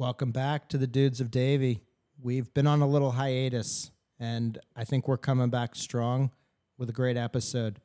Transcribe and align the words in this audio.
Welcome 0.00 0.32
back 0.32 0.66
to 0.70 0.78
the 0.78 0.86
Dudes 0.86 1.20
of 1.20 1.30
Davie. 1.30 1.82
We've 2.22 2.54
been 2.54 2.66
on 2.66 2.80
a 2.80 2.88
little 2.88 3.10
hiatus, 3.10 3.90
and 4.18 4.58
I 4.74 4.82
think 4.84 5.06
we're 5.06 5.18
coming 5.18 5.50
back 5.50 5.76
strong 5.76 6.30
with 6.78 6.88
a 6.88 6.92
great 6.94 7.18
episode. 7.18 7.82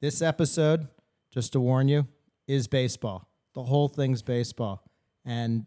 This 0.00 0.22
episode, 0.22 0.88
just 1.30 1.52
to 1.52 1.60
warn 1.60 1.86
you, 1.86 2.08
is 2.48 2.66
baseball. 2.66 3.28
The 3.54 3.62
whole 3.62 3.86
thing's 3.86 4.22
baseball. 4.22 4.90
And 5.24 5.66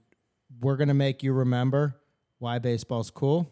we're 0.60 0.76
going 0.76 0.90
to 0.90 0.94
make 0.94 1.24
you 1.24 1.32
remember 1.32 1.96
why 2.40 2.60
baseball's 2.60 3.10
cool. 3.10 3.50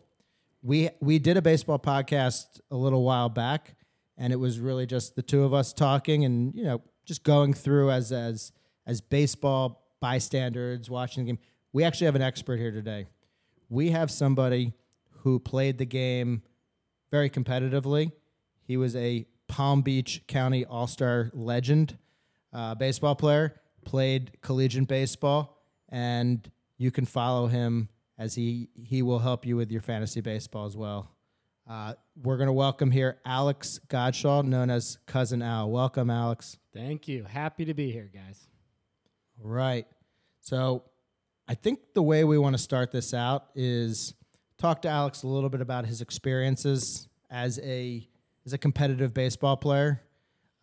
We 0.62 0.90
we 1.00 1.20
did 1.20 1.38
a 1.38 1.42
baseball 1.42 1.80
podcast 1.80 2.60
a 2.70 2.76
little 2.76 3.06
while 3.06 3.30
back 3.30 3.78
and 4.18 4.34
it 4.34 4.36
was 4.36 4.60
really 4.60 4.86
just 4.86 5.16
the 5.16 5.22
two 5.22 5.46
of 5.46 5.54
us 5.54 5.72
talking 5.72 6.26
and 6.26 6.54
you 6.54 6.66
know 6.66 6.82
just 7.06 7.24
going 7.24 7.54
through 7.54 7.92
as 7.92 8.12
as 8.12 8.52
as 8.86 9.00
baseball 9.00 9.88
bystanders 10.02 10.90
watching 10.90 11.24
the 11.24 11.32
game. 11.32 11.40
We 11.78 11.84
actually 11.84 12.06
have 12.06 12.16
an 12.16 12.24
expert 12.24 12.58
here 12.58 12.72
today. 12.72 13.06
We 13.70 13.92
have 13.92 14.10
somebody 14.10 14.74
who 15.20 15.38
played 15.38 15.78
the 15.78 15.86
game 15.86 16.42
very 17.12 17.30
competitively. 17.30 18.14
He 18.64 18.78
was 18.78 18.96
a 18.96 19.28
Palm 19.48 19.84
Beach 19.84 20.24
County 20.26 20.66
All 20.66 20.88
Star 20.88 21.30
legend, 21.36 21.96
uh, 22.52 22.74
baseball 22.74 23.14
player, 23.14 23.62
played 23.86 24.42
collegiate 24.42 24.88
baseball, 24.88 25.62
and 25.90 26.50
you 26.80 26.90
can 26.90 27.06
follow 27.06 27.46
him 27.46 27.90
as 28.18 28.34
he 28.34 28.70
he 28.74 29.04
will 29.04 29.20
help 29.20 29.46
you 29.46 29.56
with 29.56 29.72
your 29.72 29.82
fantasy 29.82 30.22
baseball 30.22 30.66
as 30.66 30.76
well. 30.76 31.12
Uh, 31.70 31.94
we're 32.24 32.38
going 32.38 32.48
to 32.48 32.54
welcome 32.54 32.90
here 32.90 33.20
Alex 33.24 33.80
Godshall, 33.88 34.44
known 34.44 34.72
as 34.72 34.98
Cousin 35.06 35.44
Al. 35.44 35.70
Welcome, 35.70 36.10
Alex. 36.10 36.58
Thank 36.74 37.08
you. 37.08 37.26
Happy 37.26 37.66
to 37.66 37.76
be 37.76 37.92
here, 37.92 38.10
guys. 38.12 38.48
Right. 39.40 39.86
So, 40.42 40.86
I 41.48 41.56
think 41.56 41.80
the 41.94 42.04
way 42.04 42.24
we 42.24 42.38
want 42.38 42.56
to 42.56 42.62
start 42.62 42.92
this 42.92 43.14
out 43.14 43.46
is 43.56 44.14
talk 44.58 44.82
to 44.82 44.90
Alex 44.90 45.24
a 45.24 45.28
little 45.28 45.50
bit 45.50 45.62
about 45.62 45.86
his 45.86 46.02
experiences 46.02 47.08
as 47.30 47.60
a 47.60 48.08
as 48.46 48.54
a 48.54 48.58
competitive 48.58 49.14
baseball 49.14 49.58
player. 49.58 50.02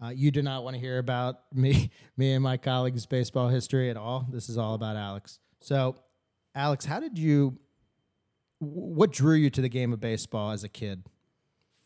Uh, 0.02 0.08
you 0.08 0.30
do 0.30 0.42
not 0.42 0.64
want 0.64 0.74
to 0.74 0.80
hear 0.80 0.98
about 0.98 1.40
me, 1.52 1.90
me 2.16 2.32
and 2.32 2.42
my 2.42 2.56
colleagues' 2.56 3.06
baseball 3.06 3.48
history 3.48 3.90
at 3.90 3.96
all. 3.96 4.26
This 4.30 4.48
is 4.48 4.58
all 4.58 4.74
about 4.74 4.96
Alex. 4.96 5.38
So, 5.60 5.96
Alex, 6.54 6.84
how 6.84 7.00
did 7.00 7.18
you? 7.18 7.58
What 8.58 9.12
drew 9.12 9.34
you 9.34 9.50
to 9.50 9.60
the 9.60 9.68
game 9.68 9.92
of 9.92 10.00
baseball 10.00 10.50
as 10.50 10.64
a 10.64 10.68
kid? 10.68 11.04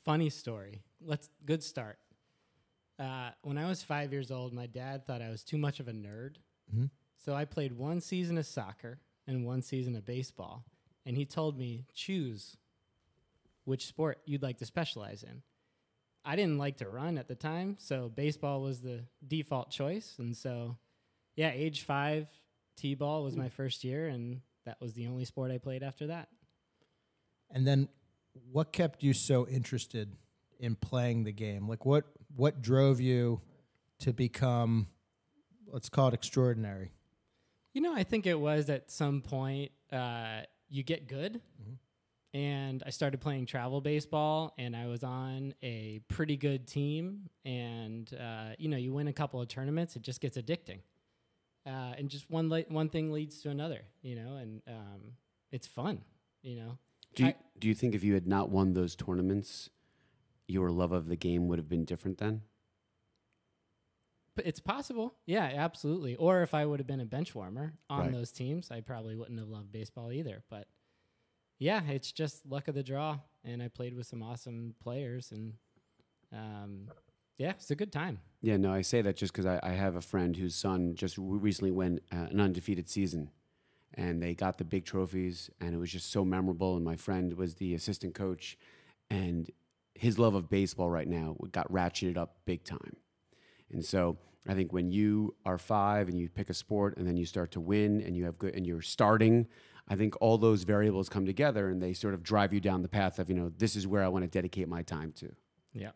Funny 0.05 0.31
story. 0.31 0.83
Let's 1.01 1.29
good 1.45 1.63
start. 1.63 1.99
Uh, 2.99 3.31
when 3.43 3.59
I 3.59 3.69
was 3.69 3.83
five 3.83 4.13
years 4.13 4.31
old, 4.31 4.53
my 4.53 4.67
dad 4.67 5.07
thought 5.07 5.23
I 5.23 5.31
was 5.31 5.45
too 5.45 5.59
much 5.59 5.81
of 5.81 5.89
a 5.89 5.93
nerd, 5.93 6.37
mm-hmm. 6.73 6.87
So 7.19 7.35
I 7.35 7.45
played 7.45 7.73
one 7.73 8.01
season 8.01 8.39
of 8.39 8.47
soccer 8.47 9.01
and 9.27 9.45
one 9.45 9.63
season 9.63 9.95
of 9.97 10.05
baseball, 10.07 10.65
and 11.05 11.17
he 11.17 11.27
told 11.27 11.59
me 11.59 11.85
choose 11.93 12.57
which 13.65 13.87
sport 13.87 14.19
you'd 14.25 14.43
like 14.43 14.59
to 14.59 14.67
specialize 14.67 15.23
in. 15.23 15.43
I 16.25 16.37
didn't 16.37 16.59
like 16.59 16.79
to 16.79 16.89
run 16.89 17.19
at 17.19 17.29
the 17.29 17.35
time, 17.35 17.77
so 17.79 18.09
baseball 18.09 18.63
was 18.63 18.81
the 18.81 19.05
default 19.27 19.71
choice, 19.71 20.15
and 20.19 20.37
so 20.37 20.77
yeah, 21.37 21.51
age 21.55 21.83
five, 21.83 22.27
t-ball 22.77 23.23
was 23.23 23.37
my 23.37 23.49
first 23.49 23.85
year, 23.85 24.09
and 24.09 24.41
that 24.65 24.81
was 24.81 24.95
the 24.95 25.07
only 25.07 25.25
sport 25.25 25.51
I 25.51 25.59
played 25.59 25.83
after 25.83 26.09
that. 26.09 26.29
And 27.51 27.67
then 27.67 27.89
what 28.53 28.73
kept 28.73 29.03
you 29.03 29.13
so 29.13 29.47
interested 29.47 30.17
in 30.59 30.77
playing 30.77 31.25
the 31.25 31.33
game? 31.33 31.69
Like 31.69 31.85
what 31.85 32.05
what 32.37 32.61
drove 32.61 33.01
you 33.01 33.41
to 34.01 34.13
become 34.13 34.89
let's 35.73 35.89
call 35.89 36.09
it 36.09 36.15
extraordinary? 36.15 36.93
You 37.75 37.83
know, 37.83 37.95
I 37.95 38.03
think 38.03 38.27
it 38.27 38.39
was 38.39 38.71
at 38.71 38.91
some 38.91 39.21
point 39.21 39.73
uh, 39.93 40.41
you 40.69 40.83
get 40.83 41.09
good. 41.09 41.35
Mm-hmm. 41.35 41.73
And 42.35 42.83
I 42.85 42.91
started 42.91 43.23
playing 43.23 43.47
travel 43.47 43.81
baseball, 43.81 44.53
and 44.59 44.77
I 44.77 44.87
was 44.87 45.03
on 45.03 45.55
a 45.63 46.01
pretty 46.09 46.37
good 46.37 46.67
team. 46.67 47.31
And 47.47 48.13
uh, 48.13 48.51
you 48.59 48.69
know, 48.69 48.77
you 48.77 48.93
win 48.93 49.09
a 49.09 49.13
couple 49.15 49.41
of 49.41 49.49
tournaments, 49.49 49.97
it 49.97 50.03
just 50.03 50.21
gets 50.21 50.37
addicting 50.37 50.81
uh, 51.69 51.95
and 51.99 52.09
just 52.09 52.31
one 52.31 52.49
le- 52.49 52.65
one 52.69 52.89
thing 52.89 53.13
leads 53.13 53.43
to 53.43 53.51
another, 53.51 53.83
you 54.03 54.15
know, 54.15 54.37
and 54.37 54.63
um, 54.67 55.13
it's 55.53 55.67
fun, 55.67 56.01
you 56.43 56.57
know. 56.57 56.79
Do 57.15 57.25
you, 57.25 57.29
I, 57.31 57.35
do 57.59 57.69
you 57.69 57.75
think 57.75 57.95
if 57.95 58.03
you 58.03 58.15
had 58.15 58.27
not 58.27 58.49
won 58.49 58.73
those 58.73 58.97
tournaments, 58.97 59.69
your 60.47 60.71
love 60.71 60.93
of 60.93 61.09
the 61.09 61.17
game 61.17 61.47
would 61.49 61.59
have 61.59 61.69
been 61.69 61.85
different 61.85 62.19
then? 62.19 62.43
It's 64.45 64.61
possible, 64.61 65.15
yeah, 65.27 65.51
absolutely. 65.57 66.17
Or 66.17 66.43
if 66.43 66.55
I 66.55 66.65
would 66.67 66.81
have 66.81 66.87
been 66.87 67.01
a 67.01 67.07
bench 67.07 67.35
warmer 67.35 67.75
on 67.89 68.01
right. 68.01 68.13
those 68.13 68.33
teams, 68.33 68.71
I 68.71 68.81
probably 68.81 69.17
wouldn't 69.17 69.39
have 69.39 69.49
loved 69.49 69.73
baseball 69.73 70.13
either. 70.13 70.43
But 70.49 70.67
yeah, 71.59 71.83
it's 71.89 72.13
just 72.13 72.47
luck 72.47 72.69
of 72.69 72.75
the 72.75 72.83
draw, 72.83 73.19
and 73.45 73.63
I 73.63 73.69
played 73.69 73.95
with 73.95 74.07
some 74.07 74.23
awesome 74.23 74.75
players, 74.83 75.33
and 75.33 75.55
um, 76.33 76.89
yeah, 77.37 77.51
it's 77.51 77.71
a 77.71 77.77
good 77.77 77.93
time. 77.93 78.21
Yeah, 78.41 78.57
no, 78.57 78.73
I 78.73 78.83
say 78.83 79.03
that 79.03 79.17
just 79.17 79.33
because 79.33 79.47
I, 79.47 79.59
I, 79.63 79.71
have 79.71 79.97
a 79.97 80.01
friend 80.01 80.37
whose 80.37 80.55
son 80.55 80.95
just 80.95 81.17
recently 81.19 81.71
went 81.71 82.03
uh, 82.13 82.27
an 82.31 82.41
undefeated 82.41 82.89
season, 82.89 83.31
and 83.95 84.23
they 84.23 84.35
got 84.35 84.59
the 84.59 84.65
big 84.65 84.85
trophies, 84.85 85.51
and 85.61 85.75
it 85.75 85.79
was 85.79 85.91
just 85.91 86.13
so 86.13 86.25
memorable. 86.25 86.77
And 86.77 86.85
my 86.85 86.97
friend 86.97 87.33
was 87.35 87.55
the 87.55 87.75
assistant 87.75 88.15
coach, 88.15 88.57
and 89.11 89.51
his 89.95 90.19
love 90.19 90.35
of 90.35 90.49
baseball 90.49 90.91
right 90.91 91.09
now 91.09 91.37
got 91.51 91.71
ratcheted 91.73 92.17
up 92.17 92.37
big 92.45 92.63
time. 92.63 92.97
And 93.73 93.85
so 93.85 94.17
I 94.47 94.55
think 94.55 94.73
when 94.73 94.91
you 94.91 95.35
are 95.45 95.59
five 95.59 96.09
and 96.09 96.19
you 96.19 96.29
pick 96.29 96.51
a 96.51 96.55
sport, 96.55 96.97
and 96.97 97.07
then 97.07 97.17
you 97.17 97.27
start 97.27 97.51
to 97.53 97.61
win, 97.61 98.01
and 98.01 98.17
you 98.17 98.25
have 98.25 98.39
good, 98.39 98.55
and 98.55 98.67
you're 98.67 98.83
starting. 98.83 99.47
I 99.89 99.97
think 99.97 100.15
all 100.21 100.39
those 100.39 100.65
variables 100.65 101.09
come 101.09 101.27
together, 101.27 101.69
and 101.69 101.83
they 101.83 101.93
sort 101.93 102.15
of 102.15 102.23
drive 102.23 102.53
you 102.53 102.61
down 102.61 102.83
the 102.83 102.89
path 102.89 103.19
of 103.19 103.29
you 103.29 103.37
know 103.37 103.51
this 103.57 103.77
is 103.77 103.87
where 103.87 104.03
I 104.03 104.09
want 104.09 104.25
to 104.25 104.29
dedicate 104.29 104.69
my 104.69 104.83
time 104.83 105.13
to. 105.17 105.33
Yeah 105.73 105.89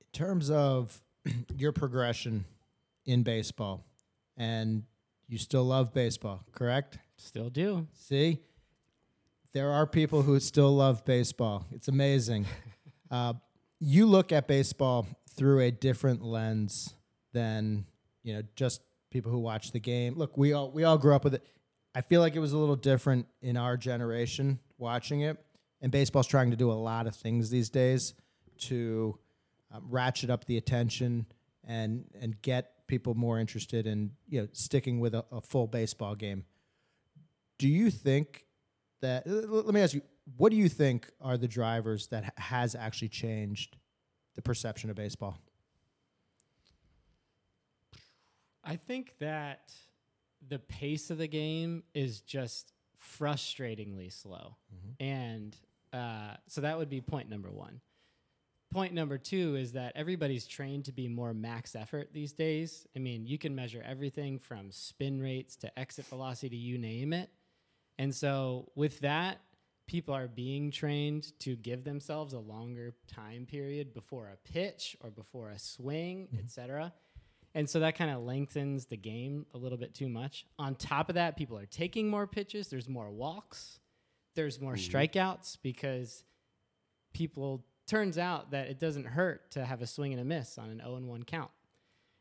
In 0.00 0.12
terms 0.12 0.50
of 0.50 1.00
your 1.56 1.72
progression 1.72 2.44
in 3.04 3.22
baseball, 3.22 3.84
and 4.36 4.84
you 5.28 5.38
still 5.38 5.64
love 5.64 5.92
baseball, 5.92 6.44
correct? 6.52 6.98
Still 7.16 7.50
do. 7.50 7.86
See, 7.94 8.40
there 9.52 9.70
are 9.70 9.86
people 9.86 10.22
who 10.22 10.38
still 10.40 10.74
love 10.74 11.04
baseball. 11.04 11.66
It's 11.72 11.88
amazing. 11.88 12.46
uh, 13.10 13.34
you 13.80 14.06
look 14.06 14.32
at 14.32 14.46
baseball 14.46 15.06
through 15.36 15.60
a 15.60 15.70
different 15.70 16.22
lens 16.22 16.94
than 17.32 17.86
you 18.22 18.34
know 18.34 18.42
just 18.56 18.80
people 19.10 19.30
who 19.30 19.38
watch 19.38 19.72
the 19.72 19.80
game. 19.80 20.14
Look, 20.16 20.36
we 20.36 20.52
all 20.52 20.70
we 20.70 20.84
all 20.84 20.98
grew 20.98 21.14
up 21.14 21.24
with 21.24 21.34
it. 21.34 21.44
I 21.94 22.00
feel 22.02 22.20
like 22.20 22.36
it 22.36 22.40
was 22.40 22.52
a 22.52 22.58
little 22.58 22.76
different 22.76 23.26
in 23.40 23.56
our 23.56 23.76
generation 23.76 24.58
watching 24.78 25.20
it. 25.20 25.38
And 25.80 25.92
baseball's 25.92 26.26
trying 26.26 26.50
to 26.50 26.56
do 26.56 26.70
a 26.70 26.74
lot 26.74 27.06
of 27.06 27.14
things 27.14 27.50
these 27.50 27.70
days 27.70 28.14
to 28.58 29.18
um, 29.72 29.86
ratchet 29.88 30.30
up 30.30 30.44
the 30.46 30.56
attention 30.56 31.26
and 31.64 32.04
and 32.20 32.40
get 32.42 32.86
people 32.86 33.14
more 33.14 33.38
interested 33.38 33.86
in 33.86 34.12
you 34.28 34.42
know 34.42 34.48
sticking 34.52 35.00
with 35.00 35.14
a, 35.14 35.24
a 35.30 35.40
full 35.40 35.66
baseball 35.66 36.14
game. 36.14 36.44
Do 37.58 37.68
you 37.68 37.90
think 37.90 38.44
that? 39.00 39.24
Let 39.26 39.74
me 39.74 39.80
ask 39.80 39.94
you. 39.94 40.02
What 40.36 40.50
do 40.50 40.56
you 40.56 40.68
think 40.68 41.08
are 41.20 41.38
the 41.38 41.46
drivers 41.46 42.08
that 42.08 42.36
has 42.36 42.74
actually 42.74 43.10
changed 43.10 43.76
the 44.36 44.42
perception 44.42 44.90
of 44.90 44.96
baseball? 44.96 45.36
I 48.62 48.76
think 48.76 49.14
that 49.18 49.72
the 50.46 50.58
pace 50.58 51.10
of 51.10 51.18
the 51.18 51.28
game 51.28 51.82
is 51.94 52.20
just 52.20 52.72
frustratingly 53.18 54.12
slow. 54.12 54.56
Mm-hmm. 54.74 55.04
And 55.04 55.56
uh, 55.92 56.36
so 56.46 56.60
that 56.60 56.78
would 56.78 56.88
be 56.88 57.00
point 57.00 57.28
number 57.28 57.50
one 57.50 57.80
point 58.76 58.92
number 58.92 59.18
two 59.18 59.56
is 59.56 59.72
that 59.72 59.92
everybody's 59.94 60.46
trained 60.46 60.84
to 60.84 60.92
be 60.92 61.08
more 61.08 61.32
max 61.32 61.74
effort 61.74 62.10
these 62.12 62.32
days. 62.32 62.86
I 62.94 62.98
mean, 62.98 63.26
you 63.26 63.38
can 63.38 63.54
measure 63.54 63.82
everything 63.86 64.38
from 64.38 64.70
spin 64.70 65.20
rates 65.20 65.56
to 65.56 65.78
exit 65.78 66.06
velocity, 66.06 66.56
you 66.56 66.78
name 66.78 67.12
it. 67.12 67.30
And 67.98 68.14
so, 68.14 68.70
with 68.74 69.00
that, 69.00 69.40
people 69.86 70.14
are 70.14 70.28
being 70.28 70.70
trained 70.70 71.32
to 71.40 71.56
give 71.56 71.84
themselves 71.84 72.32
a 72.32 72.38
longer 72.38 72.94
time 73.06 73.46
period 73.46 73.94
before 73.94 74.28
a 74.28 74.52
pitch 74.52 74.96
or 75.00 75.10
before 75.10 75.50
a 75.50 75.58
swing, 75.58 76.26
mm-hmm. 76.26 76.44
etc. 76.44 76.92
And 77.54 77.68
so 77.68 77.80
that 77.80 77.96
kind 77.96 78.10
of 78.10 78.22
lengthens 78.22 78.86
the 78.86 78.96
game 78.96 79.46
a 79.54 79.58
little 79.58 79.78
bit 79.78 79.94
too 79.94 80.08
much. 80.08 80.44
On 80.58 80.74
top 80.74 81.08
of 81.08 81.14
that, 81.14 81.36
people 81.36 81.56
are 81.56 81.66
taking 81.66 82.08
more 82.08 82.26
pitches, 82.26 82.68
there's 82.68 82.88
more 82.88 83.10
walks, 83.10 83.78
there's 84.34 84.60
more 84.60 84.74
mm-hmm. 84.74 84.96
strikeouts 84.96 85.58
because 85.62 86.24
people 87.14 87.64
turns 87.86 88.18
out 88.18 88.50
that 88.50 88.68
it 88.68 88.78
doesn't 88.78 89.06
hurt 89.06 89.50
to 89.52 89.64
have 89.64 89.80
a 89.80 89.86
swing 89.86 90.12
and 90.12 90.20
a 90.20 90.24
miss 90.24 90.58
on 90.58 90.68
an 90.68 90.80
0 90.80 90.96
and 90.96 91.08
1 91.08 91.22
count. 91.22 91.50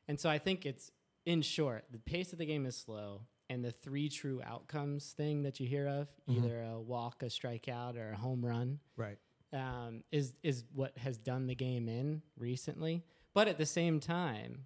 And 0.07 0.19
so 0.19 0.29
I 0.29 0.37
think 0.37 0.65
it's, 0.65 0.91
in 1.25 1.41
short, 1.41 1.85
the 1.91 1.97
pace 1.97 2.31
of 2.31 2.37
the 2.37 2.45
game 2.45 2.65
is 2.65 2.77
slow, 2.77 3.21
and 3.49 3.63
the 3.63 3.71
three 3.71 4.09
true 4.09 4.41
outcomes 4.43 5.11
thing 5.11 5.43
that 5.43 5.59
you 5.59 5.67
hear 5.67 5.87
of, 5.87 6.07
mm-hmm. 6.29 6.43
either 6.43 6.63
a 6.63 6.79
walk, 6.79 7.23
a 7.23 7.25
strikeout, 7.25 7.97
or 7.97 8.11
a 8.11 8.17
home 8.17 8.45
run, 8.45 8.79
right, 8.97 9.17
um, 9.53 10.03
is 10.11 10.33
is 10.43 10.63
what 10.73 10.97
has 10.97 11.17
done 11.17 11.47
the 11.47 11.55
game 11.55 11.87
in 11.87 12.21
recently. 12.37 13.03
But 13.33 13.47
at 13.47 13.57
the 13.57 13.65
same 13.65 13.99
time, 13.99 14.65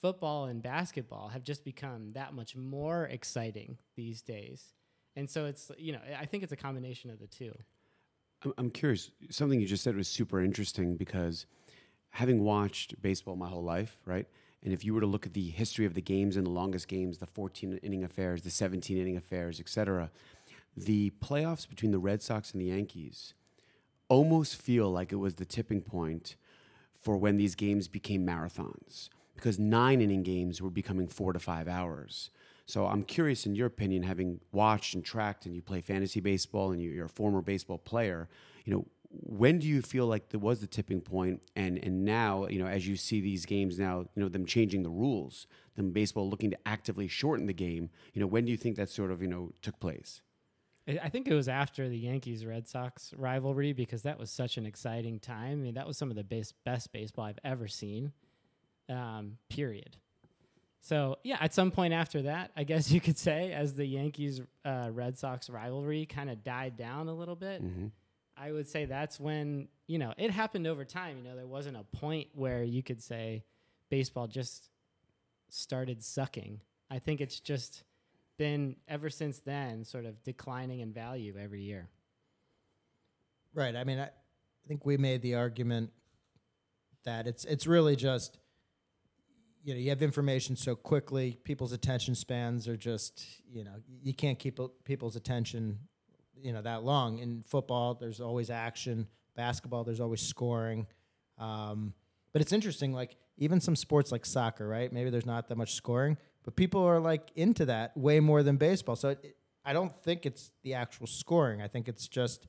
football 0.00 0.46
and 0.46 0.62
basketball 0.62 1.28
have 1.28 1.42
just 1.42 1.64
become 1.64 2.12
that 2.12 2.34
much 2.34 2.56
more 2.56 3.04
exciting 3.06 3.76
these 3.96 4.22
days. 4.22 4.74
And 5.16 5.28
so 5.28 5.46
it's 5.46 5.70
you 5.78 5.92
know 5.92 6.00
I 6.18 6.26
think 6.26 6.42
it's 6.42 6.52
a 6.52 6.56
combination 6.56 7.10
of 7.10 7.18
the 7.18 7.26
two. 7.26 7.52
I'm, 8.44 8.54
I'm 8.58 8.70
curious. 8.70 9.10
Something 9.30 9.60
you 9.60 9.66
just 9.66 9.84
said 9.84 9.96
was 9.96 10.08
super 10.08 10.42
interesting 10.42 10.96
because 10.96 11.46
having 12.10 12.42
watched 12.42 13.00
baseball 13.00 13.36
my 13.36 13.48
whole 13.48 13.62
life, 13.62 13.98
right? 14.04 14.26
And 14.62 14.72
if 14.72 14.84
you 14.84 14.92
were 14.92 15.00
to 15.00 15.06
look 15.06 15.26
at 15.26 15.32
the 15.32 15.48
history 15.48 15.86
of 15.86 15.94
the 15.94 16.02
games 16.02 16.36
and 16.36 16.46
the 16.46 16.50
longest 16.50 16.86
games, 16.88 17.18
the 17.18 17.26
14 17.26 17.78
inning 17.82 18.04
affairs, 18.04 18.42
the 18.42 18.50
17 18.50 18.96
inning 18.98 19.16
affairs, 19.16 19.58
et 19.58 19.68
cetera, 19.68 20.10
the 20.76 21.10
playoffs 21.22 21.68
between 21.68 21.92
the 21.92 21.98
Red 21.98 22.22
Sox 22.22 22.52
and 22.52 22.60
the 22.60 22.66
Yankees 22.66 23.34
almost 24.08 24.56
feel 24.56 24.90
like 24.90 25.12
it 25.12 25.16
was 25.16 25.36
the 25.36 25.44
tipping 25.44 25.80
point 25.80 26.36
for 27.00 27.16
when 27.16 27.36
these 27.36 27.54
games 27.54 27.88
became 27.88 28.26
marathons 28.26 29.08
because 29.34 29.58
nine 29.58 30.02
inning 30.02 30.22
games 30.22 30.60
were 30.60 30.70
becoming 30.70 31.08
four 31.08 31.32
to 31.32 31.38
five 31.38 31.66
hours. 31.66 32.30
So 32.66 32.86
I'm 32.86 33.02
curious, 33.02 33.46
in 33.46 33.54
your 33.54 33.66
opinion, 33.66 34.02
having 34.02 34.40
watched 34.52 34.94
and 34.94 35.04
tracked, 35.04 35.46
and 35.46 35.56
you 35.56 35.62
play 35.62 35.80
fantasy 35.80 36.20
baseball, 36.20 36.72
and 36.72 36.80
you're 36.80 37.06
a 37.06 37.08
former 37.08 37.40
baseball 37.40 37.78
player, 37.78 38.28
you 38.64 38.74
know, 38.74 38.86
when 39.10 39.58
do 39.58 39.66
you 39.66 39.82
feel 39.82 40.06
like 40.06 40.28
there 40.28 40.40
was 40.40 40.60
the 40.60 40.66
tipping 40.66 41.00
point 41.00 41.42
and 41.56 41.78
and 41.82 42.04
now 42.04 42.46
you 42.46 42.58
know 42.58 42.66
as 42.66 42.86
you 42.86 42.96
see 42.96 43.20
these 43.20 43.44
games 43.44 43.78
now 43.78 44.00
you 44.14 44.22
know 44.22 44.28
them 44.28 44.46
changing 44.46 44.82
the 44.82 44.90
rules 44.90 45.46
them 45.76 45.90
baseball 45.90 46.30
looking 46.30 46.50
to 46.50 46.58
actively 46.66 47.08
shorten 47.08 47.46
the 47.46 47.52
game 47.52 47.90
you 48.12 48.20
know 48.20 48.26
when 48.26 48.44
do 48.44 48.52
you 48.52 48.56
think 48.56 48.76
that 48.76 48.88
sort 48.88 49.10
of 49.10 49.20
you 49.20 49.28
know 49.28 49.50
took 49.62 49.78
place 49.80 50.22
I 51.02 51.08
think 51.08 51.28
it 51.28 51.34
was 51.34 51.48
after 51.48 51.88
the 51.88 51.98
Yankees 51.98 52.44
Red 52.44 52.66
Sox 52.66 53.12
rivalry 53.16 53.72
because 53.72 54.02
that 54.02 54.18
was 54.18 54.30
such 54.30 54.56
an 54.56 54.66
exciting 54.66 55.20
time. 55.20 55.52
I 55.52 55.54
mean, 55.54 55.74
that 55.74 55.86
was 55.86 55.96
some 55.96 56.10
of 56.10 56.16
the 56.16 56.24
best 56.24 56.54
best 56.64 56.92
baseball 56.92 57.26
I've 57.26 57.38
ever 57.44 57.68
seen. 57.68 58.12
Um, 58.88 59.36
period. 59.48 59.98
So 60.80 61.18
yeah, 61.22 61.36
at 61.40 61.54
some 61.54 61.70
point 61.70 61.92
after 61.92 62.22
that, 62.22 62.50
I 62.56 62.64
guess 62.64 62.90
you 62.90 63.00
could 63.00 63.18
say, 63.18 63.52
as 63.52 63.74
the 63.74 63.84
Yankees 63.84 64.40
uh, 64.64 64.88
Red 64.92 65.18
Sox 65.18 65.48
rivalry 65.50 66.06
kind 66.06 66.30
of 66.30 66.42
died 66.42 66.76
down 66.76 67.08
a 67.08 67.14
little 67.14 67.36
bit, 67.36 67.62
mm-hmm. 67.62 67.88
I 68.40 68.52
would 68.52 68.66
say 68.66 68.86
that's 68.86 69.20
when 69.20 69.68
you 69.86 69.98
know 69.98 70.14
it 70.16 70.30
happened 70.30 70.66
over 70.66 70.84
time. 70.84 71.18
You 71.18 71.24
know, 71.24 71.36
there 71.36 71.46
wasn't 71.46 71.76
a 71.76 71.84
point 71.96 72.28
where 72.32 72.62
you 72.62 72.82
could 72.82 73.02
say 73.02 73.44
baseball 73.90 74.26
just 74.26 74.70
started 75.50 76.02
sucking. 76.02 76.60
I 76.90 76.98
think 76.98 77.20
it's 77.20 77.40
just 77.40 77.84
been 78.38 78.76
ever 78.88 79.10
since 79.10 79.40
then 79.40 79.84
sort 79.84 80.06
of 80.06 80.22
declining 80.24 80.80
in 80.80 80.92
value 80.92 81.34
every 81.38 81.60
year. 81.60 81.88
Right. 83.52 83.76
I 83.76 83.84
mean, 83.84 83.98
I, 83.98 84.08
think 84.66 84.86
we 84.86 84.96
made 84.96 85.20
the 85.20 85.34
argument 85.34 85.90
that 87.04 87.26
it's 87.26 87.44
it's 87.44 87.66
really 87.66 87.96
just 87.96 88.38
you 89.64 89.74
know 89.74 89.80
you 89.80 89.90
have 89.90 90.00
information 90.00 90.54
so 90.54 90.76
quickly 90.76 91.38
people's 91.42 91.72
attention 91.72 92.14
spans 92.14 92.68
are 92.68 92.76
just 92.76 93.24
you 93.50 93.64
know 93.64 93.74
you 94.02 94.14
can't 94.14 94.38
keep 94.38 94.60
people's 94.84 95.16
attention 95.16 95.80
you 96.42 96.52
know 96.52 96.62
that 96.62 96.82
long 96.82 97.18
in 97.18 97.42
football 97.46 97.94
there's 97.94 98.20
always 98.20 98.50
action 98.50 99.06
basketball 99.36 99.84
there's 99.84 100.00
always 100.00 100.20
scoring 100.20 100.86
um, 101.38 101.94
but 102.32 102.42
it's 102.42 102.52
interesting 102.52 102.92
like 102.92 103.16
even 103.38 103.60
some 103.60 103.76
sports 103.76 104.12
like 104.12 104.26
soccer 104.26 104.66
right 104.68 104.92
maybe 104.92 105.10
there's 105.10 105.26
not 105.26 105.48
that 105.48 105.56
much 105.56 105.74
scoring 105.74 106.16
but 106.44 106.56
people 106.56 106.82
are 106.82 107.00
like 107.00 107.30
into 107.36 107.66
that 107.66 107.96
way 107.96 108.20
more 108.20 108.42
than 108.42 108.56
baseball. 108.56 108.96
So 108.96 109.10
it, 109.10 109.36
I 109.64 109.72
don't 109.72 109.94
think 109.94 110.24
it's 110.24 110.50
the 110.62 110.74
actual 110.74 111.06
scoring. 111.06 111.60
I 111.60 111.68
think 111.68 111.88
it's 111.88 112.08
just 112.08 112.46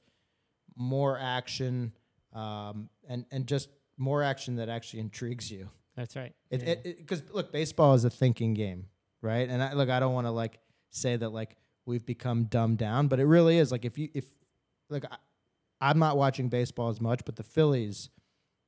more 0.75 1.19
action 1.19 1.91
um, 2.33 2.89
and 3.07 3.25
and 3.31 3.45
just 3.45 3.69
more 3.97 4.23
action 4.23 4.55
that 4.55 4.69
actually 4.69 5.01
intrigues 5.01 5.51
you. 5.51 5.69
That's 5.95 6.15
right. 6.15 6.33
Because 6.49 7.21
yeah. 7.21 7.33
look, 7.33 7.51
baseball 7.51 7.93
is 7.93 8.05
a 8.05 8.09
thinking 8.09 8.53
game, 8.53 8.85
right? 9.21 9.49
And 9.49 9.61
I, 9.61 9.73
look, 9.73 9.89
I 9.89 9.99
don't 9.99 10.13
want 10.13 10.27
to 10.27 10.31
like 10.31 10.59
say 10.89 11.17
that 11.17 11.29
like 11.29 11.57
we've 11.85 12.05
become 12.05 12.45
dumbed 12.45 12.77
down, 12.77 13.07
but 13.07 13.19
it 13.19 13.25
really 13.25 13.57
is. 13.57 13.71
Like 13.71 13.85
if 13.85 13.97
you 13.97 14.09
if 14.13 14.25
like 14.89 15.05
I, 15.09 15.17
I'm 15.79 15.99
not 15.99 16.17
watching 16.17 16.49
baseball 16.49 16.89
as 16.89 17.01
much, 17.01 17.21
but 17.25 17.35
the 17.35 17.43
Phillies, 17.43 18.09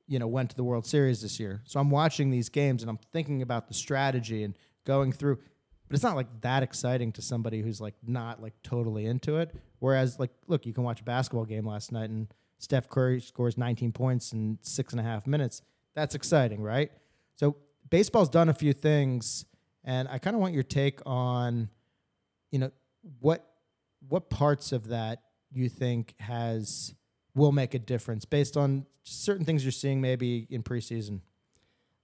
you 0.07 0.19
know, 0.19 0.27
went 0.27 0.50
to 0.51 0.56
the 0.56 0.63
World 0.63 0.86
Series 0.86 1.21
this 1.21 1.39
year, 1.39 1.62
so 1.65 1.80
I'm 1.80 1.89
watching 1.89 2.31
these 2.31 2.50
games 2.50 2.81
and 2.83 2.89
I'm 2.89 3.00
thinking 3.12 3.42
about 3.42 3.68
the 3.68 3.74
strategy 3.74 4.44
and 4.44 4.57
going 4.86 5.12
through. 5.12 5.38
But 5.88 5.95
it's 5.95 6.04
not 6.04 6.15
like 6.15 6.42
that 6.42 6.63
exciting 6.63 7.12
to 7.13 7.21
somebody 7.21 7.62
who's 7.62 7.80
like 7.80 7.95
not 8.06 8.42
like 8.42 8.54
totally 8.63 9.06
into 9.06 9.38
it. 9.38 9.54
Whereas 9.80 10.18
like, 10.18 10.31
look, 10.48 10.65
you 10.65 10.74
can 10.74 10.83
watch 10.83 11.01
a 11.01 11.04
basketball 11.04 11.45
game 11.45 11.68
last 11.68 11.92
night 11.92 12.10
and 12.10 12.27
Steph 12.63 12.88
Curry 12.88 13.19
scores 13.19 13.57
19 13.57 13.92
points 13.92 14.31
in 14.31 14.57
six 14.62 14.94
and 14.94 15.00
a 15.00 15.04
half 15.04 15.27
minutes. 15.27 15.62
That's 15.95 16.15
exciting, 16.15 16.62
right? 16.62 16.92
So 17.36 17.57
baseball's 17.89 18.30
done 18.30 18.48
a 18.48 18.54
few 18.54 18.71
things, 18.71 19.45
and 19.83 20.07
I 20.07 20.18
kind 20.18 20.36
of 20.36 20.42
want 20.42 20.54
your 20.54 20.63
take 20.63 21.01
on, 21.06 21.69
you 22.51 22.60
know, 22.60 22.71
what 23.19 23.47
what 24.09 24.29
parts 24.29 24.71
of 24.71 24.89
that 24.89 25.21
you 25.51 25.69
think 25.69 26.13
has 26.19 26.94
will 27.35 27.51
make 27.51 27.73
a 27.73 27.79
difference 27.79 28.25
based 28.25 28.57
on 28.57 28.85
certain 29.03 29.45
things 29.45 29.63
you're 29.63 29.71
seeing 29.71 30.01
maybe 30.01 30.47
in 30.50 30.63
preseason. 30.63 31.21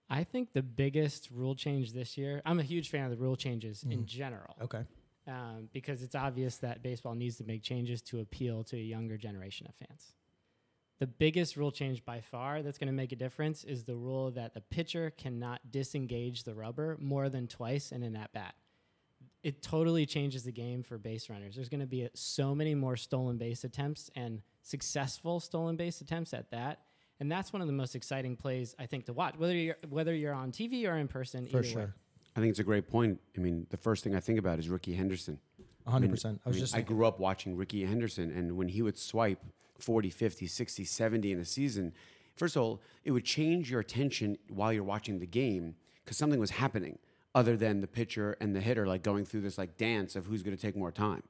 I 0.10 0.24
think 0.24 0.54
the 0.54 0.64
biggest 0.64 1.30
rule 1.32 1.56
change 1.56 1.94
this 1.94 2.18
year, 2.18 2.42
I'm 2.46 2.60
a 2.60 2.64
huge 2.64 2.90
fan 2.90 3.06
of 3.06 3.12
the 3.12 3.18
rule 3.18 3.36
changes 3.36 3.84
mm. 3.84 3.92
in 3.92 4.06
general. 4.06 4.56
Okay. 4.62 4.84
Um, 5.28 5.70
because 5.72 6.02
it's 6.02 6.16
obvious 6.16 6.58
that 6.58 6.82
baseball 6.82 7.14
needs 7.14 7.38
to 7.38 7.44
make 7.44 7.62
changes 7.62 8.02
to 8.04 8.20
appeal 8.20 8.64
to 8.64 8.76
a 8.76 8.80
younger 8.80 9.18
generation 9.18 9.68
of 9.68 9.76
fans. 9.76 10.14
The 11.00 11.06
biggest 11.06 11.56
rule 11.56 11.72
change 11.72 12.04
by 12.04 12.22
far 12.22 12.64
that's 12.64 12.80
going 12.80 12.88
to 12.88 12.94
make 12.94 13.12
a 13.12 13.16
difference 13.16 13.64
is 13.64 13.84
the 13.84 13.96
rule 13.96 14.32
that 14.32 14.56
the 14.56 14.62
pitcher 14.62 15.12
cannot 15.12 15.72
disengage 15.72 16.44
the 16.44 16.56
rubber 16.56 16.98
more 17.00 17.30
than 17.30 17.48
twice 17.48 17.92
in 17.92 18.02
an 18.02 18.16
at 18.16 18.34
bat. 18.34 18.56
It 19.42 19.62
totally 19.62 20.06
changes 20.06 20.44
the 20.44 20.52
game 20.52 20.84
for 20.84 20.98
base 20.98 21.30
runners. 21.30 21.56
There's 21.56 21.70
going 21.70 21.80
to 21.80 21.88
be 21.88 22.10
so 22.14 22.54
many 22.54 22.76
more 22.76 22.98
stolen 22.98 23.38
base 23.38 23.64
attempts 23.64 24.10
and 24.16 24.42
successful 24.64 25.40
stolen 25.40 25.78
base 25.78 26.02
attempts 26.02 26.34
at 26.34 26.52
that 26.52 26.80
and 27.20 27.32
that's 27.32 27.52
one 27.52 27.62
of 27.62 27.68
the 27.68 27.74
most 27.74 27.96
exciting 27.96 28.36
plays 28.36 28.76
I 28.80 28.86
think 28.86 29.06
to 29.06 29.14
watch, 29.14 29.36
whether 29.38 29.54
you're 29.54 29.78
whether 29.90 30.14
you're 30.14 30.34
on 30.34 30.52
TV 30.52 30.88
or 30.88 30.98
in 30.98 31.08
person. 31.08 31.46
For 31.46 31.64
sure. 31.64 31.82
Way. 31.82 31.88
I 32.36 32.40
think 32.40 32.52
it's 32.52 32.60
a 32.60 32.64
great 32.64 32.88
point. 32.88 33.20
I 33.36 33.42
mean, 33.42 33.68
the 33.70 33.78
first 33.78 34.04
thing 34.04 34.16
I 34.16 34.20
think 34.20 34.40
about 34.40 34.60
is 34.60 34.70
Rickey 34.70 34.94
Henderson. 34.94 35.40
100%. 35.88 35.94
I, 35.94 36.00
mean, 36.00 36.10
I 36.46 36.50
was 36.50 36.58
I 36.58 36.60
just 36.60 36.76
I 36.76 36.82
grew 36.82 37.06
up 37.06 37.20
watching 37.20 37.56
Rickey 37.56 37.84
Henderson 37.84 38.32
and 38.32 38.56
when 38.56 38.68
he 38.68 38.82
would 38.82 38.98
swipe 38.98 39.44
40, 39.80 40.10
50, 40.10 40.46
60, 40.46 40.84
70 40.84 41.32
in 41.32 41.40
a 41.40 41.46
season, 41.46 41.94
first 42.36 42.56
of 42.56 42.62
all, 42.62 42.82
it 43.04 43.12
would 43.12 43.26
change 43.26 43.72
your 43.72 43.80
attention 43.80 44.38
while 44.50 44.72
you're 44.72 44.84
watching 44.84 45.20
the 45.20 45.26
game 45.26 45.76
because 46.04 46.18
something 46.18 46.40
was 46.40 46.52
happening 46.52 47.00
other 47.36 47.56
than 47.56 47.82
the 47.82 47.88
pitcher 47.88 48.36
and 48.40 48.56
the 48.56 48.62
hitter 48.62 48.88
like 48.88 49.04
going 49.04 49.26
through 49.26 49.42
this 49.42 49.58
like 49.58 49.78
dance 49.78 50.16
of 50.16 50.26
who's 50.26 50.44
going 50.44 50.56
to 50.56 50.62
take 50.62 50.76
more 50.76 50.92
time. 50.92 51.24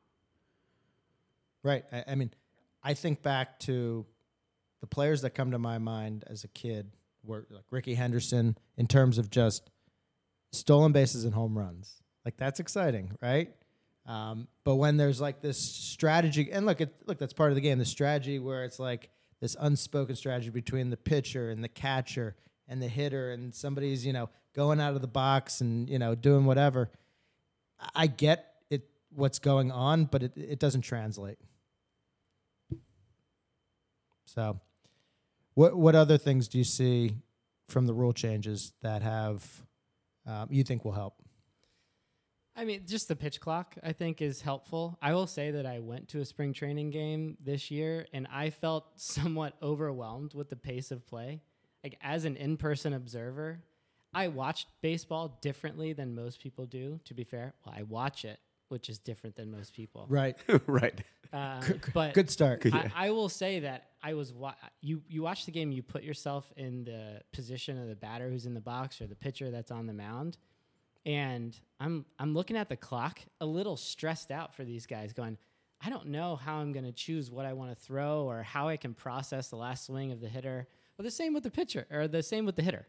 Right. 1.63 1.83
I, 1.91 2.03
I 2.09 2.15
mean, 2.15 2.31
I 2.83 2.93
think 2.93 3.21
back 3.21 3.59
to 3.61 4.05
the 4.81 4.87
players 4.87 5.21
that 5.21 5.31
come 5.31 5.51
to 5.51 5.59
my 5.59 5.77
mind 5.77 6.23
as 6.27 6.43
a 6.43 6.47
kid 6.47 6.91
were 7.23 7.45
like 7.49 7.65
Rickey 7.69 7.95
Henderson 7.95 8.57
in 8.77 8.87
terms 8.87 9.17
of 9.17 9.29
just 9.29 9.69
stolen 10.51 10.91
bases 10.91 11.25
and 11.25 11.33
home 11.33 11.57
runs. 11.57 12.01
Like 12.23 12.37
that's 12.37 12.59
exciting, 12.59 13.17
right? 13.21 13.53
Um, 14.05 14.47
but 14.63 14.75
when 14.75 14.97
there's 14.97 15.21
like 15.21 15.41
this 15.41 15.59
strategy, 15.59 16.49
and 16.51 16.65
look, 16.65 16.81
it, 16.81 16.93
look, 17.05 17.19
that's 17.19 17.33
part 17.33 17.51
of 17.51 17.55
the 17.55 17.61
game. 17.61 17.77
The 17.77 17.85
strategy 17.85 18.39
where 18.39 18.63
it's 18.63 18.79
like 18.79 19.09
this 19.39 19.55
unspoken 19.59 20.15
strategy 20.15 20.49
between 20.49 20.89
the 20.89 20.97
pitcher 20.97 21.51
and 21.51 21.63
the 21.63 21.67
catcher 21.69 22.35
and 22.67 22.81
the 22.81 22.87
hitter, 22.87 23.31
and 23.31 23.53
somebody's 23.53 24.05
you 24.05 24.13
know 24.13 24.29
going 24.53 24.79
out 24.79 24.95
of 24.95 25.01
the 25.01 25.07
box 25.07 25.61
and 25.61 25.89
you 25.89 25.99
know 25.99 26.15
doing 26.15 26.45
whatever. 26.45 26.89
I 27.95 28.07
get 28.07 28.55
it, 28.69 28.89
what's 29.15 29.39
going 29.39 29.71
on, 29.71 30.05
but 30.05 30.23
it, 30.23 30.33
it 30.35 30.59
doesn't 30.59 30.81
translate. 30.81 31.37
So 34.25 34.59
what 35.53 35.75
what 35.77 35.95
other 35.95 36.17
things 36.17 36.47
do 36.47 36.57
you 36.57 36.63
see 36.63 37.15
from 37.67 37.85
the 37.85 37.93
rule 37.93 38.13
changes 38.13 38.73
that 38.81 39.01
have 39.01 39.63
um, 40.25 40.47
you 40.51 40.63
think 40.63 40.85
will 40.85 40.91
help? 40.91 41.15
I 42.59 42.65
mean, 42.65 42.81
just 42.85 43.07
the 43.07 43.15
pitch 43.15 43.39
clock, 43.39 43.77
I 43.83 43.93
think, 43.93 44.21
is 44.21 44.41
helpful. 44.41 44.97
I 45.01 45.13
will 45.13 45.27
say 45.27 45.51
that 45.51 45.65
I 45.65 45.79
went 45.79 46.09
to 46.09 46.19
a 46.19 46.25
spring 46.25 46.51
training 46.51 46.89
game 46.89 47.37
this 47.39 47.71
year 47.71 48.05
and 48.11 48.27
I 48.29 48.49
felt 48.49 48.85
somewhat 48.95 49.53
overwhelmed 49.61 50.33
with 50.33 50.49
the 50.49 50.57
pace 50.57 50.91
of 50.91 51.07
play. 51.07 51.41
Like, 51.85 51.97
as 52.01 52.25
an 52.25 52.35
in 52.35 52.57
person 52.57 52.91
observer, 52.91 53.63
I 54.13 54.27
watched 54.27 54.67
baseball 54.81 55.37
differently 55.41 55.93
than 55.93 56.15
most 56.15 56.41
people 56.41 56.65
do, 56.65 56.99
to 57.05 57.13
be 57.13 57.23
fair. 57.23 57.53
Well, 57.65 57.75
I 57.77 57.83
watch 57.83 58.25
it, 58.25 58.39
which 58.69 58.89
is 58.89 58.97
different 58.97 59.35
than 59.35 59.51
most 59.51 59.73
people. 59.73 60.05
Right. 60.09 60.37
right. 60.67 60.99
Uh, 61.31 61.61
but 61.93 62.13
good 62.13 62.29
start. 62.29 62.65
I, 62.73 62.91
I, 62.95 63.09
will 63.11 63.29
say 63.29 63.59
that 63.59 63.89
I 64.01 64.15
was 64.15 64.33
wa- 64.33 64.55
you 64.81 65.03
you 65.07 65.21
watch 65.21 65.45
the 65.45 65.51
game, 65.51 65.71
you 65.71 65.83
put 65.83 66.01
yourself 66.01 66.51
in 66.57 66.85
the 66.85 67.21
position 67.31 67.79
of 67.79 67.87
the 67.87 67.95
batter 67.95 68.29
who's 68.29 68.47
in 68.47 68.55
the 68.55 68.61
box 68.61 68.99
or 68.99 69.05
the 69.05 69.15
pitcher 69.15 69.51
that's 69.51 69.69
on 69.69 69.85
the 69.85 69.93
mound, 69.93 70.37
and 71.05 71.55
I'm 71.79 72.05
I'm 72.17 72.33
looking 72.33 72.57
at 72.57 72.67
the 72.67 72.75
clock, 72.75 73.19
a 73.41 73.45
little 73.45 73.77
stressed 73.77 74.31
out 74.31 74.55
for 74.55 74.63
these 74.63 74.87
guys, 74.87 75.13
going, 75.13 75.37
I 75.81 75.89
don't 75.89 76.07
know 76.07 76.35
how 76.35 76.57
I'm 76.57 76.71
going 76.71 76.85
to 76.85 76.91
choose 76.91 77.31
what 77.31 77.45
I 77.45 77.53
want 77.53 77.71
to 77.71 77.75
throw 77.75 78.23
or 78.23 78.43
how 78.43 78.67
I 78.67 78.77
can 78.77 78.93
process 78.93 79.49
the 79.49 79.55
last 79.55 79.85
swing 79.85 80.11
of 80.11 80.19
the 80.19 80.27
hitter. 80.27 80.67
Well, 80.97 81.03
the 81.03 81.11
same 81.11 81.33
with 81.33 81.43
the 81.43 81.51
pitcher 81.51 81.85
or 81.91 82.07
the 82.07 82.23
same 82.23 82.45
with 82.45 82.55
the 82.55 82.63
hitter. 82.63 82.87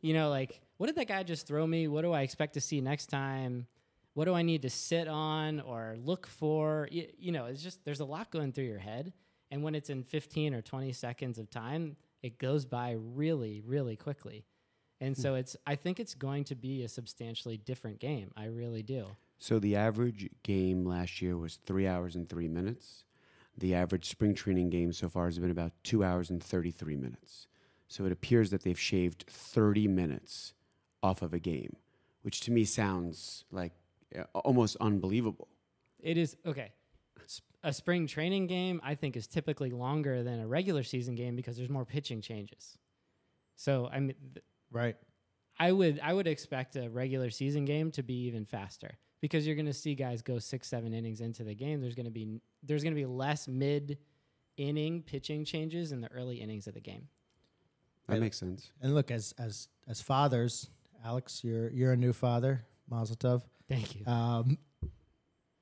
You 0.00 0.14
know, 0.14 0.30
like 0.30 0.60
what 0.76 0.86
did 0.86 0.96
that 0.96 1.08
guy 1.08 1.22
just 1.22 1.46
throw 1.46 1.66
me? 1.66 1.88
What 1.88 2.02
do 2.02 2.12
I 2.12 2.22
expect 2.22 2.54
to 2.54 2.60
see 2.60 2.80
next 2.80 3.06
time? 3.06 3.66
What 4.14 4.24
do 4.24 4.34
I 4.34 4.42
need 4.42 4.62
to 4.62 4.70
sit 4.70 5.08
on 5.08 5.60
or 5.60 5.96
look 6.02 6.26
for? 6.26 6.88
You, 6.90 7.06
you 7.18 7.32
know, 7.32 7.46
it's 7.46 7.62
just 7.62 7.84
there's 7.84 8.00
a 8.00 8.04
lot 8.04 8.30
going 8.30 8.52
through 8.52 8.64
your 8.64 8.78
head, 8.78 9.12
and 9.50 9.62
when 9.62 9.74
it's 9.74 9.90
in 9.90 10.02
15 10.02 10.54
or 10.54 10.62
20 10.62 10.92
seconds 10.92 11.38
of 11.38 11.50
time, 11.50 11.96
it 12.22 12.38
goes 12.38 12.64
by 12.64 12.96
really, 12.98 13.62
really 13.64 13.96
quickly. 13.96 14.46
And 15.00 15.16
hmm. 15.16 15.20
so 15.20 15.34
it's 15.34 15.56
I 15.66 15.76
think 15.76 16.00
it's 16.00 16.14
going 16.14 16.44
to 16.44 16.54
be 16.54 16.82
a 16.82 16.88
substantially 16.88 17.56
different 17.56 17.98
game. 17.98 18.30
I 18.36 18.46
really 18.46 18.82
do. 18.82 19.06
So 19.38 19.58
the 19.58 19.76
average 19.76 20.28
game 20.42 20.84
last 20.84 21.22
year 21.22 21.36
was 21.36 21.56
three 21.56 21.86
hours 21.86 22.14
and 22.14 22.28
three 22.28 22.48
minutes. 22.48 23.04
The 23.56 23.74
average 23.74 24.08
spring 24.08 24.34
training 24.34 24.70
game 24.70 24.92
so 24.92 25.08
far 25.08 25.26
has 25.26 25.38
been 25.38 25.50
about 25.50 25.72
two 25.82 26.04
hours 26.04 26.30
and 26.30 26.42
33 26.42 26.96
minutes. 26.96 27.46
So 27.90 28.04
it 28.04 28.12
appears 28.12 28.50
that 28.50 28.62
they've 28.62 28.78
shaved 28.78 29.24
30 29.28 29.88
minutes 29.88 30.54
off 31.02 31.22
of 31.22 31.34
a 31.34 31.40
game, 31.40 31.74
which 32.22 32.40
to 32.42 32.52
me 32.52 32.64
sounds 32.64 33.44
like 33.50 33.72
uh, 34.16 34.22
almost 34.32 34.76
unbelievable. 34.80 35.48
It 35.98 36.16
is 36.16 36.36
okay. 36.46 36.72
A 37.64 37.72
spring 37.72 38.06
training 38.06 38.46
game, 38.46 38.80
I 38.84 38.94
think, 38.94 39.16
is 39.16 39.26
typically 39.26 39.70
longer 39.70 40.22
than 40.22 40.40
a 40.40 40.46
regular 40.46 40.84
season 40.84 41.16
game 41.16 41.34
because 41.34 41.56
there's 41.56 41.68
more 41.68 41.84
pitching 41.84 42.22
changes. 42.22 42.78
So 43.56 43.90
I 43.92 43.98
mean, 43.98 44.14
th- 44.34 44.44
Right. 44.70 44.96
I 45.58 45.72
would 45.72 45.98
I 46.00 46.14
would 46.14 46.28
expect 46.28 46.76
a 46.76 46.88
regular 46.88 47.28
season 47.28 47.64
game 47.64 47.90
to 47.92 48.04
be 48.04 48.26
even 48.26 48.44
faster 48.44 48.96
because 49.20 49.46
you're 49.46 49.56
going 49.56 49.66
to 49.66 49.72
see 49.72 49.96
guys 49.96 50.22
go 50.22 50.38
six 50.38 50.68
seven 50.68 50.94
innings 50.94 51.20
into 51.20 51.42
the 51.42 51.54
game. 51.54 51.80
There's 51.80 51.96
going 51.96 52.06
to 52.06 52.12
be 52.12 52.40
there's 52.62 52.84
going 52.84 52.94
to 52.94 53.00
be 53.00 53.04
less 53.06 53.48
mid 53.48 53.98
inning 54.56 55.02
pitching 55.02 55.44
changes 55.44 55.90
in 55.90 56.00
the 56.00 56.10
early 56.12 56.36
innings 56.40 56.68
of 56.68 56.74
the 56.74 56.80
game. 56.80 57.08
That 58.10 58.16
Right. 58.16 58.20
makes 58.22 58.38
sense. 58.38 58.70
And 58.80 58.94
look, 58.94 59.10
as 59.10 59.32
as 59.38 59.68
as 59.86 60.00
fathers, 60.00 60.68
Alex, 61.04 61.42
you're 61.44 61.70
you're 61.70 61.92
a 61.92 61.96
new 61.96 62.12
father, 62.12 62.64
Mazel 62.88 63.16
Tov. 63.16 63.42
Thank 63.68 63.94
you. 63.96 64.06
Um, 64.06 64.58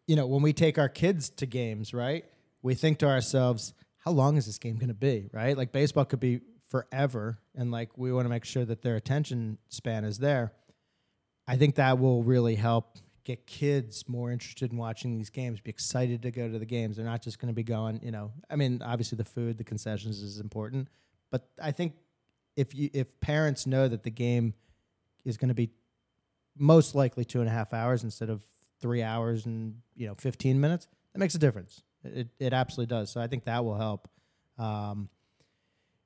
you 0.07 0.17
know, 0.17 0.27
when 0.27 0.43
we 0.43 0.53
take 0.53 0.79
our 0.79 0.89
kids 0.89 1.29
to 1.31 1.47
games, 1.47 1.93
right? 1.93 2.25
We 2.63 2.75
think 2.75 2.99
to 2.99 3.07
ourselves, 3.07 3.75
how 3.99 4.11
long 4.13 4.37
is 4.37 4.47
this 4.47 4.59
game 4.59 4.77
going 4.77 4.89
to 4.89 4.95
be, 4.95 5.29
right? 5.33 5.57
Like 5.57 5.71
baseball 5.73 6.05
could 6.07 6.21
be 6.21 6.41
forever, 6.69 7.39
and 7.55 7.71
like 7.71 7.97
we 7.99 8.13
want 8.13 8.25
to 8.25 8.31
make 8.31 8.45
sure 8.45 8.65
that 8.65 8.83
their 8.83 8.97
attention 8.97 9.59
span 9.69 10.05
is 10.05 10.19
there. 10.19 10.53
I 11.47 11.57
think 11.57 11.77
that 11.77 11.99
will 11.99 12.23
really 12.23 12.55
help 12.57 12.99
get 13.25 13.47
kids 13.47 14.09
more 14.09 14.31
interested 14.33 14.73
in 14.73 14.79
watching 14.79 15.17
these 15.19 15.29
games, 15.31 15.61
be 15.61 15.69
excited 15.71 16.23
to 16.23 16.31
go 16.31 16.51
to 16.51 16.59
the 16.59 16.65
games. 16.67 16.97
They're 16.97 17.05
not 17.05 17.21
just 17.23 17.39
going 17.39 17.49
to 17.49 17.55
be 17.55 17.63
going, 17.63 18.01
you 18.03 18.11
know. 18.11 18.33
I 18.49 18.57
mean, 18.57 18.81
obviously 18.83 19.17
the 19.17 19.25
food, 19.25 19.59
the 19.59 19.65
concessions 19.65 20.23
is 20.23 20.41
important, 20.41 20.89
but 21.31 21.47
I 21.63 21.71
think 21.73 21.93
if 22.59 22.75
you 22.75 22.91
if 22.93 23.19
parents 23.21 23.67
know 23.69 23.87
that 23.87 24.03
the 24.03 24.11
game 24.11 24.53
is 25.25 25.37
going 25.37 25.49
to 25.49 25.55
be 25.55 25.71
most 26.59 26.97
likely 26.97 27.25
two 27.25 27.39
and 27.39 27.49
a 27.49 27.53
half 27.53 27.73
hours 27.73 28.03
instead 28.03 28.29
of 28.29 28.43
three 28.81 29.01
hours 29.01 29.47
and 29.47 29.77
you 29.95 30.09
know 30.09 30.15
15 30.17 30.61
minutes 30.61 30.89
that 31.13 31.21
makes 31.21 31.37
a 31.37 31.39
difference. 31.39 31.83
It, 32.05 32.29
it 32.39 32.53
absolutely 32.53 32.95
does. 32.95 33.11
So 33.13 33.21
i 33.21 33.29
think 33.29 33.45
that 33.45 33.65
will 33.65 33.77
help. 33.77 34.09
Um, 34.59 35.09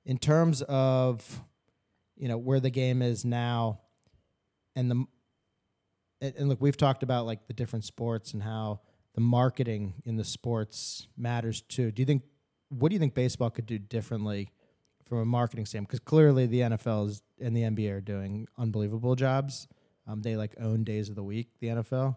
in 0.04 0.18
terms 0.18 0.61
of 0.62 1.42
you 2.16 2.28
know 2.28 2.37
where 2.37 2.61
the 2.61 2.71
game 2.71 3.00
is 3.00 3.25
now 3.25 3.80
and 4.76 4.90
the 4.90 5.04
and, 6.21 6.49
look 6.50 6.61
we've 6.61 6.76
talked 6.76 7.02
about 7.02 7.25
like 7.25 7.47
the 7.47 7.54
different 7.54 7.87
sports 7.87 8.35
and 8.35 8.42
how 8.42 8.80
the 9.14 9.23
marketing 9.23 9.94
in 10.04 10.16
the 10.16 10.25
sports 10.25 11.09
matters 11.16 11.62
too. 11.62 11.90
Do 11.90 12.02
you 12.02 12.06
think 12.06 12.25
what 12.68 12.90
do 12.90 12.94
you 12.94 13.00
think 13.00 13.14
baseball 13.14 13.49
could 13.49 13.66
do 13.66 13.78
differently 13.78 14.50
from 15.12 15.21
a 15.21 15.25
marketing 15.26 15.66
standpoint 15.66 15.88
because 15.88 16.00
clearly 16.00 16.47
the 16.47 16.61
nfl 16.61 17.09
is, 17.09 17.23
and 17.40 17.57
the 17.57 17.62
nba 17.62 17.92
are 17.92 18.00
doing 18.00 18.47
unbelievable 18.59 19.14
jobs 19.14 19.69
um, 20.07 20.23
they 20.23 20.37
like 20.37 20.54
own 20.61 20.85
days 20.85 21.09
of 21.09 21.14
the 21.14 21.23
week. 21.23 21.49
The 21.61 21.69
NFL. 21.69 22.16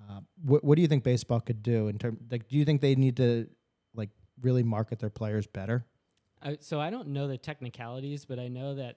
Uh, 0.00 0.20
what 0.42 0.64
What 0.64 0.76
do 0.76 0.82
you 0.82 0.88
think 0.88 1.04
baseball 1.04 1.40
could 1.40 1.62
do 1.62 1.88
in 1.88 1.98
terms? 1.98 2.18
Like, 2.30 2.48
do 2.48 2.56
you 2.56 2.64
think 2.64 2.80
they 2.80 2.94
need 2.94 3.16
to 3.18 3.48
like 3.94 4.10
really 4.40 4.62
market 4.62 4.98
their 4.98 5.10
players 5.10 5.46
better? 5.46 5.84
I, 6.42 6.58
so 6.60 6.80
I 6.80 6.90
don't 6.90 7.08
know 7.08 7.28
the 7.28 7.38
technicalities, 7.38 8.24
but 8.24 8.38
I 8.38 8.48
know 8.48 8.74
that 8.76 8.96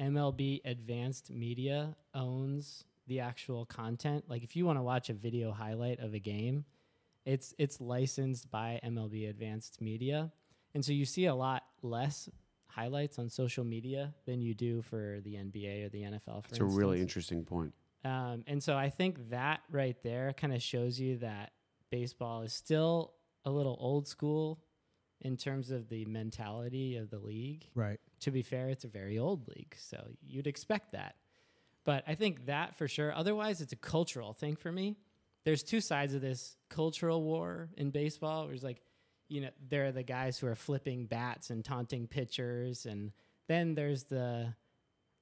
MLB 0.00 0.60
Advanced 0.64 1.30
Media 1.30 1.96
owns 2.14 2.84
the 3.06 3.20
actual 3.20 3.66
content. 3.66 4.24
Like 4.28 4.44
if 4.44 4.56
you 4.56 4.64
want 4.64 4.78
to 4.78 4.82
watch 4.82 5.10
a 5.10 5.14
video 5.14 5.52
highlight 5.52 6.00
of 6.00 6.14
a 6.14 6.18
game, 6.18 6.64
it's 7.26 7.52
it's 7.58 7.80
licensed 7.80 8.50
by 8.50 8.80
MLB 8.84 9.28
Advanced 9.28 9.80
Media. 9.80 10.32
And 10.74 10.84
so 10.84 10.92
you 10.92 11.04
see 11.04 11.26
a 11.26 11.34
lot 11.34 11.64
less 11.82 12.28
highlights 12.74 13.18
on 13.18 13.28
social 13.28 13.64
media 13.64 14.14
than 14.26 14.40
you 14.40 14.54
do 14.54 14.82
for 14.82 15.20
the 15.22 15.34
NBA 15.34 15.86
or 15.86 15.88
the 15.88 16.02
NFL 16.02 16.44
for 16.44 16.48
It's 16.50 16.58
a 16.58 16.64
really 16.64 17.00
interesting 17.00 17.44
point. 17.44 17.72
Um, 18.04 18.44
and 18.46 18.62
so 18.62 18.76
I 18.76 18.90
think 18.90 19.30
that 19.30 19.60
right 19.70 19.96
there 20.02 20.34
kind 20.34 20.52
of 20.52 20.62
shows 20.62 21.00
you 21.00 21.18
that 21.18 21.52
baseball 21.90 22.42
is 22.42 22.52
still 22.52 23.12
a 23.44 23.50
little 23.50 23.76
old 23.80 24.06
school 24.08 24.60
in 25.20 25.36
terms 25.36 25.70
of 25.70 25.88
the 25.88 26.04
mentality 26.04 26.96
of 26.96 27.10
the 27.10 27.18
league. 27.18 27.66
Right. 27.74 27.98
To 28.20 28.30
be 28.30 28.42
fair, 28.42 28.68
it's 28.68 28.84
a 28.84 28.88
very 28.88 29.18
old 29.18 29.48
league, 29.48 29.74
so 29.78 30.02
you'd 30.26 30.46
expect 30.46 30.92
that. 30.92 31.16
But 31.84 32.04
I 32.06 32.14
think 32.14 32.46
that 32.46 32.76
for 32.76 32.88
sure. 32.88 33.14
Otherwise, 33.14 33.60
it's 33.60 33.72
a 33.72 33.76
cultural 33.76 34.32
thing 34.32 34.56
for 34.56 34.72
me. 34.72 34.96
There's 35.44 35.62
two 35.62 35.80
sides 35.80 36.14
of 36.14 36.22
this 36.22 36.56
cultural 36.70 37.22
war 37.22 37.68
in 37.76 37.90
baseball. 37.90 38.46
There's 38.46 38.64
like, 38.64 38.80
you 39.28 39.40
know, 39.40 39.50
there 39.68 39.86
are 39.86 39.92
the 39.92 40.02
guys 40.02 40.38
who 40.38 40.46
are 40.46 40.54
flipping 40.54 41.06
bats 41.06 41.50
and 41.50 41.64
taunting 41.64 42.06
pitchers, 42.06 42.86
and 42.86 43.12
then 43.48 43.74
there's 43.74 44.04
the 44.04 44.54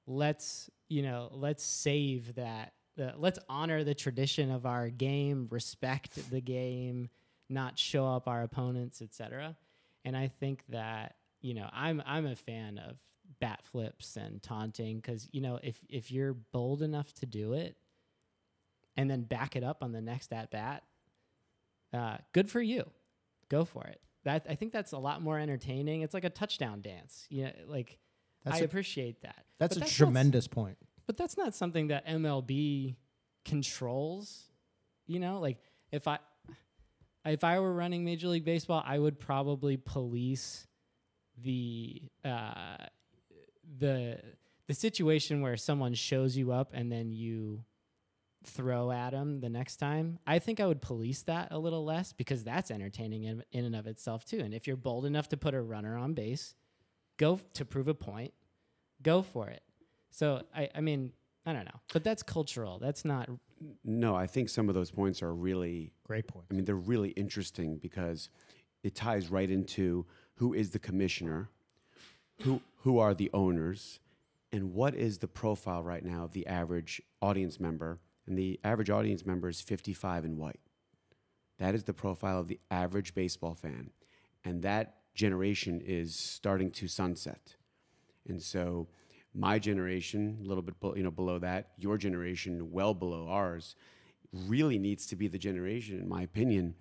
let's 0.05 0.69
you 0.89 1.01
know 1.01 1.29
let's 1.31 1.63
save 1.63 2.35
that 2.35 2.73
the, 2.95 3.13
let's 3.17 3.39
honor 3.49 3.83
the 3.83 3.95
tradition 3.95 4.51
of 4.51 4.65
our 4.65 4.89
game 4.89 5.47
respect 5.49 6.29
the 6.29 6.41
game 6.41 7.09
not 7.49 7.79
show 7.79 8.05
up 8.05 8.27
our 8.27 8.43
opponents 8.43 9.01
etc 9.01 9.55
and 10.03 10.15
i 10.17 10.27
think 10.27 10.63
that 10.69 11.15
you 11.41 11.53
know 11.53 11.69
i'm 11.71 12.03
i'm 12.05 12.25
a 12.25 12.35
fan 12.35 12.77
of 12.77 12.97
bat 13.39 13.61
flips 13.63 14.17
and 14.17 14.41
taunting 14.43 15.01
cuz 15.01 15.27
you 15.31 15.41
know 15.41 15.59
if 15.63 15.79
if 15.89 16.11
you're 16.11 16.33
bold 16.33 16.81
enough 16.81 17.13
to 17.13 17.25
do 17.25 17.53
it 17.53 17.77
and 18.97 19.09
then 19.09 19.23
back 19.23 19.55
it 19.55 19.63
up 19.63 19.81
on 19.81 19.91
the 19.91 20.01
next 20.01 20.31
at 20.33 20.51
bat 20.51 20.83
uh, 21.93 22.17
good 22.31 22.49
for 22.49 22.61
you 22.61 22.89
go 23.49 23.65
for 23.65 23.83
it 23.85 23.99
that 24.23 24.45
i 24.49 24.55
think 24.55 24.71
that's 24.71 24.91
a 24.91 24.97
lot 24.97 25.21
more 25.21 25.37
entertaining 25.39 26.01
it's 26.01 26.13
like 26.13 26.23
a 26.23 26.29
touchdown 26.29 26.81
dance 26.81 27.25
you 27.29 27.43
know 27.45 27.51
like 27.67 27.97
That's 28.43 28.57
i 28.57 28.59
a- 28.61 28.65
appreciate 28.65 29.21
that 29.21 29.45
That's 29.59 29.75
But 29.75 29.77
a 29.77 29.79
not 29.81 29.89
s- 29.89 29.95
tremendous 29.95 30.47
point. 30.47 30.77
but 31.07 31.17
that's 31.17 31.37
not 31.37 31.53
something 31.55 31.87
that 31.87 32.05
MLB 32.07 32.95
controls. 33.45 34.43
You 35.05 35.19
know, 35.19 35.39
like 35.39 35.57
if 35.91 36.07
I 36.07 36.19
if 37.25 37.43
I 37.43 37.59
were 37.59 37.73
running 37.73 38.03
Major 38.05 38.27
League 38.29 38.45
Baseball, 38.45 38.81
I 38.85 38.97
would 38.99 39.19
probably 39.19 39.77
police 39.77 40.65
the 41.41 42.01
uh, 42.25 42.77
the 43.79 44.19
the 44.67 44.73
situation 44.73 45.41
where 45.41 45.57
someone 45.57 45.93
shows 45.93 46.35
you 46.37 46.51
up 46.51 46.71
and 46.73 46.91
then 46.91 47.11
you 47.11 47.63
throw 48.45 48.91
at 48.91 49.11
them 49.11 49.39
the 49.39 49.49
next 49.49 49.77
time. 49.77 50.19
I 50.27 50.39
think 50.39 50.59
I 50.59 50.67
would 50.67 50.81
police 50.81 51.21
that 51.23 51.49
a 51.51 51.59
little 51.59 51.83
less 51.83 52.13
because 52.13 52.43
that's 52.43 52.71
entertaining 52.71 53.23
in, 53.23 53.43
in 53.51 53.65
and 53.65 53.75
of 53.75 53.87
itself 53.87 54.25
too. 54.25 54.39
And 54.39 54.53
if 54.53 54.67
you're 54.67 54.75
bold 54.75 55.05
enough 55.05 55.29
to 55.29 55.37
put 55.37 55.53
a 55.53 55.61
runner 55.61 55.97
on 55.97 56.13
base, 56.13 56.55
go 57.17 57.35
f- 57.35 57.53
to 57.53 57.65
prove 57.65 57.87
a 57.87 57.93
point, 57.93 58.33
go 59.01 59.21
for 59.21 59.49
it. 59.49 59.63
So 60.11 60.43
I, 60.55 60.69
I 60.75 60.81
mean, 60.81 61.11
I 61.45 61.53
don't 61.53 61.65
know, 61.65 61.79
but 61.91 62.03
that's 62.03 62.23
cultural. 62.23 62.79
That's 62.79 63.03
not. 63.03 63.29
No, 63.83 64.15
I 64.15 64.27
think 64.27 64.49
some 64.49 64.69
of 64.69 64.75
those 64.75 64.91
points 64.91 65.21
are 65.21 65.33
really 65.33 65.91
Great 66.05 66.27
point. 66.27 66.45
I 66.51 66.53
mean, 66.53 66.65
they're 66.65 66.75
really 66.75 67.09
interesting 67.09 67.77
because 67.77 68.29
it 68.83 68.93
ties 68.93 69.29
right 69.29 69.49
into 69.49 70.05
who 70.35 70.53
is 70.53 70.71
the 70.71 70.79
commissioner, 70.79 71.49
who 72.41 72.61
who 72.81 72.99
are 72.99 73.13
the 73.13 73.29
owners, 73.33 73.99
and 74.51 74.73
what 74.73 74.95
is 74.95 75.19
the 75.19 75.27
profile 75.27 75.81
right 75.81 76.03
now 76.03 76.25
of 76.25 76.33
the 76.33 76.45
average 76.47 77.01
audience 77.21 77.59
member. 77.59 77.99
And 78.27 78.37
the 78.37 78.59
average 78.63 78.89
audience 78.89 79.25
member 79.25 79.49
is 79.49 79.61
55 79.61 80.25
and 80.25 80.37
white. 80.37 80.59
That 81.59 81.75
is 81.75 81.83
the 81.83 81.93
profile 81.93 82.39
of 82.39 82.47
the 82.47 82.59
average 82.71 83.13
baseball 83.13 83.53
fan. 83.53 83.89
And 84.45 84.61
that 84.63 84.95
generation 85.13 85.81
is 85.85 86.15
starting 86.15 86.71
to 86.71 86.87
sunset. 86.87 87.55
And 88.27 88.41
so 88.41 88.87
my 89.33 89.59
generation, 89.59 90.39
a 90.43 90.47
little 90.47 90.63
bit 90.63 90.75
you 90.95 91.03
know, 91.03 91.11
below 91.11 91.39
that, 91.39 91.71
your 91.77 91.97
generation, 91.97 92.71
well 92.71 92.93
below 92.93 93.27
ours, 93.27 93.75
really 94.31 94.77
needs 94.79 95.05
to 95.07 95.15
be 95.15 95.27
the 95.27 95.37
generation, 95.37 95.99
in 95.99 96.07
my 96.07 96.23
opinion, 96.23 96.75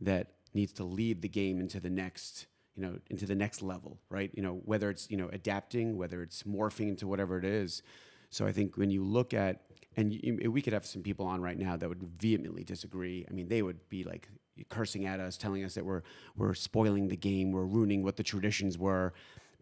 that 0.00 0.32
needs 0.54 0.72
to 0.74 0.84
lead 0.84 1.22
the 1.22 1.28
game 1.28 1.60
into 1.60 1.80
the 1.80 1.90
next, 1.90 2.46
you 2.76 2.82
know, 2.82 2.98
into 3.10 3.26
the 3.26 3.34
next 3.34 3.62
level, 3.62 3.98
right? 4.10 4.30
You 4.34 4.42
know, 4.42 4.60
whether 4.64 4.90
it's, 4.90 5.10
you 5.10 5.16
know, 5.16 5.28
adapting, 5.32 5.96
whether 5.96 6.22
it's 6.22 6.42
morphing 6.44 6.88
into 6.88 7.06
whatever 7.06 7.38
it 7.38 7.44
is. 7.44 7.82
So 8.30 8.46
I 8.46 8.52
think 8.52 8.76
when 8.76 8.90
you 8.90 9.04
look 9.04 9.34
at, 9.34 9.62
and 9.98 10.12
you, 10.12 10.50
we 10.52 10.62
could 10.62 10.72
have 10.72 10.86
some 10.86 11.02
people 11.02 11.26
on 11.26 11.40
right 11.42 11.58
now 11.58 11.76
that 11.76 11.88
would 11.88 12.02
vehemently 12.20 12.62
disagree. 12.62 13.26
I 13.28 13.32
mean, 13.32 13.48
they 13.48 13.62
would 13.62 13.88
be 13.88 14.04
like 14.04 14.28
cursing 14.68 15.06
at 15.06 15.18
us, 15.18 15.36
telling 15.36 15.64
us 15.64 15.74
that 15.74 15.84
we're 15.84 16.02
we're 16.36 16.54
spoiling 16.54 17.08
the 17.08 17.16
game, 17.16 17.50
we're 17.50 17.64
ruining 17.64 18.04
what 18.04 18.16
the 18.16 18.22
traditions 18.22 18.78
were. 18.78 19.12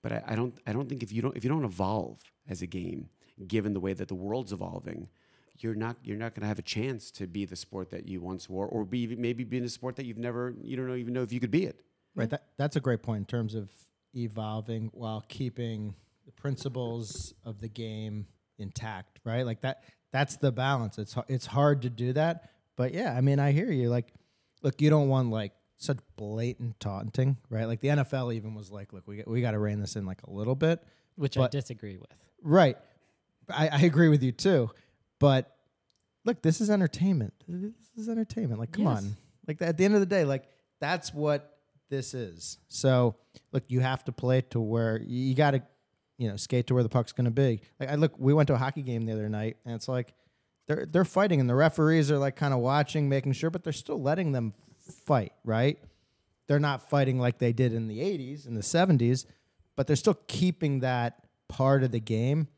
But 0.03 0.13
I, 0.13 0.23
I 0.29 0.35
don't 0.37 0.55
I 0.67 0.73
don't 0.73 0.89
think 0.89 1.03
if 1.03 1.11
you 1.11 1.23
don't 1.23 1.37
if 1.37 1.43
you 1.43 1.49
don't 1.49 1.65
evolve 1.65 2.21
as 2.49 2.61
a 2.61 2.67
game, 2.67 3.09
given 3.49 3.73
the 3.73 3.81
way 3.81 3.95
that 3.95 4.09
the 4.09 4.15
world's 4.15 4.53
evolving, 4.53 5.09
you're 5.59 5.75
not 5.75 5.97
you're 6.03 6.19
not 6.19 6.35
going 6.35 6.43
to 6.43 6.49
have 6.49 6.59
a 6.59 6.63
chance 6.63 7.11
to 7.13 7.27
be 7.27 7.47
the 7.47 7.57
sport 7.57 7.89
that 7.91 8.07
you 8.07 8.21
once 8.21 8.49
were, 8.49 8.67
or 8.67 8.85
be 8.85 9.17
maybe 9.17 9.43
be 9.43 9.57
in 9.57 9.65
a 9.65 9.71
sport 9.71 9.97
that 9.97 10.05
you've 10.05 10.19
never 10.19 10.55
you 10.63 10.77
don't 10.77 10.95
even 10.99 11.15
know 11.15 11.23
if 11.23 11.33
you 11.33 11.41
could 11.41 11.51
be 11.51 11.65
it. 11.65 11.81
Right. 12.15 12.29
That, 12.29 12.45
that's 12.59 12.77
a 12.77 12.81
great 12.81 13.03
point 13.03 13.21
in 13.21 13.27
terms 13.27 13.55
of 13.55 13.71
evolving 14.15 14.91
while 14.93 15.25
keeping 15.29 15.95
the 16.27 16.33
principles 16.33 17.35
of 17.45 17.61
the 17.61 17.69
game 17.69 18.27
intact. 18.59 19.21
Right. 19.25 19.47
Like 19.47 19.63
that. 19.63 19.83
That's 20.17 20.37
the 20.37 20.51
balance. 20.53 20.99
It's 20.99 21.15
it's 21.29 21.47
hard 21.47 21.83
to 21.83 21.91
do 21.91 22.13
that, 22.15 22.51
but 22.77 22.95
yeah. 22.95 23.13
I 23.15 23.21
mean, 23.21 23.39
I 23.39 23.53
hear 23.53 23.71
you. 23.71 23.91
Like, 23.91 24.13
look, 24.63 24.81
you 24.81 24.89
don't 24.91 25.09
want 25.09 25.31
like 25.31 25.53
such 25.77 25.99
blatant 26.17 26.81
taunting, 26.81 27.37
right? 27.51 27.67
Like 27.67 27.81
the 27.81 27.89
NFL 27.89 28.35
even 28.35 28.55
was 28.55 28.71
like, 28.71 28.93
look, 28.95 29.07
we 29.07 29.23
we 29.27 29.41
got 29.43 29.51
to 29.51 29.59
rein 29.59 29.79
this 29.81 29.95
in 29.97 30.07
like 30.07 30.23
a 30.23 30.31
little 30.31 30.55
bit, 30.55 30.83
which 31.17 31.37
I 31.37 31.49
disagree 31.49 31.99
with. 31.99 32.11
right? 32.43 32.77
I, 33.51 33.69
I 33.69 33.81
agree 33.83 34.09
with 34.09 34.23
you 34.23 34.33
too, 34.33 34.71
but 35.19 35.55
look, 36.25 36.41
this 36.43 36.61
is 36.63 36.71
entertainment. 36.71 37.35
This 37.47 37.73
is 37.99 38.09
entertainment. 38.09 38.59
Like, 38.59 38.73
come 38.73 38.85
Yes. 38.87 38.97
on. 38.99 39.17
Like 39.47 39.61
at 39.63 39.77
the 39.77 39.85
end 39.85 39.95
of 39.95 40.01
the 40.01 40.07
day, 40.07 40.25
like 40.25 40.45
that's 40.81 41.13
what 41.15 41.59
this 41.91 42.15
is. 42.15 42.59
So 42.69 43.17
look, 43.53 43.65
you 43.69 43.81
have 43.81 44.03
to 44.07 44.13
play 44.13 44.41
to 44.51 44.61
where 44.61 44.99
you 45.07 45.35
got 45.35 45.51
to, 45.53 45.63
you 46.19 46.29
know, 46.29 46.37
skate 46.37 46.67
to 46.69 46.75
where 46.75 46.83
the 46.83 46.89
puck's 46.89 47.13
going 47.13 47.27
to 47.27 47.31
be. 47.31 47.61
Like 47.79 47.91
I 47.91 47.95
look, 47.95 48.15
we 48.19 48.33
went 48.33 48.47
to 48.49 48.55
a 48.55 48.59
hockey 48.59 48.83
game 48.83 49.07
the 49.07 49.13
other 49.13 49.29
night, 49.29 49.57
and 49.65 49.75
it's 49.75 49.89
like 49.89 50.15
they're 50.67 50.87
they're 50.87 51.05
fighting, 51.05 51.41
and 51.41 51.49
the 51.49 51.55
referees 51.55 52.11
are 52.11 52.19
like 52.19 52.37
kind 52.37 52.55
of 52.55 52.61
watching, 52.61 53.09
making 53.09 53.33
sure, 53.33 53.51
but 53.51 53.65
they're 53.65 53.73
still 53.73 54.01
letting 54.01 54.33
them 54.33 54.55
fight, 55.05 55.33
right? 55.45 55.79
They're 56.49 56.61
not 56.61 56.89
fighting 56.89 57.19
like 57.19 57.39
they 57.39 57.53
did 57.53 57.73
in 57.73 57.89
the 57.89 57.99
'80s 57.99 58.47
and 58.47 58.57
the 58.57 58.63
'70s, 58.63 59.27
but 59.77 59.87
they're 59.87 59.97
still 59.97 60.19
keeping 60.27 60.81
that 60.81 61.27
part 61.49 61.83
of 61.83 61.93
the 61.93 62.01
game, 62.01 62.49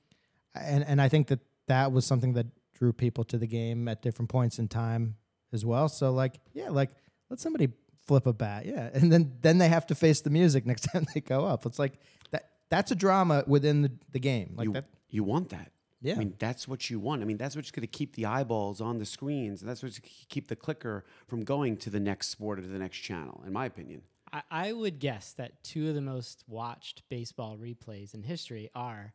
and 0.54 0.84
and 0.84 1.00
I 1.00 1.08
think 1.08 1.28
that 1.28 1.40
that 1.66 1.92
was 1.92 2.06
something 2.06 2.34
that 2.34 2.46
drew 2.74 2.92
people 2.92 3.24
to 3.24 3.38
the 3.38 3.46
game 3.46 3.88
at 3.88 4.02
different 4.02 4.30
points 4.30 4.58
in 4.58 4.68
time 4.68 5.16
as 5.52 5.64
well. 5.64 5.88
So 5.88 6.12
like, 6.12 6.40
yeah, 6.52 6.70
like 6.70 6.90
let 7.28 7.40
somebody 7.40 7.68
flip 8.06 8.26
a 8.26 8.32
bat, 8.32 8.66
yeah, 8.66 8.90
and 8.92 9.12
then 9.12 9.32
then 9.42 9.58
they 9.58 9.68
have 9.68 9.86
to 9.88 9.94
face 9.94 10.20
the 10.20 10.30
music 10.30 10.64
next 10.66 10.82
time 10.82 11.06
they 11.14 11.20
go 11.20 11.44
up. 11.44 11.66
It's 11.66 11.78
like 11.78 11.94
that. 12.30 12.48
That's 12.70 12.90
a 12.90 12.94
drama 12.94 13.44
within 13.46 13.82
the, 13.82 13.92
the 14.12 14.18
game, 14.20 14.54
like 14.56 14.64
you, 14.66 14.72
that. 14.74 14.84
you 15.08 15.24
want 15.24 15.48
that. 15.50 15.72
Yeah. 16.00 16.14
I 16.14 16.18
mean, 16.18 16.34
that's 16.38 16.68
what 16.68 16.90
you 16.90 17.00
want. 17.00 17.22
I 17.22 17.24
mean, 17.24 17.38
that's 17.38 17.56
what's 17.56 17.70
going 17.72 17.80
to 17.80 17.86
keep 17.88 18.14
the 18.14 18.26
eyeballs 18.26 18.80
on 18.80 18.98
the 18.98 19.04
screens. 19.06 19.62
And 19.62 19.68
that's 19.70 19.82
what's 19.82 19.98
going 19.98 20.08
to 20.08 20.26
keep 20.28 20.46
the 20.48 20.54
clicker 20.56 21.04
from 21.26 21.42
going 21.44 21.76
to 21.78 21.90
the 21.90 21.98
next 21.98 22.28
sport 22.28 22.58
or 22.58 22.62
to 22.62 22.68
the 22.68 22.78
next 22.78 22.98
channel, 22.98 23.42
in 23.46 23.52
my 23.52 23.66
opinion. 23.66 24.02
I, 24.32 24.42
I 24.50 24.72
would 24.72 24.98
guess 25.00 25.32
that 25.32 25.64
two 25.64 25.88
of 25.88 25.94
the 25.96 26.00
most 26.00 26.44
watched 26.46 27.02
baseball 27.08 27.56
replays 27.56 28.14
in 28.14 28.22
history 28.22 28.70
are 28.76 29.12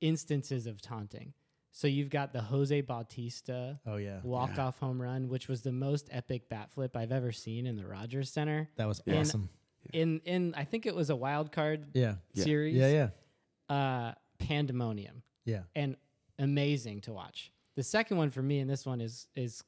instances 0.00 0.66
of 0.66 0.80
taunting. 0.80 1.32
So 1.72 1.88
you've 1.88 2.10
got 2.10 2.32
the 2.32 2.40
Jose 2.40 2.80
Bautista 2.82 3.80
Oh 3.86 3.96
yeah, 3.96 4.20
walk 4.22 4.58
off 4.58 4.78
home 4.78 5.00
run, 5.00 5.28
which 5.28 5.46
was 5.48 5.62
the 5.62 5.72
most 5.72 6.08
epic 6.10 6.48
bat 6.48 6.70
flip 6.72 6.96
I've 6.96 7.12
ever 7.12 7.32
seen 7.32 7.66
in 7.66 7.76
the 7.76 7.86
Rogers 7.86 8.30
Center. 8.30 8.68
that 8.76 8.86
was 8.88 9.02
And- 9.06 9.16
awesome. 9.18 9.50
In 9.92 10.20
in 10.24 10.54
I 10.56 10.64
think 10.64 10.86
it 10.86 10.94
was 10.94 11.10
a 11.10 11.16
wild 11.16 11.52
card 11.52 11.86
Yeah, 11.94 12.16
Yeah. 12.34 12.44
series. 12.44 12.74
yeah, 12.76 13.08
yeah, 13.68 13.74
Uh, 13.74 14.14
pandemonium 14.38 15.22
yeah. 15.44 15.62
and 15.74 15.96
amazing 16.38 17.00
to 17.02 17.12
watch. 17.12 17.52
The 17.74 17.82
second 17.82 18.16
one 18.16 18.30
for 18.30 18.42
me, 18.42 18.60
and 18.60 18.70
this 18.70 18.86
one 18.86 19.00
is 19.00 19.28
is 19.36 19.62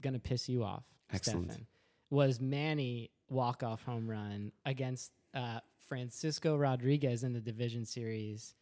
gonna 0.00 0.18
piss 0.20 0.48
you 0.48 0.62
off, 0.64 0.84
Excellent. 1.10 1.46
Stefan, 1.52 1.66
was 2.10 2.40
Manny 2.40 3.10
walk 3.28 3.62
off 3.62 3.82
home 3.84 4.08
run 4.08 4.52
against 4.64 5.12
uh, 5.34 5.60
Francisco 5.88 6.56
Rodriguez 6.56 7.24
in 7.24 7.32
the 7.32 7.40
division 7.40 7.84
series 7.84 8.54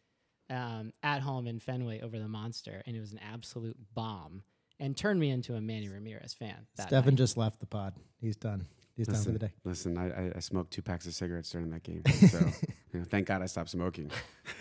um, 0.49 0.91
at 1.03 1.21
home 1.21 1.47
in 1.47 1.59
Fenway 1.59 2.01
over 2.01 2.17
the 2.19 2.27
Monster, 2.27 2.81
and 2.85 2.95
it 2.95 2.99
was 2.99 3.11
an 3.13 3.19
absolute 3.19 3.77
bomb 3.93 4.43
and 4.79 4.95
turned 4.95 5.19
me 5.19 5.29
into 5.29 5.55
a 5.55 5.61
Manny 5.61 5.89
Ramirez 5.89 6.33
fan. 6.33 6.67
Stefan 6.75 7.13
night. 7.13 7.15
just 7.15 7.37
left 7.37 7.59
the 7.59 7.65
pod. 7.65 7.93
He's 8.19 8.35
done. 8.35 8.65
He's 8.97 9.05
done 9.07 9.13
for 9.15 9.19
Listen, 9.19 9.33
the 9.33 9.39
day. 9.39 9.51
listen 9.63 9.97
I, 9.97 10.09
I, 10.09 10.31
I 10.37 10.39
smoked 10.39 10.71
two 10.71 10.81
packs 10.81 11.05
of 11.05 11.13
cigarettes 11.13 11.49
during 11.51 11.69
that 11.69 11.83
game. 11.83 12.01
So 12.29 12.39
you 12.93 12.99
know, 12.99 13.05
thank 13.05 13.27
God 13.27 13.41
I 13.43 13.45
stopped 13.45 13.69
smoking. 13.69 14.09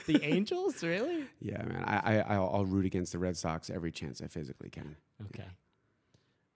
the 0.07 0.23
Angels, 0.23 0.83
really? 0.85 1.25
Yeah, 1.41 1.63
man. 1.63 1.83
I, 1.87 1.97
I, 2.21 2.35
I'll, 2.35 2.51
I'll 2.53 2.65
root 2.67 2.85
against 2.85 3.13
the 3.13 3.19
Red 3.19 3.37
Sox 3.37 3.71
every 3.71 3.91
chance 3.91 4.21
I 4.21 4.27
physically 4.29 4.69
can. 4.69 4.95
Okay. 5.27 5.49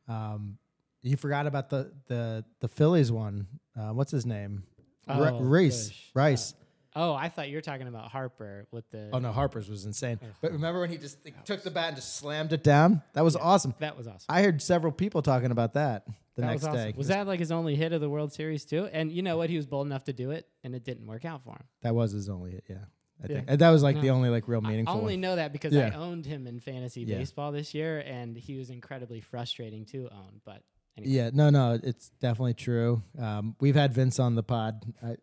Um, 0.09 0.59
you 1.03 1.17
forgot 1.17 1.47
about 1.47 1.71
the 1.71 1.93
the 2.07 2.45
the 2.61 2.69
Phillies 2.69 3.11
one. 3.11 3.47
Uh, 3.77 3.91
what's 3.95 4.11
his 4.13 4.27
name? 4.27 4.65
Ri- 5.09 5.15
Oh, 5.31 5.41
Rice. 5.41 5.89
gosh. 5.89 6.11
Rice. 6.15 6.55
Oh, 7.03 7.15
I 7.15 7.29
thought 7.31 7.49
you 7.49 7.57
were 7.57 7.63
talking 7.63 7.89
about 7.89 8.11
Harper 8.11 8.67
with 8.71 8.89
the. 8.91 9.09
oh 9.13 9.19
no, 9.19 9.33
Harper's 9.33 9.69
was 9.71 9.87
insane. 9.87 10.19
Oh, 10.23 10.27
but 10.43 10.53
remember 10.53 10.81
when 10.81 10.91
he 10.91 10.99
just 10.99 11.17
like, 11.25 11.45
took 11.45 11.63
the 11.63 11.71
bat 11.71 11.89
and 11.89 11.97
just 11.97 12.17
slammed 12.17 12.53
it 12.53 12.63
down? 12.63 13.03
That 13.15 13.25
was 13.25 13.37
awesome. 13.37 13.75
That 13.79 13.97
was 13.97 14.07
awesome. 14.07 14.27
I 14.29 14.43
heard 14.43 14.61
several 14.61 14.93
people 14.93 15.23
talking 15.23 15.51
about 15.51 15.75
that 15.75 16.05
the 16.37 16.43
that 16.43 16.47
next 16.49 16.55
was 16.63 16.69
awesome. 16.69 16.91
day. 16.91 16.95
Was 16.97 17.09
that 17.09 17.27
like 17.27 17.39
his 17.39 17.51
only 17.53 17.75
hit 17.77 17.93
of 17.93 18.01
the 18.01 18.11
World 18.11 18.33
Series 18.33 18.65
too? 18.65 18.87
And 18.93 19.11
you 19.11 19.23
know 19.23 19.37
what? 19.37 19.49
He 19.51 19.57
was 19.57 19.67
bold 19.67 19.87
enough 19.87 20.05
to 20.05 20.13
do 20.13 20.31
it, 20.31 20.47
and 20.63 20.75
it 20.75 20.85
didn't 20.85 21.07
work 21.07 21.25
out 21.25 21.43
for 21.43 21.53
him. 21.53 21.65
That 21.83 21.95
was 21.95 22.13
his 22.13 22.29
only 22.29 22.51
hit. 22.53 22.65
Yeah, 22.69 22.77
I 22.77 23.23
Yeah. 23.23 23.27
think 23.37 23.45
And 23.51 23.59
that 23.61 23.71
was 23.71 23.83
like 23.83 23.97
No. 23.97 24.03
the 24.03 24.11
only 24.11 24.29
like 24.29 24.47
real 24.47 24.61
meaningful. 24.61 24.95
I 24.95 24.99
only 24.99 25.15
one. 25.15 25.21
know 25.23 25.37
that 25.37 25.53
because 25.53 25.75
I 25.75 25.91
owned 25.93 26.27
him 26.27 26.47
in 26.47 26.61
fantasy 26.61 27.03
Yeah. 27.03 27.17
baseball 27.19 27.51
this 27.53 27.73
year, 27.75 28.01
and 28.01 28.37
he 28.37 28.57
was 28.57 28.69
incredibly 28.71 29.21
frustrating 29.21 29.85
to 29.87 30.09
own. 30.13 30.41
But 30.45 30.63
anyway, 31.03 31.17
Yeah, 31.17 31.31
no, 31.33 31.51
no, 31.51 31.79
it's 31.83 32.11
definitely 32.21 32.55
true. 32.55 33.03
Um, 33.19 33.57
we've 33.61 33.75
had 33.75 33.93
Vince 33.93 34.19
on 34.19 34.35
the 34.35 34.43
pod. 34.43 34.85
I, 35.03 35.17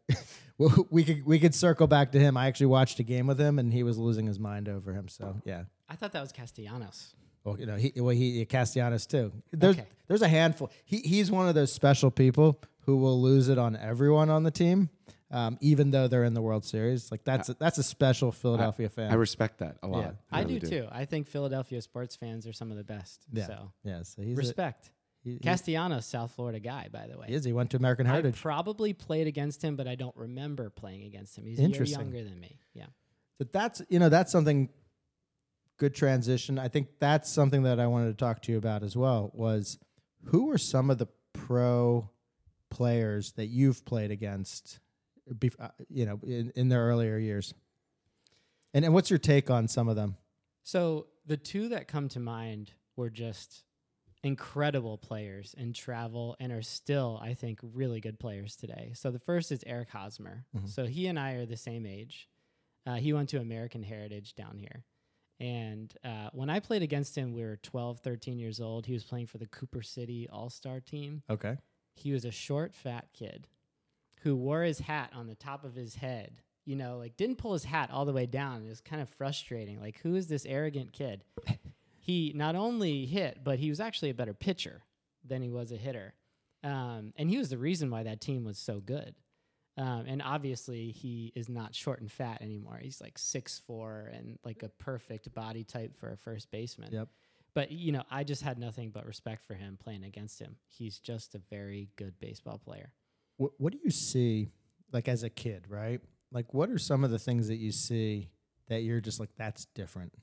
we 0.90 1.04
could 1.04 1.26
we 1.26 1.40
could 1.40 1.54
circle 1.56 1.88
back 1.88 2.12
to 2.14 2.20
him. 2.20 2.36
I 2.38 2.48
actually 2.48 2.68
watched 2.68 3.00
a 3.00 3.04
game 3.04 3.28
with 3.28 3.40
him, 3.40 3.60
and 3.60 3.72
he 3.74 3.84
was 3.84 3.98
losing 3.98 4.26
his 4.28 4.40
mind 4.40 4.68
over 4.70 4.94
him. 4.94 5.08
So 5.08 5.36
yeah, 5.46 5.64
I 5.90 5.96
thought 5.96 6.12
that 6.14 6.22
was 6.22 6.32
Castellanos. 6.32 7.14
well, 7.44 7.60
you 7.60 7.66
know, 7.66 7.76
he 7.76 7.94
well 7.96 8.10
he 8.16 8.44
Castellanos 8.46 9.06
too. 9.06 9.32
There's 9.52 9.78
Okay. 9.78 9.88
there's 10.08 10.22
a 10.22 10.28
handful. 10.28 10.72
He 10.86 10.98
he's 11.00 11.30
one 11.32 11.48
of 11.48 11.56
those 11.56 11.72
special 11.72 12.10
people 12.12 12.60
who 12.82 12.98
will 12.98 13.22
lose 13.22 13.50
it 13.50 13.58
on 13.58 13.76
everyone 13.76 14.30
on 14.30 14.44
the 14.44 14.52
team, 14.52 14.90
um, 15.30 15.58
even 15.60 15.92
though 15.92 16.08
they're 16.08 16.24
in 16.24 16.34
the 16.34 16.42
World 16.42 16.64
Series. 16.66 17.12
Like 17.12 17.24
that's 17.26 17.50
a, 17.50 17.54
that's 17.56 17.78
a 17.78 17.84
special 17.84 18.32
Philadelphia 18.32 18.88
fan. 18.90 19.12
I 19.12 19.16
respect 19.16 19.60
that 19.60 19.76
a 19.84 19.88
lot. 19.88 20.00
Yeah. 20.06 20.12
I 20.32 20.42
really 20.44 20.60
do 20.60 20.68
too. 20.70 20.88
I 20.92 21.04
think 21.06 21.28
Philadelphia 21.28 21.82
sports 21.82 22.16
fans 22.16 22.48
are 22.48 22.54
some 22.54 22.72
of 22.72 22.78
the 22.78 22.84
best. 22.86 23.26
yeah, 23.32 23.46
So 23.46 23.72
yeah. 23.84 24.04
So 24.04 24.22
he's 24.22 24.38
respect. 24.38 24.86
he, 24.86 24.92
he- 25.34 25.40
Castellanos, 25.40 26.06
South 26.06 26.32
Florida 26.32 26.60
guy, 26.60 26.88
by 26.92 27.08
the 27.08 27.18
way. 27.18 27.28
he 27.28 27.34
is. 27.34 27.44
He 27.44 27.54
went 27.54 27.72
to 27.72 27.78
American 27.78 28.08
I 28.08 28.12
Heritage. 28.12 28.42
probably 28.42 28.94
played 28.94 29.28
against 29.28 29.62
him, 29.64 29.76
but 29.76 29.88
I 29.88 29.96
don't 29.96 30.16
remember 30.16 30.70
playing 30.70 31.04
against 31.04 31.38
him. 31.38 31.46
He's 31.46 31.60
a 31.60 31.64
year 31.64 31.84
younger 31.84 32.24
than 32.24 32.40
me. 32.40 32.60
Yeah. 32.74 32.86
But 33.38 33.54
that's 33.54 33.82
you 33.90 34.00
know 34.00 34.10
that's 34.10 34.32
something 34.32 34.70
good 35.78 35.94
transition. 35.94 36.58
I 36.58 36.68
think 36.70 36.88
that's 37.00 37.30
something 37.30 37.64
that 37.64 37.80
I 37.80 37.88
wanted 37.88 38.08
to 38.08 38.14
talk 38.26 38.42
to 38.44 38.52
you 38.52 38.58
about 38.58 38.84
as 38.84 38.96
well. 38.98 39.32
Was 39.34 39.78
who 40.26 40.50
are 40.52 40.58
some 40.58 40.90
of 40.90 40.98
the 40.98 41.08
pro 41.34 42.10
players 42.70 43.32
that 43.34 43.46
you've 43.46 43.86
played 43.86 44.12
against, 44.12 44.80
uh, 45.60 45.68
you 45.90 46.06
know, 46.06 46.20
in, 46.24 46.52
in 46.56 46.70
their 46.70 46.82
earlier 46.88 47.18
years? 47.18 47.54
And 48.74 48.84
and 48.84 48.94
what's 48.94 49.10
your 49.10 49.20
take 49.20 49.50
on 49.50 49.68
some 49.68 49.88
of 49.88 49.96
them? 49.96 50.18
So 50.64 51.08
the 51.26 51.38
two 51.38 51.70
that 51.70 51.88
come 51.88 52.10
to 52.10 52.20
mind 52.20 52.72
were 52.96 53.10
just 53.10 53.64
incredible 54.24 54.98
players 54.98 55.54
in 55.58 55.74
travel 55.74 56.36
and 56.40 56.52
are 56.52 56.62
still, 56.62 57.20
I 57.22 57.34
think, 57.34 57.60
really 57.62 58.00
good 58.02 58.20
players 58.20 58.56
today. 58.56 58.92
So 58.96 59.12
the 59.12 59.20
first 59.20 59.52
is 59.52 59.64
Eric 59.66 59.90
Hosmer. 59.90 60.46
Mhm. 60.56 60.68
So 60.70 60.86
he 60.86 61.08
and 61.08 61.20
I 61.20 61.34
are 61.34 61.46
the 61.46 61.58
same 61.58 61.86
age. 61.86 62.28
Uh, 62.86 62.96
he 62.96 63.14
went 63.14 63.30
to 63.30 63.40
American 63.40 63.84
Heritage 63.84 64.36
down 64.36 64.58
here. 64.58 64.84
And 65.40 65.94
uh, 66.04 66.30
when 66.34 66.50
I 66.50 66.60
played 66.60 66.82
against 66.82 67.16
him, 67.16 67.34
we 67.34 67.44
were 67.44 67.58
12, 67.58 68.00
13 68.00 68.40
years 68.40 68.60
old. 68.60 68.86
He 68.88 68.94
was 68.94 69.04
playing 69.04 69.28
for 69.28 69.38
the 69.38 69.46
Cooper 69.46 69.84
City 69.84 70.28
All 70.32 70.50
Star 70.50 70.80
team. 70.80 71.22
Okay. 71.30 71.58
He 71.94 72.12
was 72.12 72.26
a 72.26 72.32
short, 72.32 72.74
fat 72.74 73.08
kid 73.14 73.48
who 74.22 74.36
wore 74.36 74.64
his 74.64 74.80
hat 74.80 75.12
on 75.14 75.28
the 75.28 75.36
top 75.36 75.64
of 75.64 75.76
his 75.76 75.96
head. 75.96 76.42
You 76.66 76.76
know, 76.76 76.98
like 76.98 77.16
didn't 77.18 77.38
pull 77.38 77.54
his 77.54 77.64
hat 77.66 77.92
all 77.92 78.04
the 78.06 78.14
way 78.14 78.26
down. 78.26 78.66
It 78.66 78.70
was 78.70 78.82
kind 78.82 79.02
of 79.02 79.08
frustrating. 79.10 79.80
Like, 79.80 80.00
who 80.00 80.16
is 80.16 80.28
this 80.28 80.46
arrogant 80.46 80.92
kid? 80.92 81.24
He 82.08 82.32
not 82.34 82.56
only 82.56 83.06
hit, 83.06 83.44
but 83.44 83.60
he 83.60 83.70
was 83.70 83.82
actually 83.82 84.10
a 84.10 84.14
better 84.14 84.34
pitcher 84.34 84.82
than 85.26 85.42
he 85.42 85.50
was 85.50 85.74
a 85.74 85.76
hitter. 85.76 86.14
Um, 86.64 87.12
and 87.18 87.30
he 87.30 87.38
was 87.38 87.50
the 87.50 87.58
reason 87.58 87.92
why 87.92 88.04
that 88.04 88.22
team 88.22 88.46
was 88.46 88.58
so 88.58 88.80
good. 88.80 89.14
Um, 89.78 90.06
and 90.08 90.22
obviously, 90.22 90.92
he 90.92 91.34
is 91.36 91.50
not 91.50 91.76
short 91.76 92.00
and 92.00 92.10
fat 92.10 92.42
anymore. 92.42 92.80
He's 92.82 93.02
like 93.02 93.18
six 93.18 93.60
four 93.60 94.10
and 94.14 94.40
like 94.46 94.64
a 94.64 94.70
perfect 94.70 95.36
body 95.36 95.66
type 95.66 96.00
for 96.00 96.10
a 96.14 96.18
first 96.18 96.50
baseman. 96.50 96.94
Yep. 96.94 97.10
But 97.54 97.74
you 97.74 97.92
know, 97.92 98.04
I 98.10 98.24
just 98.24 98.42
had 98.42 98.58
nothing 98.58 98.90
but 98.90 99.06
respect 99.06 99.46
for 99.46 99.54
him 99.54 99.78
playing 99.78 100.06
against 100.06 100.40
him. 100.40 100.56
He's 100.66 101.00
just 101.00 101.36
a 101.36 101.42
very 101.50 101.90
good 101.98 102.14
baseball 102.22 102.58
player. 102.58 102.94
What 103.36 103.52
What 103.58 103.74
do 103.74 103.80
you 103.84 103.92
see, 103.92 104.48
like 104.94 105.10
as 105.10 105.24
a 105.24 105.30
kid, 105.30 105.66
right? 105.68 106.00
Like, 106.32 106.54
what 106.54 106.70
are 106.70 106.80
some 106.80 107.04
of 107.04 107.12
the 107.12 107.20
things 107.20 107.50
that 107.50 107.58
you 107.58 107.74
see 107.74 108.30
that 108.70 108.84
you're 108.84 109.02
just 109.02 109.20
like, 109.20 109.36
that's 109.36 109.66
different? 109.76 110.14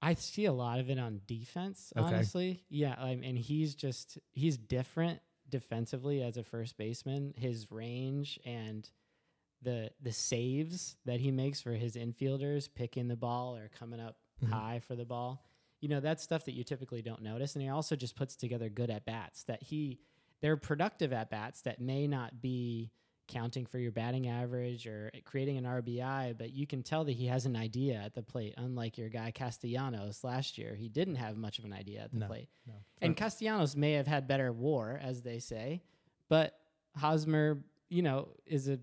I 0.00 0.14
see 0.14 0.44
a 0.44 0.52
lot 0.52 0.78
of 0.78 0.90
it 0.90 0.98
on 0.98 1.20
defense, 1.26 1.92
Okay. 1.96 2.06
honestly. 2.14 2.62
Yeah, 2.68 2.94
I 2.98 3.16
mean, 3.16 3.36
he's 3.36 3.74
just 3.74 4.18
he's 4.32 4.56
different 4.56 5.20
defensively 5.48 6.22
as 6.22 6.36
a 6.36 6.44
first 6.44 6.76
baseman. 6.76 7.34
His 7.36 7.70
range 7.70 8.38
and 8.44 8.88
the 9.62 9.90
the 10.00 10.12
saves 10.12 10.96
that 11.04 11.18
he 11.20 11.30
makes 11.32 11.60
for 11.60 11.72
his 11.72 11.96
infielders 11.96 12.68
picking 12.72 13.08
the 13.08 13.16
ball 13.16 13.56
or 13.56 13.68
coming 13.76 13.98
up 14.00 14.18
Mhm. 14.42 14.50
high 14.50 14.78
for 14.80 14.94
the 14.94 15.04
ball. 15.04 15.44
You 15.80 15.88
know, 15.88 16.00
that's 16.00 16.22
stuff 16.22 16.44
that 16.44 16.52
you 16.54 16.62
typically 16.64 17.02
don't 17.02 17.22
notice. 17.22 17.54
And 17.54 17.62
he 17.62 17.68
also 17.68 17.96
just 17.96 18.14
puts 18.14 18.36
together 18.36 18.68
good 18.68 18.90
at 18.90 19.04
bats 19.04 19.42
that 19.44 19.62
he 19.64 19.98
they're 20.40 20.56
productive 20.56 21.12
at 21.12 21.30
bats 21.30 21.62
that 21.62 21.80
may 21.80 22.06
not 22.06 22.40
be 22.40 22.92
counting 23.28 23.66
for 23.66 23.78
your 23.78 23.92
batting 23.92 24.26
average 24.28 24.86
or 24.86 25.10
creating 25.24 25.58
an 25.58 25.64
RBI, 25.64 26.36
but 26.36 26.50
you 26.52 26.66
can 26.66 26.82
tell 26.82 27.04
that 27.04 27.12
he 27.12 27.26
has 27.26 27.46
an 27.46 27.54
idea 27.54 27.94
at 27.94 28.14
the 28.14 28.22
plate, 28.22 28.54
unlike 28.56 28.98
your 28.98 29.08
guy 29.08 29.30
Castellanos 29.30 30.24
last 30.24 30.58
year. 30.58 30.74
He 30.74 30.88
didn't 30.88 31.16
have 31.16 31.36
much 31.36 31.58
of 31.58 31.64
an 31.64 31.72
idea 31.72 32.00
at 32.00 32.10
the 32.10 32.18
No, 32.20 32.26
plate. 32.26 32.48
no. 32.66 32.74
And 33.00 33.16
Castellanos 33.16 33.76
may 33.76 33.92
have 33.92 34.06
had 34.06 34.26
better 34.26 34.52
war, 34.52 34.98
as 35.02 35.22
they 35.22 35.38
say, 35.38 35.82
but 36.28 36.58
Hosmer, 36.96 37.62
you 37.88 38.02
know, 38.02 38.30
is 38.46 38.68
a 38.68 38.80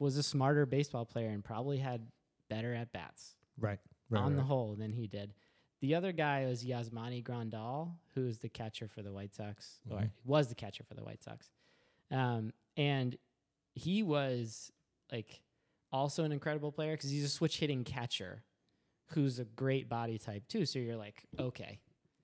was 0.00 0.16
a 0.16 0.22
smarter 0.22 0.66
baseball 0.66 1.04
player 1.04 1.28
and 1.28 1.44
probably 1.44 1.78
had 1.78 2.06
better 2.48 2.74
at 2.74 2.92
bats 2.92 3.36
Right. 3.58 3.78
right 4.10 4.20
on 4.22 4.32
the 4.34 4.38
right. 4.42 4.46
whole 4.48 4.74
than 4.74 4.92
he 4.92 5.06
did. 5.06 5.32
The 5.80 5.94
other 5.94 6.12
guy 6.12 6.46
was 6.46 6.64
Yasmani 6.64 7.22
Grandal, 7.22 7.92
who 8.14 8.26
is 8.26 8.38
the 8.38 8.48
catcher 8.48 8.88
for 8.88 9.02
the 9.02 9.12
White 9.12 9.32
Sox, 9.34 9.80
or 9.90 9.98
Mhm. 10.00 10.10
was 10.24 10.48
the 10.48 10.54
catcher 10.54 10.82
for 10.82 10.94
the 10.94 11.04
White 11.04 11.22
Sox. 11.22 11.50
Um, 12.10 12.52
and 12.76 13.16
he 13.74 14.02
was 14.02 14.70
like 15.12 15.40
also 15.92 16.24
an 16.24 16.32
incredible 16.32 16.72
player 16.72 16.92
because 16.96 17.10
he's 17.10 17.24
a 17.24 17.28
switch 17.28 17.58
hitting 17.58 17.84
catcher 17.84 18.42
who's 19.10 19.38
a 19.38 19.44
great 19.44 19.88
body 19.88 20.18
type 20.18 20.46
too. 20.48 20.64
So 20.66 20.78
you're 20.78 20.96
like, 20.96 21.22
okay, 21.38 21.78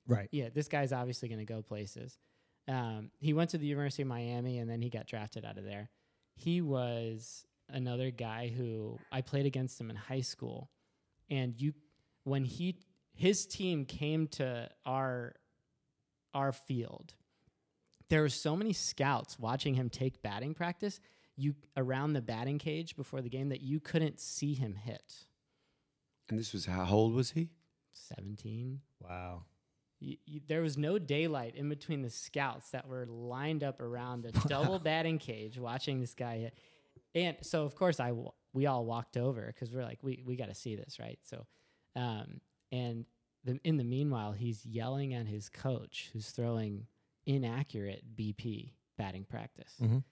Right. 0.07 0.29
yeah, 0.33 0.49
this 0.53 0.67
guy's 0.69 0.93
obviously 0.93 1.29
going 1.29 1.39
to 1.39 1.45
go 1.45 1.63
places. 1.63 2.19
Um, 2.67 3.11
he 3.21 3.33
went 3.33 3.51
to 3.51 3.59
the 3.59 3.67
University 3.67 4.03
of 4.03 4.09
Miami 4.09 4.59
and 4.59 4.69
then 4.71 4.81
he 4.81 4.91
got 4.91 5.07
drafted 5.07 5.45
out 5.45 5.59
of 5.59 5.65
there. 5.65 5.91
He 6.37 6.61
was 6.61 7.45
another 7.69 8.11
guy 8.11 8.49
who 8.49 8.99
I 9.13 9.21
played 9.21 9.47
against 9.47 9.81
him 9.81 9.91
in 9.91 9.97
high 9.97 10.23
school, 10.23 10.71
and 11.29 11.55
you 11.61 11.75
when 12.25 12.45
he 12.45 12.77
his 13.15 13.45
team 13.47 13.85
came 13.85 14.27
to 14.29 14.69
our 14.87 15.35
our 16.33 16.53
field, 16.53 17.15
there 18.09 18.23
were 18.23 18.29
so 18.29 18.57
many 18.57 18.73
scouts 18.73 19.39
watching 19.39 19.75
him 19.75 19.91
take 19.91 20.23
batting 20.23 20.55
practice 20.55 21.01
you 21.41 21.55
around 21.77 22.13
the 22.13 22.21
batting 22.23 22.59
cage 22.59 22.97
before 22.97 23.21
the 23.23 23.29
game 23.31 23.49
that 23.49 23.61
you 23.61 23.81
couldn't 23.81 24.21
see 24.21 24.55
him 24.55 24.75
hit. 24.75 25.15
And 26.29 26.39
this 26.39 26.53
was 26.53 26.67
how 26.67 26.87
old 26.89 27.15
was 27.15 27.31
he? 27.33 27.51
Seventeen. 27.93 28.81
Wow. 29.01 29.45
y- 30.01 30.19
y- 30.29 30.41
there 30.49 30.63
was 30.63 30.77
no 30.79 30.99
daylight 30.99 31.55
in 31.57 31.69
between 31.69 32.03
the 32.03 32.11
scouts 32.11 32.71
that 32.71 32.87
were 32.89 33.07
lined 33.07 33.63
up 33.65 33.81
around 33.81 34.23
the 34.23 34.33
double 34.49 34.79
batting 34.79 35.19
cage 35.19 35.59
watching 35.59 36.01
this 36.01 36.15
guy 36.15 36.39
hit. 36.39 36.55
And 37.15 37.37
so, 37.43 37.65
of 37.65 37.75
course, 37.75 37.99
I 38.01 38.09
w- 38.11 38.31
we 38.53 38.67
all 38.67 38.85
walked 38.85 39.17
over 39.17 39.47
because 39.47 39.73
we're 39.73 39.83
like, 39.83 39.99
we, 40.03 40.23
we 40.25 40.37
got 40.37 40.49
to 40.49 40.55
see 40.55 40.77
this, 40.77 40.99
right? 41.01 41.19
So, 41.23 41.47
um, 41.97 42.41
and 42.73 43.05
the, 43.45 43.59
in 43.65 43.77
the 43.77 43.85
meanwhile, 43.85 44.33
he's 44.33 44.65
yelling 44.65 45.15
at 45.15 45.27
his 45.27 45.49
coach 45.49 46.11
who's 46.13 46.31
throwing 46.31 46.87
inaccurate 47.27 48.05
BP 48.17 48.73
batting 48.97 49.25
practice. 49.25 49.73
Mhm. 49.83 50.03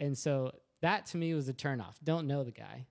And 0.00 0.16
so 0.16 0.52
that 0.82 1.06
to 1.06 1.16
me 1.16 1.32
was 1.34 1.48
a 1.48 1.54
turnoff. 1.54 1.94
Don't 2.04 2.26
know 2.26 2.44
the 2.44 2.50
guy, 2.52 2.86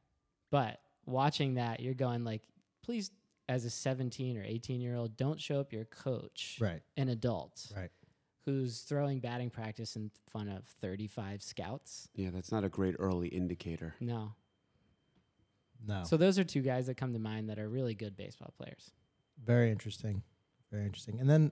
but 0.51 0.79
watching 1.05 1.55
that, 1.55 1.79
you're 1.79 1.93
going 1.93 2.23
like, 2.23 2.41
please, 2.83 3.11
as 3.47 3.63
a 3.65 3.69
17 3.69 4.37
or 4.37 4.43
18 4.43 4.81
year 4.81 4.95
old, 4.95 5.15
don't 5.17 5.39
show 5.39 5.59
up 5.59 5.71
your 5.71 5.85
coach, 5.85 6.57
Right. 6.59 6.81
an 6.97 7.09
adult, 7.09 7.71
Right. 7.75 7.91
who's 8.45 8.81
throwing 8.81 9.19
batting 9.19 9.49
practice 9.51 9.95
in 9.95 10.09
front 10.27 10.49
of 10.49 10.65
35 10.81 11.43
scouts. 11.43 12.09
Yeah, 12.15 12.31
that's 12.31 12.51
not 12.51 12.63
a 12.63 12.69
great 12.69 12.95
early 12.97 13.27
indicator. 13.27 13.95
No. 13.99 14.33
No. 15.85 16.03
So 16.05 16.17
those 16.17 16.39
are 16.39 16.43
two 16.43 16.61
guys 16.63 16.87
that 16.87 16.95
come 16.97 17.13
to 17.13 17.19
mind 17.19 17.49
that 17.49 17.59
are 17.59 17.69
really 17.69 17.93
good 17.93 18.15
baseball 18.17 18.51
players. 18.57 18.91
Very 19.43 19.69
interesting. 19.71 20.23
Very 20.71 20.85
interesting. 20.85 21.19
And 21.19 21.29
then 21.29 21.51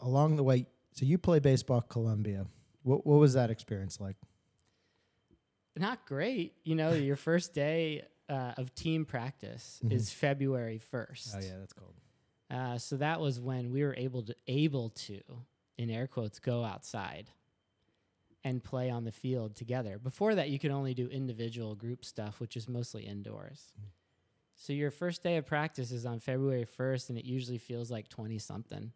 along 0.00 0.36
the 0.36 0.42
way, 0.44 0.66
so 0.92 1.04
you 1.04 1.18
play 1.18 1.38
baseball 1.40 1.78
at 1.78 1.88
Columbia. 1.88 2.46
What 2.84 3.04
what 3.06 3.18
was 3.18 3.32
that 3.34 3.50
experience 3.50 4.00
like? 4.00 4.16
Not 5.76 6.06
great. 6.06 6.54
You 6.62 6.76
know, 6.76 6.92
your 6.92 7.16
first 7.16 7.52
day 7.52 8.04
uh, 8.28 8.52
of 8.56 8.74
team 8.74 9.04
practice 9.04 9.80
Mhm. 9.84 9.92
is 9.92 10.12
February 10.12 10.78
1st. 10.78 11.34
Oh 11.34 11.40
yeah, 11.40 11.58
that's 11.58 11.72
cold. 11.72 11.94
Uh, 12.50 12.78
so 12.78 12.96
that 12.98 13.20
was 13.20 13.40
when 13.40 13.72
we 13.72 13.82
were 13.82 13.94
able 13.96 14.22
to 14.22 14.36
able 14.46 14.90
to, 14.90 15.20
in 15.76 15.90
air 15.90 16.06
quotes, 16.06 16.38
go 16.38 16.62
outside 16.62 17.30
and 18.44 18.62
play 18.62 18.90
on 18.90 19.04
the 19.04 19.12
field 19.12 19.56
together. 19.56 19.98
Before 19.98 20.34
that, 20.34 20.50
you 20.50 20.58
could 20.58 20.70
only 20.70 20.92
do 20.94 21.08
individual 21.08 21.74
group 21.74 22.04
stuff, 22.04 22.38
which 22.40 22.56
is 22.56 22.68
mostly 22.68 23.04
indoors. 23.06 23.72
So 24.56 24.72
your 24.72 24.90
first 24.90 25.22
day 25.22 25.36
of 25.38 25.46
practice 25.46 25.90
is 25.90 26.04
on 26.06 26.20
February 26.20 26.64
first, 26.66 27.08
and 27.08 27.18
it 27.18 27.24
usually 27.24 27.58
feels 27.58 27.90
like 27.90 28.08
twenty 28.08 28.38
something, 28.38 28.92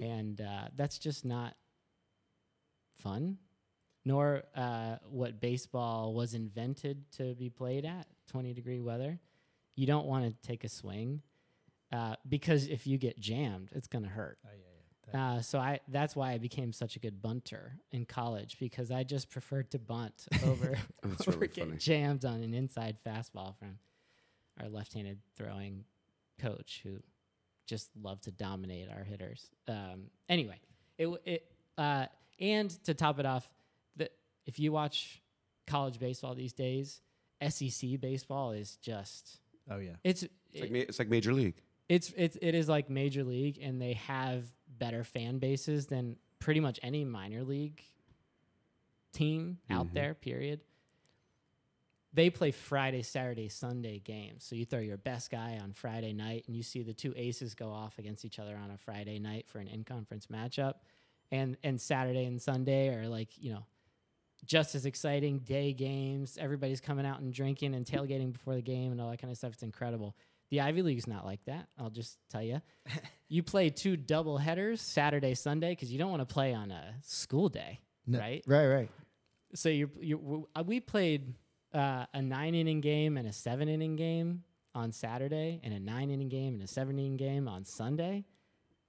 and 0.00 0.40
uh, 0.40 0.68
that's 0.76 0.98
just 0.98 1.24
not 1.24 1.56
fun. 3.00 3.38
Nor 4.04 4.44
uh, 4.56 4.96
what 5.10 5.40
baseball 5.40 6.14
was 6.14 6.32
invented 6.32 7.04
to 7.18 7.34
be 7.34 7.50
played 7.50 7.84
at 7.84 8.06
twenty 8.26 8.54
degree 8.54 8.80
weather. 8.80 9.18
You 9.76 9.86
don't 9.86 10.06
want 10.06 10.24
to 10.24 10.46
take 10.46 10.64
a 10.64 10.68
swing 10.70 11.20
uh, 11.92 12.16
because 12.28 12.66
if 12.66 12.86
you 12.86 12.96
get 12.96 13.18
jammed, 13.20 13.70
it's 13.74 13.88
gonna 13.88 14.08
hurt. 14.08 14.38
Oh 14.46 14.48
yeah, 14.52 15.12
yeah. 15.12 15.36
Uh, 15.36 15.42
so 15.42 15.58
I 15.58 15.80
that's 15.88 16.16
why 16.16 16.32
I 16.32 16.38
became 16.38 16.72
such 16.72 16.96
a 16.96 16.98
good 16.98 17.20
bunter 17.20 17.72
in 17.92 18.06
college 18.06 18.56
because 18.58 18.90
I 18.90 19.02
just 19.02 19.28
preferred 19.28 19.70
to 19.72 19.78
bunt 19.78 20.26
over, 20.44 20.78
over 21.04 21.30
really 21.32 21.48
funny. 21.48 21.76
jammed 21.76 22.24
on 22.24 22.42
an 22.42 22.54
inside 22.54 22.96
fastball 23.06 23.54
from 23.58 23.78
our 24.62 24.68
left-handed 24.68 25.18
throwing 25.36 25.84
coach 26.38 26.80
who 26.82 26.98
just 27.66 27.90
loved 28.00 28.24
to 28.24 28.30
dominate 28.30 28.88
our 28.90 29.04
hitters. 29.04 29.50
Um, 29.68 30.04
anyway, 30.28 30.60
it 30.96 31.08
it 31.26 31.44
uh, 31.76 32.06
and 32.40 32.70
to 32.84 32.94
top 32.94 33.18
it 33.18 33.26
off, 33.26 33.48
the 33.96 34.10
if 34.46 34.58
you 34.58 34.72
watch 34.72 35.20
college 35.66 35.98
baseball 35.98 36.34
these 36.34 36.52
days, 36.52 37.00
SEC 37.46 38.00
baseball 38.00 38.52
is 38.52 38.76
just 38.76 39.38
oh 39.70 39.78
yeah. 39.78 39.90
it's 40.04 40.22
It's 40.52 40.60
like, 40.62 40.70
ma- 40.72 40.78
it's 40.78 40.98
like 40.98 41.08
Major 41.08 41.32
League. 41.32 41.54
it's 41.88 42.12
it's 42.16 42.36
it 42.42 42.54
is 42.54 42.68
like 42.68 42.88
major 42.90 43.24
league 43.24 43.58
and 43.62 43.80
they 43.80 43.92
have 43.94 44.44
better 44.78 45.04
fan 45.04 45.38
bases 45.38 45.86
than 45.86 46.16
pretty 46.38 46.60
much 46.60 46.78
any 46.82 47.04
minor 47.04 47.42
league 47.44 47.82
team 49.12 49.58
out 49.68 49.86
Mhm. 49.88 49.94
there 49.94 50.14
period 50.14 50.60
they 52.12 52.30
play 52.30 52.50
friday 52.52 53.02
saturday 53.02 53.48
sunday 53.48 53.98
games 53.98 54.44
so 54.44 54.54
you 54.54 54.64
throw 54.64 54.78
your 54.78 54.96
best 54.96 55.30
guy 55.30 55.58
on 55.62 55.72
friday 55.72 56.12
night 56.12 56.44
and 56.46 56.56
you 56.56 56.62
see 56.62 56.82
the 56.82 56.94
two 56.94 57.12
aces 57.16 57.54
go 57.54 57.70
off 57.70 57.98
against 57.98 58.24
each 58.24 58.38
other 58.38 58.56
on 58.56 58.70
a 58.70 58.76
friday 58.78 59.18
night 59.18 59.48
for 59.48 59.58
an 59.58 59.66
in-conference 59.66 60.28
matchup 60.28 60.74
and 61.32 61.56
and 61.62 61.80
saturday 61.80 62.24
and 62.24 62.40
sunday 62.40 62.88
are 62.88 63.08
like 63.08 63.28
you 63.38 63.52
know 63.52 63.64
just 64.44 64.74
as 64.74 64.86
exciting 64.86 65.38
day 65.40 65.72
games 65.72 66.38
everybody's 66.40 66.80
coming 66.80 67.04
out 67.06 67.20
and 67.20 67.32
drinking 67.32 67.74
and 67.74 67.84
tailgating 67.86 68.32
before 68.32 68.54
the 68.54 68.62
game 68.62 68.90
and 68.92 69.00
all 69.00 69.10
that 69.10 69.20
kind 69.20 69.30
of 69.30 69.36
stuff 69.36 69.52
it's 69.52 69.62
incredible 69.62 70.16
the 70.50 70.60
Ivy 70.60 70.82
League's 70.82 71.06
not 71.06 71.24
like 71.24 71.44
that. 71.44 71.68
I'll 71.78 71.90
just 71.90 72.18
tell 72.28 72.42
you. 72.42 72.60
you 73.28 73.42
play 73.42 73.70
two 73.70 73.96
double 73.96 74.36
headers 74.36 74.80
Saturday, 74.80 75.34
Sunday 75.34 75.70
because 75.70 75.92
you 75.92 75.98
don't 75.98 76.10
want 76.10 76.28
to 76.28 76.32
play 76.32 76.52
on 76.54 76.72
a 76.72 76.94
school 77.02 77.48
day, 77.48 77.78
No- 78.06 78.18
right? 78.18 78.42
Right, 78.46 78.66
right. 78.66 78.90
So 79.54 79.68
you 79.68 79.90
you 80.00 80.48
we 80.64 80.80
played 80.80 81.34
uh, 81.72 82.06
a 82.12 82.20
nine 82.20 82.54
inning 82.54 82.80
game 82.80 83.16
and 83.16 83.28
a 83.28 83.32
seven 83.32 83.68
inning 83.68 83.96
game 83.96 84.42
on 84.74 84.92
Saturday, 84.92 85.60
and 85.62 85.74
a 85.74 85.80
nine 85.80 86.10
inning 86.10 86.28
game 86.28 86.54
and 86.54 86.62
a 86.62 86.66
seven 86.66 86.98
inning 86.98 87.16
game 87.16 87.48
on 87.48 87.64
Sunday, 87.64 88.24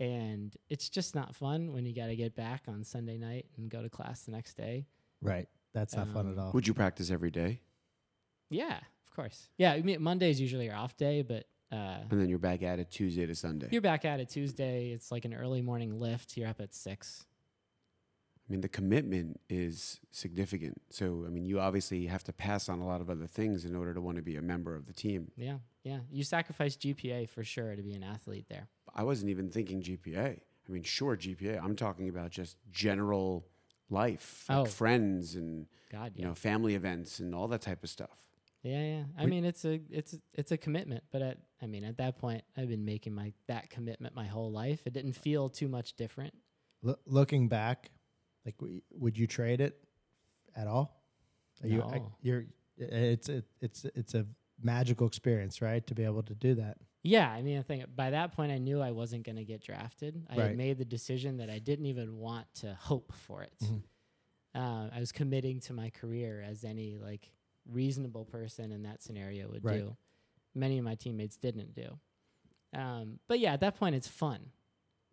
and 0.02 0.58
it's 0.68 0.90
just 0.90 1.14
not 1.14 1.36
fun 1.36 1.72
when 1.74 1.86
you 1.86 1.94
got 1.94 2.08
to 2.08 2.16
get 2.16 2.36
back 2.36 2.64
on 2.68 2.84
Sunday 2.84 3.18
night 3.20 3.46
and 3.56 3.70
go 3.70 3.84
to 3.84 3.90
class 3.90 4.24
the 4.24 4.32
next 4.32 4.56
day. 4.58 4.88
Right. 5.22 5.48
That's 5.74 5.96
not 5.96 6.08
fun 6.08 6.26
Um, 6.26 6.32
at 6.34 6.38
all. 6.40 6.52
Would 6.54 6.68
you 6.68 6.74
practice 6.74 7.12
every 7.12 7.30
day? 7.30 7.62
Yeah, 8.50 8.78
of 9.06 9.16
course. 9.16 9.48
Yeah, 9.58 9.74
I 9.74 9.82
mean, 9.84 10.02
Monday's 10.02 10.42
usually 10.42 10.66
your 10.66 10.76
off 10.76 10.98
day, 10.98 11.22
but. 11.22 11.46
Uh, 11.72 12.00
And 12.10 12.20
then 12.20 12.28
you're 12.30 12.40
back 12.40 12.64
at 12.64 12.80
it 12.80 12.90
Tuesday 12.90 13.26
to 13.28 13.36
Sunday. 13.36 13.68
You're 13.72 13.82
back 13.82 14.04
at 14.04 14.20
it 14.20 14.28
Tuesday. 14.30 14.90
It's 14.90 15.12
like 15.12 15.24
an 15.24 15.34
early 15.36 15.62
morning 15.62 16.00
lift. 16.00 16.36
You're 16.36 16.50
up 16.50 16.60
at 16.60 16.74
six. 16.74 17.26
I 18.50 18.52
mean, 18.52 18.62
the 18.62 18.68
commitment 18.70 19.40
is 19.50 20.00
significant. 20.10 20.82
So, 20.90 21.24
I 21.26 21.30
mean, 21.30 21.46
you 21.46 21.60
obviously 21.62 22.08
have 22.08 22.24
to 22.26 22.34
pass 22.34 22.68
on 22.68 22.80
a 22.80 22.88
lot 22.88 23.00
of 23.00 23.10
other 23.10 23.28
things 23.28 23.64
in 23.66 23.76
order 23.76 23.94
to 23.94 24.02
want 24.02 24.18
to 24.18 24.24
be 24.24 24.36
a 24.36 24.42
member 24.42 24.76
of 24.76 24.88
the 24.88 24.94
team. 24.94 25.32
Yeah, 25.38 25.60
yeah. 25.84 26.00
You 26.12 26.24
sacrifice 26.24 26.76
GPA 26.76 27.30
for 27.30 27.44
sure 27.44 27.76
to 27.76 27.82
be 27.82 27.94
an 27.94 28.04
athlete 28.04 28.46
there. 28.50 28.68
I 28.94 29.04
wasn't 29.04 29.30
even 29.32 29.50
thinking 29.50 29.82
GPA. 29.82 30.40
I 30.68 30.72
mean, 30.72 30.84
sure, 30.84 31.18
GPA. 31.18 31.62
I'm 31.64 31.76
talking 31.76 32.08
about 32.10 32.30
just 32.32 32.58
general 32.72 33.48
life, 33.90 34.46
like 34.50 34.58
Oh. 34.60 34.66
friends 34.66 35.36
and 35.36 35.68
God, 35.92 36.14
you 36.16 36.24
know 36.24 36.34
family 36.36 36.76
events 36.76 37.20
and 37.20 37.34
all 37.36 37.48
that 37.50 37.62
type 37.62 37.84
of 37.84 37.90
stuff. 37.90 38.18
yeah, 38.64 38.82
yeah. 38.84 39.04
I 39.18 39.26
We- 39.26 39.32
mean, 39.32 39.46
it's 39.46 39.66
a 39.66 39.82
it's 39.90 40.16
it's 40.34 40.52
a 40.52 40.58
commitment, 40.58 41.04
but 41.12 41.22
at 41.22 41.38
I 41.62 41.66
mean, 41.68 41.84
at 41.84 41.98
that 41.98 42.18
point, 42.18 42.44
I've 42.56 42.70
been 42.70 42.86
making 42.86 43.14
my 43.14 43.34
that 43.48 43.70
commitment 43.70 44.16
my 44.16 44.28
whole 44.28 44.52
life. 44.52 44.86
It 44.86 44.94
didn't 44.94 45.14
feel 45.14 45.50
too 45.50 45.68
much 45.68 45.96
different. 45.96 46.34
Loo- 46.84 46.96
looking 47.06 47.48
back, 47.50 47.92
like 48.46 48.58
w- 48.60 48.82
would 48.92 49.18
you 49.18 49.28
trade 49.28 49.62
it 49.62 49.84
at 50.56 50.68
all? 50.68 51.04
Are 51.64 51.68
you, 51.68 51.82
I, 51.84 52.02
you're 52.22 52.46
it's 52.78 53.30
it, 53.30 53.46
it's 53.62 53.86
it's 53.96 54.14
a 54.16 54.26
magical 54.64 55.08
experience, 55.08 55.62
right? 55.62 55.86
To 55.88 55.96
be 55.96 56.04
able 56.04 56.24
to 56.24 56.36
do 56.36 56.56
that. 56.56 56.78
Yeah, 57.04 57.30
I 57.32 57.42
mean, 57.42 57.58
I 57.58 57.62
think 57.64 57.86
by 57.96 58.12
that 58.12 58.34
point 58.36 58.52
I 58.52 58.58
knew 58.60 58.80
I 58.82 58.92
wasn't 58.92 59.24
going 59.26 59.38
to 59.38 59.44
get 59.44 59.62
drafted. 59.64 60.24
I 60.30 60.38
Right. 60.38 60.48
had 60.50 60.58
made 60.58 60.78
the 60.78 60.86
decision 60.86 61.38
that 61.38 61.50
I 61.50 61.58
didn't 61.60 61.88
even 61.88 62.18
want 62.18 62.54
to 62.56 62.74
hope 62.76 63.12
for 63.14 63.42
it. 63.44 63.54
Mhm. 63.62 63.82
Uh, 64.54 64.90
I 64.94 65.00
was 65.00 65.12
committing 65.12 65.60
to 65.62 65.74
my 65.74 65.90
career 65.90 66.42
as 66.42 66.64
any 66.64 66.98
like 66.98 67.32
reasonable 67.66 68.26
person 68.26 68.72
in 68.72 68.84
that 68.84 69.02
scenario 69.02 69.50
would 69.52 69.64
Right. 69.64 69.80
do. 69.80 69.96
Many 70.54 70.78
of 70.78 70.84
my 70.84 70.96
teammates 70.96 71.38
didn't 71.38 71.74
do. 71.74 72.00
Um, 72.74 73.20
but 73.28 73.40
yeah, 73.40 73.54
at 73.54 73.62
that 73.62 73.76
point 73.76 73.96
it's 73.96 74.08
fun 74.08 74.52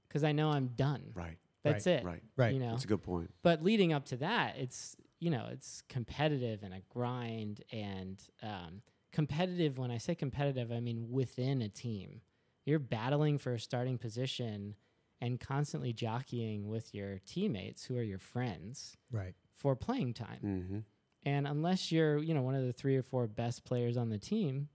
because 0.09 0.25
I 0.25 0.33
know 0.33 0.51
I'm 0.51 0.69
done. 0.69 1.13
Right. 1.15 1.39
That's 1.63 1.87
Right. 1.87 1.93
it. 2.01 2.05
Right. 2.05 2.23
Right. 2.37 2.55
You 2.55 2.61
know, 2.61 2.71
That's 2.73 2.85
a 2.85 2.89
good 2.89 3.03
point. 3.03 3.31
but 3.43 3.63
leading 3.63 3.93
up 3.93 4.05
to 4.07 4.17
that, 4.19 4.57
it's 4.59 4.97
you 5.21 5.31
know 5.31 5.47
it's 5.51 5.83
competitive 5.89 6.63
and 6.63 6.73
a 6.75 6.81
grind 6.89 7.63
and 7.73 8.23
um, 8.43 8.83
competitive. 9.13 9.79
When 9.79 9.91
I 9.91 9.99
say 9.99 10.15
competitive, 10.15 10.71
I 10.73 10.81
mean 10.81 11.11
within 11.11 11.63
a 11.63 11.69
team. 11.69 12.21
You're 12.65 12.79
battling 12.79 13.39
for 13.39 13.55
a 13.55 13.61
starting 13.61 13.97
position 13.99 14.75
and 15.21 15.41
constantly 15.41 15.93
jockeying 15.93 16.69
with 16.69 16.95
your 16.95 17.19
teammates 17.27 17.85
who 17.85 17.97
are 17.97 18.03
your 18.03 18.19
friends 18.19 18.97
Right. 19.11 19.35
for 19.55 19.75
playing 19.75 20.15
time. 20.15 20.41
Mm-hmm. 20.45 20.79
And 21.25 21.47
unless 21.49 21.91
you're 21.91 22.19
you 22.19 22.35
know 22.35 22.43
one 22.43 22.55
of 22.55 22.65
the 22.65 22.73
three 22.73 22.97
or 22.97 23.03
four 23.03 23.27
best 23.27 23.65
players 23.65 23.97
on 23.97 24.09
the 24.11 24.19
team, 24.19 24.69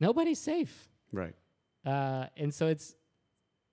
nobody's 0.00 0.38
safe. 0.40 0.88
Right. 1.12 1.34
Uh, 1.84 2.26
and 2.36 2.52
so 2.54 2.66
it's 2.68 2.94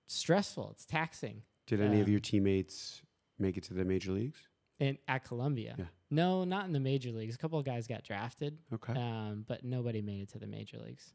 stressful. 0.07 0.69
It's 0.71 0.85
taxing. 0.85 1.43
Did 1.67 1.81
any 1.81 1.99
of 2.01 2.07
Um, 2.07 2.11
your 2.11 2.19
teammates 2.19 3.01
make 3.37 3.57
it 3.57 3.63
to 3.65 3.73
the 3.73 3.85
major 3.85 4.11
leagues? 4.11 4.39
in 4.79 4.97
at 5.09 5.25
Columbia. 5.25 5.75
Yeah. 5.77 5.85
No, 6.11 6.43
not 6.43 6.65
in 6.65 6.73
the 6.73 6.79
major 6.79 7.11
leagues. 7.11 7.35
A 7.35 7.37
couple 7.37 7.59
of 7.59 7.65
guys 7.65 7.85
got 7.87 8.03
drafted, 8.03 8.57
Okay. 8.73 8.93
um, 8.93 9.45
but 9.47 9.63
nobody 9.63 10.01
made 10.01 10.21
it 10.21 10.29
to 10.29 10.39
the 10.39 10.47
major 10.47 10.77
leagues. 10.79 11.13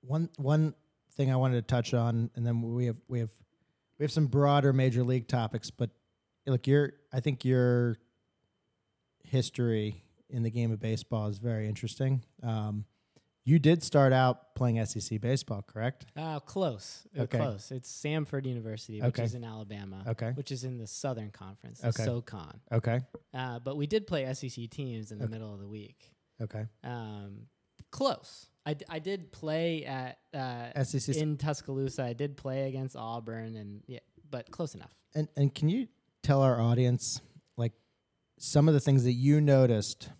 One 0.00 0.30
one 0.36 0.74
thing 1.12 1.30
I 1.32 1.36
wanted 1.36 1.56
to 1.56 1.62
touch 1.62 1.92
on, 1.94 2.30
and 2.34 2.46
then 2.46 2.62
we 2.62 2.86
have 2.86 2.96
we 3.08 3.18
have 3.20 3.30
we 3.98 4.04
have 4.04 4.12
some 4.12 4.26
broader 4.26 4.72
major 4.72 5.02
league 5.02 5.26
topics. 5.28 5.70
But 5.70 5.90
look, 6.46 6.66
your 6.66 6.92
I 7.12 7.20
think 7.20 7.44
your 7.44 7.96
history 9.24 10.02
in 10.30 10.42
the 10.42 10.50
game 10.50 10.70
of 10.72 10.80
baseball 10.80 11.26
is 11.28 11.38
very 11.38 11.68
interesting. 11.68 12.22
Um, 12.42 12.84
you 13.46 13.58
did 13.60 13.82
start 13.82 14.12
out 14.12 14.54
playing 14.56 14.84
SEC 14.84 15.20
baseball, 15.20 15.62
correct? 15.62 16.04
Uh, 16.16 16.40
close, 16.40 17.06
uh, 17.16 17.22
Okay. 17.22 17.38
close. 17.38 17.70
It's 17.70 17.90
Samford 17.90 18.44
University, 18.44 19.00
which 19.00 19.08
Okay. 19.14 19.22
is 19.24 19.34
in 19.34 19.44
Alabama, 19.44 20.02
Okay. 20.06 20.32
which 20.32 20.50
is 20.50 20.64
in 20.64 20.78
the 20.78 20.86
Southern 20.86 21.30
Conference, 21.30 21.80
the 21.80 21.88
Okay. 21.88 22.04
SoCon. 22.04 22.60
Okay. 22.72 23.00
Uh, 23.32 23.60
but 23.60 23.76
we 23.76 23.86
did 23.86 24.06
play 24.06 24.24
SEC 24.26 24.66
teams 24.66 25.12
in 25.12 25.18
the 25.18 25.24
Okay. 25.24 25.30
middle 25.32 25.54
of 25.54 25.60
the 25.60 25.68
week. 25.68 26.12
Okay. 26.40 26.66
Um, 26.82 27.46
close. 27.92 28.48
I, 28.66 28.74
d- 28.74 28.84
I 28.88 28.98
did 28.98 29.30
play 29.30 29.84
at 29.86 30.18
uh, 30.34 30.82
SEC. 30.82 31.16
in 31.16 31.36
Tuscaloosa. 31.36 32.02
I 32.02 32.14
did 32.14 32.36
play 32.36 32.68
against 32.68 32.96
Auburn, 32.96 33.54
and 33.54 33.82
yeah, 33.86 34.00
but 34.28 34.50
close 34.50 34.74
enough. 34.74 34.92
And 35.14 35.28
and 35.36 35.54
can 35.54 35.68
you 35.68 35.86
tell 36.24 36.42
our 36.42 36.60
audience 36.60 37.20
like 37.56 37.72
some 38.40 38.66
of 38.66 38.74
the 38.74 38.80
things 38.80 39.04
that 39.04 39.12
you 39.12 39.40
noticed 39.40 40.10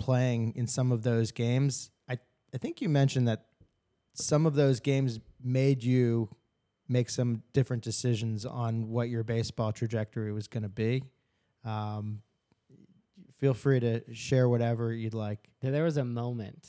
playing 0.00 0.54
in 0.56 0.66
some 0.66 0.90
of 0.90 1.04
those 1.04 1.30
games? 1.30 1.90
I 2.54 2.58
think 2.58 2.80
you 2.80 2.88
mentioned 2.88 3.28
that 3.28 3.46
some 4.14 4.46
of 4.46 4.54
those 4.54 4.80
games 4.80 5.20
made 5.42 5.82
you 5.82 6.28
make 6.88 7.08
some 7.08 7.42
different 7.52 7.82
decisions 7.82 8.44
on 8.44 8.90
what 8.90 9.08
your 9.08 9.22
baseball 9.22 9.72
trajectory 9.72 10.32
was 10.32 10.48
going 10.48 10.62
to 10.62 10.68
be. 10.68 11.02
Um, 11.64 12.20
feel 13.38 13.54
free 13.54 13.80
to 13.80 14.02
share 14.14 14.48
whatever 14.48 14.92
you'd 14.92 15.14
like. 15.14 15.38
There, 15.62 15.84
was 15.84 15.96
a 15.96 16.04
moment. 16.04 16.68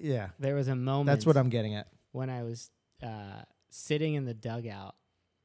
Yeah, 0.00 0.28
There 0.38 0.54
was 0.54 0.68
a 0.68 0.76
moment. 0.76 1.06
that's 1.06 1.26
what 1.26 1.36
I'm 1.36 1.48
getting 1.48 1.74
at. 1.74 1.88
when 2.12 2.30
I 2.30 2.44
was 2.44 2.70
uh, 3.02 3.42
sitting 3.70 4.14
in 4.14 4.24
the 4.24 4.34
dugout 4.34 4.94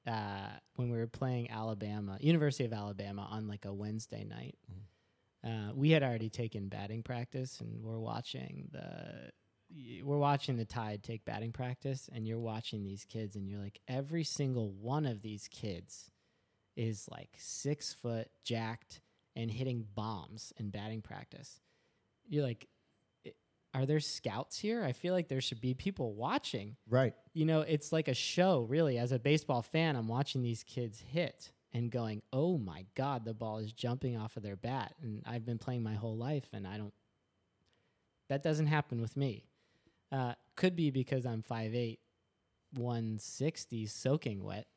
uh, 0.05 0.49
when 0.75 0.89
we 0.91 0.97
were 0.97 1.07
playing 1.07 1.49
Alabama, 1.49 2.17
University 2.19 2.65
of 2.65 2.73
Alabama, 2.73 3.27
on 3.31 3.47
like 3.47 3.65
a 3.65 3.73
Wednesday 3.73 4.23
night. 4.23 4.55
Uh, 5.45 5.73
we 5.73 5.89
had 5.89 6.03
already 6.03 6.29
taken 6.29 6.69
batting 6.69 7.03
practice, 7.03 7.59
and 7.59 7.83
we're 7.83 7.99
watching 7.99 8.69
the 8.71 9.29
we're 10.03 10.17
watching 10.17 10.57
the 10.57 10.65
Tide 10.65 11.03
take 11.03 11.25
batting 11.25 11.51
practice, 11.51 12.09
and 12.13 12.27
you're 12.27 12.39
watching 12.39 12.83
these 12.83 13.05
kids, 13.05 13.35
and 13.35 13.47
you're 13.47 13.59
like, 13.59 13.79
every 13.87 14.23
single 14.23 14.71
one 14.71 15.05
of 15.05 15.21
these 15.21 15.47
kids 15.47 16.11
is 16.75 17.07
like 17.11 17.29
six 17.37 17.93
foot, 17.93 18.29
jacked, 18.43 19.01
and 19.35 19.49
hitting 19.49 19.85
bombs 19.95 20.53
in 20.57 20.69
batting 20.69 21.01
practice. 21.01 21.59
You're 22.27 22.43
like, 22.43 22.67
are 23.73 23.85
there 23.87 23.99
scouts 23.99 24.59
here? 24.59 24.83
I 24.83 24.91
feel 24.91 25.13
like 25.13 25.27
there 25.27 25.41
should 25.41 25.59
be 25.59 25.73
people 25.73 26.13
watching 26.13 26.75
Right. 26.87 27.15
you 27.33 27.45
know, 27.45 27.61
it's 27.61 27.91
like 27.91 28.07
a 28.07 28.13
show, 28.13 28.61
really. 28.69 28.99
As 28.99 29.11
a 29.11 29.17
baseball 29.19 29.63
fan, 29.63 29.95
I'm 29.95 30.07
watching 30.07 30.43
these 30.43 30.63
kids 30.63 31.01
hit 31.01 31.51
and 31.73 31.89
going, 31.89 32.21
oh 32.31 32.59
my 32.59 32.85
God, 32.93 33.25
the 33.25 33.33
ball 33.33 33.57
is 33.57 33.73
jumping 33.73 34.15
off 34.15 34.37
of 34.37 34.43
their 34.43 34.55
bat. 34.55 34.93
And 35.01 35.23
I've 35.25 35.43
been 35.45 35.57
playing 35.57 35.81
my 35.81 35.95
whole 35.95 36.15
life, 36.15 36.47
and 36.53 36.67
I 36.67 36.77
don't, 36.77 36.93
that 38.29 38.43
doesn't 38.43 38.67
happen 38.67 39.01
with 39.01 39.17
me. 39.17 39.45
Uh, 40.13 40.33
could 40.55 40.75
be 40.75 40.91
because 40.91 41.25
I'm 41.25 41.41
5'8, 41.41 41.97
160 42.75 43.85
soaking 43.87 44.43
wet. 44.43 44.67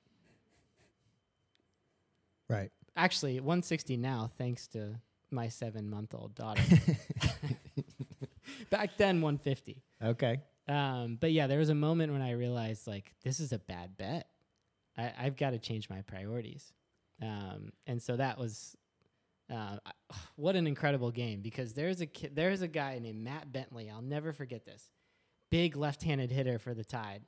Right. 2.49 2.71
Actually, 2.97 3.41
160 3.41 3.99
now, 3.99 4.31
thanks 4.39 4.67
to 4.69 4.99
my 5.31 5.49
seven 5.49 5.91
month 5.91 6.15
old 6.15 6.35
daughter. 6.35 6.63
Back 8.71 8.97
then, 8.97 9.21
150. 9.21 9.83
Okay. 10.03 10.41
Um, 10.69 11.19
but 11.21 11.33
yeah, 11.33 11.47
there 11.47 11.59
was 11.59 11.69
a 11.69 11.75
moment 11.75 12.13
when 12.13 12.23
I 12.23 12.33
realized 12.33 12.87
like 12.87 13.15
this 13.23 13.39
is 13.39 13.53
a 13.53 13.59
bad 13.59 13.99
bet. 13.99 14.29
I, 14.97 15.13
I've 15.19 15.37
got 15.37 15.51
to 15.51 15.59
change 15.59 15.91
my 15.91 16.01
priorities. 16.01 16.73
Um, 17.21 17.73
and 17.87 18.01
so 18.01 18.17
that 18.17 18.39
was 18.39 18.75
uh, 19.53 19.77
what 20.37 20.57
an 20.57 20.67
incredible 20.67 21.11
game 21.11 21.43
because 21.43 21.75
there's 21.75 22.01
a 22.01 22.07
ki- 22.07 22.31
there's 22.33 22.63
a 22.63 22.69
guy 22.69 22.99
named 22.99 23.23
Matt 23.23 23.53
Bentley. 23.53 23.91
I'll 23.91 24.01
never 24.01 24.33
forget 24.33 24.65
this. 24.65 24.91
Big 25.51 25.77
left-handed 25.77 26.31
hitter 26.31 26.59
for 26.59 26.75
the 26.75 26.85
Tide. 26.85 27.23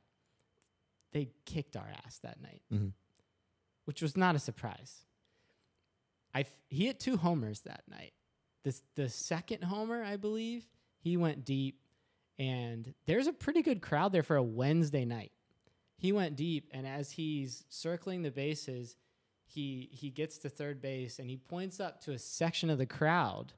They 1.13 1.31
kicked 1.45 1.77
our 1.77 1.89
ass 2.05 2.19
that 2.19 2.41
night, 2.41 2.63
Mhm. 2.71 2.93
which 3.85 4.03
was 4.03 4.17
not 4.17 4.35
a 4.35 4.39
surprise. 4.39 5.05
I 6.35 6.41
f- 6.41 6.61
he 6.69 6.87
hit 6.87 7.01
two 7.01 7.17
homers 7.17 7.61
that 7.63 7.87
night. 7.89 8.13
This 8.63 8.83
the 8.97 9.09
second 9.09 9.65
homer, 9.65 10.03
I 10.03 10.17
believe, 10.17 10.69
he 10.99 11.17
went 11.17 11.45
deep 11.45 11.81
and 12.39 12.95
there's 13.07 13.27
a 13.27 13.33
pretty 13.33 13.63
good 13.63 13.81
crowd 13.83 14.13
there 14.13 14.23
for 14.23 14.37
a 14.37 14.43
Wednesday 14.43 15.05
night. 15.05 15.33
He 15.97 16.13
went 16.13 16.37
deep, 16.37 16.69
and 16.73 16.87
as 16.87 17.11
he's 17.13 17.65
circling 17.69 18.23
the 18.23 18.31
bases, 18.31 18.97
he 19.47 19.89
he 19.93 20.11
gets 20.11 20.39
to 20.39 20.49
third 20.51 20.81
base 20.81 21.19
and 21.19 21.29
he 21.31 21.37
points 21.39 21.81
up 21.81 22.01
to 22.03 22.13
a 22.13 22.19
section 22.19 22.69
of 22.71 22.79
the 22.79 22.87
crowd, 22.87 23.55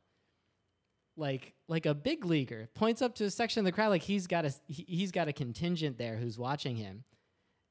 like 1.21 1.55
like 1.69 1.87
a 1.87 1.95
big 1.95 2.25
leaguer 2.25 2.69
points 2.75 3.01
up 3.03 3.15
to 3.17 3.25
a 3.25 3.31
section 3.31 3.61
of 3.61 3.65
the 3.65 3.73
crowd 3.73 3.91
like 3.91 4.03
he's 4.03 4.27
got 4.27 4.45
a 4.45 4.53
he, 4.67 4.85
he's 4.89 5.13
got 5.13 5.29
a 5.29 5.33
contingent 5.33 5.99
there 5.99 6.17
who's 6.17 6.37
watching 6.39 6.75
him, 6.77 7.05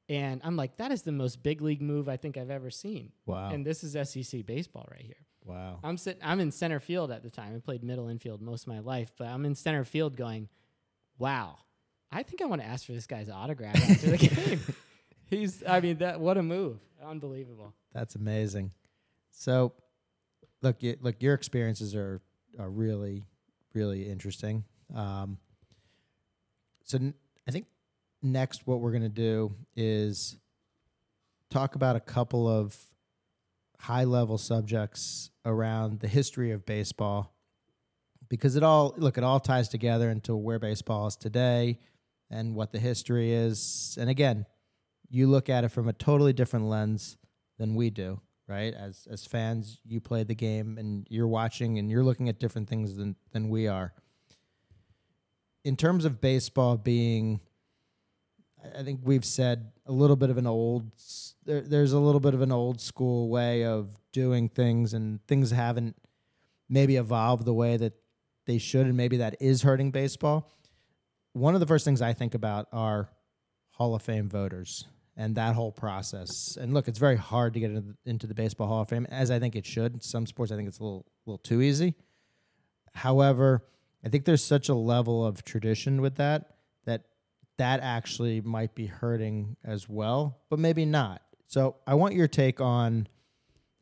and 0.08 0.40
I'm 0.44 0.56
like 0.56 0.76
that 0.78 0.90
is 0.92 1.02
the 1.02 1.12
most 1.12 1.42
big 1.42 1.60
league 1.60 1.82
move 1.82 2.08
I 2.08 2.16
think 2.16 2.36
I've 2.38 2.50
ever 2.50 2.70
seen, 2.70 3.12
Wow. 3.26 3.50
and 3.50 3.66
this 3.66 3.84
is 3.84 3.92
SEC 4.08 4.46
baseball 4.46 4.86
right 4.90 5.02
here. 5.04 5.26
wow. 5.44 5.78
I'm 5.84 5.96
sitting. 5.98 6.22
I'm 6.24 6.40
in 6.40 6.50
center 6.52 6.80
field 6.80 7.10
at 7.10 7.22
the 7.22 7.30
time. 7.30 7.54
I 7.54 7.58
played 7.58 7.82
middle 7.84 8.08
infield 8.08 8.40
most 8.40 8.62
of 8.62 8.68
my 8.68 8.78
life, 8.80 9.12
but 9.18 9.26
I'm 9.26 9.44
in 9.44 9.54
center 9.54 9.84
field 9.84 10.16
going, 10.16 10.48
"Wow, 11.18 11.58
I 12.12 12.22
think 12.22 12.40
I 12.42 12.46
want 12.46 12.62
to 12.62 12.66
ask 12.68 12.86
for 12.86 12.92
this 12.92 13.06
guy's 13.06 13.28
autograph 13.28 13.76
after 13.76 14.10
the 14.10 14.16
game." 14.28 14.60
He's. 15.28 15.62
I 15.66 15.80
mean, 15.80 15.98
that 15.98 16.20
what 16.20 16.38
a 16.38 16.42
move! 16.42 16.78
Unbelievable. 17.04 17.74
That's 17.92 18.14
amazing. 18.16 18.72
So, 19.30 19.72
look, 20.62 20.82
you, 20.82 20.96
look, 21.00 21.22
your 21.22 21.34
experiences 21.34 21.94
are 21.94 22.20
are 22.58 22.68
really, 22.68 23.24
really 23.74 24.08
interesting. 24.08 24.64
Um, 24.94 25.38
so, 26.84 26.98
n- 26.98 27.14
I 27.46 27.50
think 27.50 27.66
next 28.22 28.66
what 28.66 28.80
we're 28.80 28.92
gonna 28.92 29.08
do 29.08 29.54
is 29.76 30.36
talk 31.50 31.74
about 31.74 31.96
a 31.96 32.00
couple 32.00 32.48
of 32.48 32.76
high 33.78 34.04
level 34.04 34.38
subjects 34.38 35.30
around 35.44 36.00
the 36.00 36.08
history 36.08 36.50
of 36.50 36.66
baseball, 36.66 37.34
because 38.28 38.56
it 38.56 38.62
all 38.62 38.94
look 38.98 39.18
it 39.18 39.24
all 39.24 39.40
ties 39.40 39.68
together 39.68 40.10
into 40.10 40.36
where 40.36 40.58
baseball 40.58 41.06
is 41.06 41.16
today 41.16 41.78
and 42.30 42.54
what 42.54 42.72
the 42.72 42.78
history 42.78 43.32
is. 43.32 43.96
And 44.00 44.08
again, 44.10 44.46
you 45.08 45.26
look 45.26 45.48
at 45.48 45.64
it 45.64 45.70
from 45.70 45.88
a 45.88 45.92
totally 45.92 46.32
different 46.32 46.66
lens 46.66 47.16
than 47.58 47.74
we 47.74 47.90
do, 47.90 48.20
right? 48.50 48.74
As 48.74 49.06
as 49.10 49.24
fans, 49.24 49.78
you 49.84 50.00
play 50.00 50.24
the 50.24 50.34
game 50.34 50.76
and 50.76 51.06
you're 51.08 51.28
watching 51.28 51.78
and 51.78 51.90
you're 51.90 52.02
looking 52.02 52.28
at 52.28 52.40
different 52.40 52.68
things 52.68 52.96
than 52.96 53.14
than 53.32 53.48
we 53.48 53.68
are. 53.68 53.94
In 55.64 55.76
terms 55.76 56.04
of 56.04 56.20
baseball 56.20 56.76
being 56.76 57.40
I- 58.78 58.82
think 58.82 59.00
we've 59.04 59.24
said 59.24 59.72
a 59.86 59.92
little 59.92 60.16
bit 60.16 60.30
of 60.30 60.36
an 60.36 60.46
old 60.46 60.90
there, 61.44 61.60
there's 61.60 61.92
a 61.92 61.98
little 62.00 62.20
bit 62.20 62.34
of 62.34 62.42
an 62.42 62.52
old 62.52 62.80
school 62.80 63.28
way 63.28 63.64
of 63.64 63.88
doing 64.12 64.48
things 64.48 64.92
and 64.92 65.24
things 65.26 65.50
haven't 65.50 65.96
maybe 66.68 66.96
evolved 66.96 67.44
the 67.44 67.54
way 67.54 67.76
that 67.76 67.94
they 68.46 68.58
should, 68.58 68.86
and 68.86 68.96
maybe 68.96 69.16
that 69.18 69.36
is 69.40 69.62
hurting 69.62 69.90
baseball. 69.90 70.50
One 71.32 71.54
of 71.54 71.60
the 71.60 71.66
first 71.66 71.84
things 71.84 72.02
I 72.02 72.12
think 72.12 72.34
about 72.34 72.66
are 72.72 73.08
Hall 73.70 73.94
of 73.94 74.02
Fame 74.02 74.28
voters 74.28 74.86
and 75.20 75.34
that 75.34 75.54
whole 75.54 75.70
process. 75.70 76.56
And 76.58 76.72
look, 76.72 76.88
it's 76.88 76.98
very 76.98 77.16
hard 77.16 77.52
to 77.52 77.60
get 77.60 77.70
into 78.06 78.26
the, 78.26 78.32
Baseball 78.32 78.68
Hall 78.68 78.80
of 78.80 78.88
Fame, 78.88 79.06
as 79.10 79.30
I 79.30 79.38
think 79.38 79.54
it 79.54 79.66
should. 79.66 80.02
Some 80.02 80.24
sports, 80.24 80.50
I 80.50 80.56
think 80.56 80.66
it's 80.66 80.78
a 80.78 80.82
little, 80.82 81.04
little 81.26 81.36
too 81.36 81.60
easy. 81.60 81.94
However, 82.94 83.66
I 84.02 84.08
think 84.08 84.24
there's 84.24 84.42
such 84.42 84.70
a 84.70 84.74
level 84.74 85.26
of 85.26 85.44
tradition 85.44 86.00
with 86.00 86.16
that 86.16 86.56
that 86.86 87.02
that 87.58 87.80
actually 87.80 88.40
might 88.40 88.74
be 88.74 88.86
hurting 88.86 89.56
as 89.62 89.90
well, 89.90 90.38
but 90.48 90.58
maybe 90.58 90.86
not. 90.86 91.20
So 91.46 91.76
I 91.86 91.94
want 91.96 92.14
your 92.14 92.26
take 92.26 92.62
on. 92.62 93.06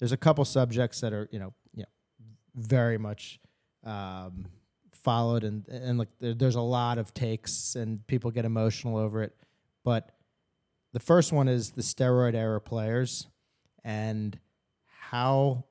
There's 0.00 0.10
a 0.10 0.16
couple 0.16 0.44
subjects 0.44 1.00
that 1.02 1.12
are 1.12 1.28
you 1.30 1.38
know 1.38 1.54
you 1.72 1.84
know 1.84 2.26
very 2.56 2.98
much 2.98 3.38
um, 3.84 4.46
followed 4.92 5.44
and 5.44 5.68
and 5.68 5.98
like 5.98 6.08
there, 6.18 6.34
there's 6.34 6.56
a 6.56 6.60
lot 6.60 6.98
of 6.98 7.14
takes 7.14 7.76
and 7.76 8.04
people 8.08 8.32
get 8.32 8.44
emotional 8.44 8.96
over 8.96 9.22
it, 9.22 9.36
but 9.84 10.17
the 10.92 11.00
first 11.00 11.32
one 11.32 11.48
is 11.48 11.72
the 11.72 11.82
steroid 11.82 12.34
era 12.34 12.60
players 12.60 13.26
and 13.84 14.38
how 14.86 15.64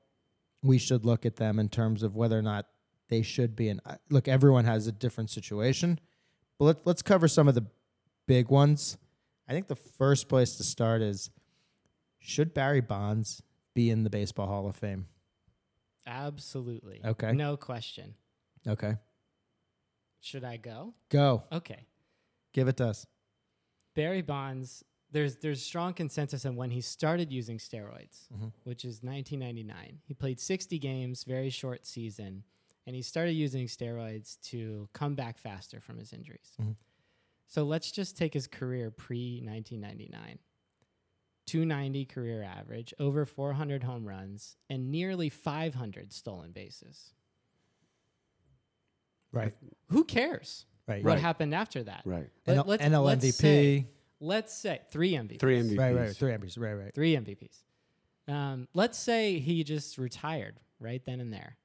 we 0.62 0.78
should 0.78 1.04
look 1.04 1.26
at 1.26 1.36
them 1.36 1.58
in 1.58 1.68
terms 1.68 2.02
of 2.02 2.16
whether 2.16 2.38
or 2.38 2.42
not 2.42 2.66
they 3.08 3.22
should 3.22 3.56
be 3.56 3.68
in. 3.68 3.80
Look, 4.10 4.28
everyone 4.28 4.64
has 4.64 4.86
a 4.86 4.92
different 4.92 5.30
situation, 5.30 5.98
but 6.58 6.64
let, 6.64 6.76
let's 6.86 7.02
cover 7.02 7.28
some 7.28 7.48
of 7.48 7.54
the 7.54 7.66
big 8.26 8.48
ones. 8.48 8.98
I 9.48 9.52
think 9.52 9.68
the 9.68 9.76
first 9.76 10.28
place 10.28 10.56
to 10.56 10.64
start 10.64 11.00
is 11.02 11.30
should 12.18 12.52
Barry 12.52 12.80
Bonds 12.80 13.42
be 13.74 13.90
in 13.90 14.04
the 14.04 14.10
Baseball 14.10 14.46
Hall 14.46 14.66
of 14.68 14.76
Fame? 14.76 15.06
Absolutely. 16.06 17.00
Okay. 17.04 17.32
No 17.32 17.56
question. 17.56 18.14
Okay. 18.66 18.96
Should 20.20 20.44
I 20.44 20.56
go? 20.56 20.94
Go. 21.10 21.44
Okay. 21.52 21.86
Give 22.52 22.68
it 22.68 22.76
to 22.78 22.88
us. 22.88 23.06
Barry 23.94 24.22
Bonds, 24.22 24.84
there's 25.10 25.36
there's 25.36 25.62
strong 25.62 25.94
consensus 25.94 26.44
on 26.44 26.56
when 26.56 26.70
he 26.70 26.80
started 26.80 27.32
using 27.32 27.58
steroids, 27.58 28.28
Mhm. 28.32 28.52
which 28.64 28.84
is 28.84 29.02
1999. 29.02 30.00
He 30.04 30.14
played 30.14 30.38
60 30.40 30.78
games, 30.78 31.24
very 31.24 31.50
short 31.50 31.86
season, 31.86 32.44
and 32.86 32.94
he 32.94 33.02
started 33.02 33.32
using 33.32 33.66
steroids 33.66 34.40
to 34.42 34.88
come 34.92 35.14
back 35.14 35.38
faster 35.38 35.80
from 35.80 35.98
his 35.98 36.12
injuries. 36.12 36.52
Mhm. 36.60 36.76
So 37.46 37.64
let's 37.64 37.90
just 37.90 38.16
take 38.16 38.34
his 38.34 38.46
career 38.46 38.90
pre 38.90 39.40
1999. 39.40 40.38
290 41.46 42.04
career 42.04 42.42
average, 42.42 42.92
over 42.98 43.24
400 43.24 43.82
home 43.84 44.06
runs, 44.06 44.58
and 44.68 44.90
nearly 44.90 45.30
500 45.30 46.12
stolen 46.12 46.52
bases. 46.52 47.14
Right. 49.32 49.54
Who 49.88 50.04
cares 50.04 50.66
Right. 50.86 51.02
what 51.04 51.12
Right. 51.12 51.20
happened 51.20 51.54
after 51.54 51.82
that? 51.84 52.02
Right. 52.04 52.30
Let- 52.46 52.66
let's- 52.66 52.82
NL 52.82 53.08
MVP. 53.08 53.32
say- 53.32 53.86
Let's 54.20 54.52
say 54.54 54.80
three 54.90 55.12
MVPs. 55.12 55.38
Three 55.40 55.60
MVPs. 55.62 55.78
right, 55.78 55.94
right. 55.94 56.16
Three 56.16 56.32
MVPs. 56.32 56.58
Right, 56.58 56.72
right. 56.74 56.94
Three 56.94 57.14
MVPs. 57.16 57.62
Um, 58.32 58.68
let's 58.74 58.98
say 58.98 59.38
he 59.38 59.62
just 59.64 59.96
retired 59.98 60.60
right 60.80 61.02
then 61.04 61.20
and 61.20 61.32
there 61.32 61.56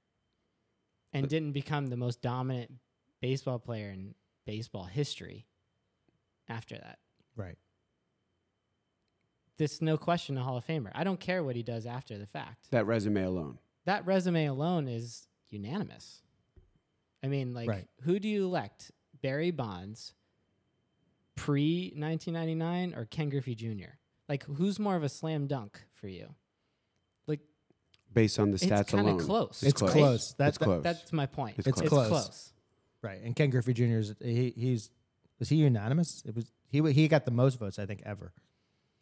and 1.12 1.24
But- 1.24 1.30
didn't 1.30 1.52
become 1.54 1.88
the 1.88 1.98
most 1.98 2.22
dominant 2.22 2.72
baseball 3.22 3.60
player 3.60 3.90
in 3.90 4.16
baseball 4.46 4.86
history 4.86 5.46
after 6.48 6.76
that. 6.78 7.00
Right. 7.36 7.58
This 9.58 9.82
no 9.82 9.98
question 9.98 10.38
a 10.38 10.44
Hall 10.44 10.58
of 10.58 10.66
Famer. 10.66 10.92
I 10.96 11.04
don't 11.04 11.20
care 11.20 11.44
what 11.44 11.56
he 11.56 11.64
does 11.64 11.86
after 11.86 12.18
the 12.18 12.26
fact. 12.26 12.70
That 12.72 12.86
resume 12.86 13.24
alone. 13.24 13.60
That 13.86 14.06
resume 14.06 14.46
alone 14.46 14.88
is 14.88 15.28
unanimous. 15.50 16.22
I 17.24 17.28
mean, 17.28 17.54
like, 17.54 17.70
Right. 17.70 17.88
who 18.02 18.20
do 18.20 18.28
you 18.28 18.46
elect? 18.46 18.92
Barry 19.22 19.52
Bonds, 19.52 20.14
pre 21.36 21.94
1999, 21.96 22.94
or 22.96 23.06
Ken 23.06 23.30
Griffey 23.30 23.56
Jr.? 23.56 23.96
Like, 24.30 24.44
who's 24.46 24.80
more 24.80 24.96
of 24.96 25.04
a 25.04 25.10
slam 25.10 25.48
dunk 25.48 25.82
for 25.94 26.08
you? 26.08 26.34
Like, 27.28 27.42
based 28.14 28.40
on 28.40 28.52
the 28.52 28.58
stats 28.58 28.88
kinda 28.88 29.04
alone. 29.12 29.20
close. 29.20 29.64
It's 29.64 29.82
right? 29.82 29.92
close. 29.92 30.34
That, 30.36 30.50
It's 30.50 30.58
that- 30.58 30.66
close. 30.66 30.84
That's 30.84 31.12
my 31.14 31.26
point. 31.26 31.56
It's 31.60 31.68
It's 31.68 31.78
close. 31.82 31.90
close. 31.90 32.10
close. 32.10 32.54
Right. 33.02 33.22
And 33.22 33.36
Ken 33.36 33.50
Griffey 33.50 33.74
Jr. 33.74 33.84
is 33.98 34.16
he 34.22 34.54
he's 34.56 34.90
was 35.40 35.50
he 35.50 35.58
unanimous? 35.58 36.24
It 36.26 36.34
was 36.36 36.52
he 36.70 36.82
he 36.94 37.08
got 37.10 37.26
the 37.26 37.32
most 37.32 37.60
votes 37.60 37.78
I 37.78 37.86
think 37.86 38.02
ever. 38.06 38.32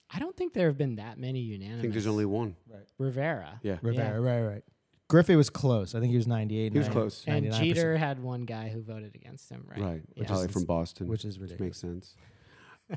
I 0.09 0.17
don't 0.19 0.35
think 0.35 0.53
there 0.53 0.67
have 0.67 0.77
been 0.77 0.95
that 0.95 1.19
many 1.19 1.39
unanimous. 1.39 1.79
I 1.79 1.81
think 1.81 1.93
there's 1.93 2.07
only 2.07 2.25
one. 2.25 2.55
Rivera. 2.97 3.59
Yeah. 3.63 3.77
Rivera, 3.81 4.19
right, 4.19 4.41
right. 4.41 4.63
Griffey 5.11 5.35
was 5.35 5.49
close. 5.49 5.93
I 5.93 5.99
think 5.99 6.11
he 6.11 6.15
was 6.15 6.25
98. 6.25 6.71
He 6.71 6.79
was 6.79 6.87
90 6.87 6.93
close. 6.93 7.23
And 7.27 7.45
99%, 7.47 7.59
Jeter 7.59 7.97
had 7.97 8.17
one 8.23 8.43
guy 8.43 8.69
who 8.69 8.81
voted 8.81 9.13
against 9.13 9.49
him, 9.49 9.65
right? 9.67 9.81
Right. 9.81 10.01
Yeah. 10.15 10.25
Probably 10.25 10.45
is 10.45 10.51
from 10.53 10.63
Boston. 10.63 11.07
which 11.09 11.25
is 11.25 11.37
which 11.37 11.51
ridiculous. 11.51 11.83
makes 11.83 12.07
sense. 12.07 12.15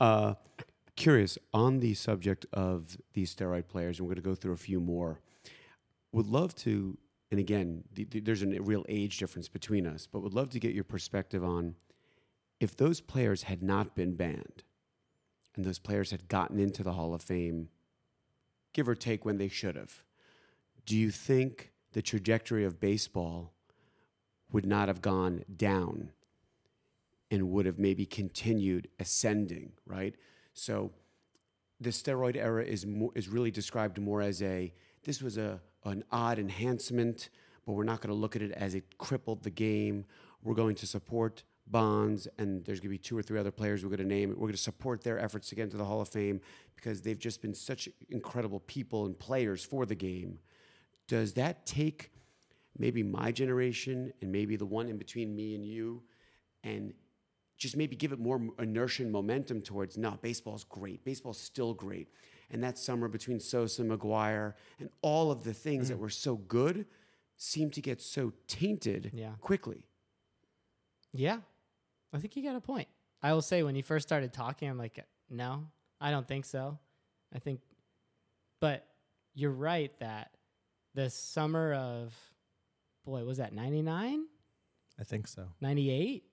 Uh, 0.00 0.34
curious 0.94 1.38
on 1.52 1.80
the 1.80 1.92
subject 1.94 2.46
of 2.52 2.96
these 3.14 3.34
steroid 3.34 3.66
players, 3.66 3.98
and 3.98 4.06
we're 4.06 4.14
going 4.14 4.22
to 4.22 4.30
go 4.30 4.36
through 4.36 4.52
a 4.52 4.56
few 4.56 4.78
more. 4.78 5.22
Would 6.12 6.28
love 6.28 6.54
to, 6.58 6.96
and 7.32 7.40
again, 7.40 7.82
th- 7.96 8.10
th- 8.10 8.22
there's 8.22 8.44
a 8.44 8.46
real 8.60 8.84
age 8.88 9.18
difference 9.18 9.48
between 9.48 9.84
us, 9.84 10.06
but 10.06 10.20
would 10.20 10.34
love 10.34 10.50
to 10.50 10.60
get 10.60 10.72
your 10.72 10.84
perspective 10.84 11.42
on 11.42 11.74
if 12.60 12.76
those 12.76 13.00
players 13.00 13.42
had 13.42 13.60
not 13.60 13.96
been 13.96 14.14
banned, 14.14 14.62
and 15.56 15.64
those 15.64 15.80
players 15.80 16.12
had 16.12 16.28
gotten 16.28 16.60
into 16.60 16.84
the 16.84 16.92
Hall 16.92 17.12
of 17.12 17.22
Fame, 17.22 17.70
give 18.72 18.88
or 18.88 18.94
take 18.94 19.24
when 19.24 19.38
they 19.38 19.48
should 19.48 19.74
have. 19.74 20.04
Do 20.86 20.96
you 20.96 21.10
think 21.10 21.72
the 21.94 22.02
trajectory 22.02 22.64
of 22.64 22.80
baseball 22.80 23.52
would 24.52 24.66
not 24.66 24.88
have 24.88 25.00
gone 25.00 25.44
down 25.56 26.10
and 27.30 27.50
would 27.50 27.66
have 27.66 27.78
maybe 27.78 28.04
continued 28.04 28.88
ascending, 29.00 29.72
right? 29.86 30.14
So 30.52 30.90
the 31.80 31.90
steroid 31.90 32.36
era 32.36 32.64
is 32.64 32.84
more, 32.84 33.10
is 33.14 33.28
really 33.28 33.50
described 33.50 33.98
more 33.98 34.20
as 34.20 34.42
a 34.42 34.72
this 35.04 35.22
was 35.22 35.38
a 35.38 35.60
an 35.84 36.04
odd 36.10 36.38
enhancement, 36.38 37.30
but 37.64 37.72
we're 37.72 37.84
not 37.84 38.00
going 38.00 38.14
to 38.14 38.20
look 38.20 38.36
at 38.36 38.42
it 38.42 38.52
as 38.52 38.74
it 38.74 38.98
crippled 38.98 39.42
the 39.42 39.50
game. 39.50 40.04
We're 40.42 40.54
going 40.54 40.74
to 40.76 40.86
support 40.86 41.44
Bonds, 41.66 42.28
and 42.36 42.62
there's 42.64 42.78
going 42.78 42.90
to 42.90 42.94
be 42.94 42.98
two 42.98 43.16
or 43.16 43.22
three 43.22 43.38
other 43.38 43.50
players 43.50 43.82
we're 43.82 43.88
going 43.88 44.06
to 44.06 44.14
name. 44.14 44.30
We're 44.30 44.48
going 44.48 44.52
to 44.52 44.58
support 44.58 45.02
their 45.02 45.18
efforts 45.18 45.48
to 45.48 45.54
get 45.54 45.62
into 45.62 45.78
the 45.78 45.84
Hall 45.84 46.02
of 46.02 46.08
Fame 46.08 46.40
because 46.76 47.00
they've 47.00 47.18
just 47.18 47.40
been 47.40 47.54
such 47.54 47.88
incredible 48.10 48.60
people 48.60 49.06
and 49.06 49.18
players 49.18 49.64
for 49.64 49.86
the 49.86 49.94
game. 49.94 50.38
Does 51.06 51.34
that 51.34 51.66
take 51.66 52.12
maybe 52.78 53.02
my 53.02 53.30
generation 53.30 54.12
and 54.20 54.32
maybe 54.32 54.56
the 54.56 54.66
one 54.66 54.88
in 54.88 54.98
between 54.98 55.34
me 55.34 55.54
and 55.54 55.64
you 55.64 56.02
and 56.62 56.92
just 57.56 57.76
maybe 57.76 57.94
give 57.94 58.12
it 58.12 58.18
more 58.18 58.40
inertia 58.58 59.02
and 59.04 59.12
momentum 59.12 59.62
towards 59.62 59.96
no 59.96 60.18
baseball's 60.22 60.64
great 60.64 61.04
baseball's 61.04 61.38
still 61.38 61.72
great 61.72 62.08
and 62.50 62.62
that 62.62 62.76
summer 62.76 63.06
between 63.06 63.38
sosa 63.38 63.82
and 63.82 63.90
McGwire 63.90 64.54
and 64.80 64.90
all 65.02 65.30
of 65.30 65.44
the 65.44 65.54
things 65.54 65.88
that 65.88 65.98
mm. 65.98 66.00
were 66.00 66.10
so 66.10 66.36
good 66.36 66.84
seem 67.36 67.70
to 67.70 67.80
get 67.80 68.02
so 68.02 68.32
tainted 68.48 69.12
Yeah. 69.14 69.32
quickly 69.40 69.84
Yeah. 71.12 71.38
I 72.12 72.18
think 72.18 72.36
you 72.36 72.44
got 72.44 72.54
a 72.54 72.60
point. 72.60 72.88
I 73.22 73.32
will 73.32 73.42
say 73.42 73.62
when 73.62 73.74
you 73.74 73.82
first 73.82 74.06
started 74.06 74.32
talking, 74.32 74.68
I'm 74.68 74.78
like, 74.78 75.04
no, 75.28 75.66
I 76.00 76.12
don't 76.12 76.28
think 76.28 76.44
so. 76.44 76.78
I 77.34 77.40
think, 77.40 77.60
but 78.60 78.86
you're 79.34 79.50
right 79.50 79.90
that 79.98 80.30
the 80.94 81.10
summer 81.10 81.72
of, 81.74 82.14
boy, 83.04 83.24
was 83.24 83.38
that 83.38 83.52
99, 83.52 84.26
I 84.98 85.04
think 85.04 85.26
so. 85.26 85.48
98, 85.60 86.24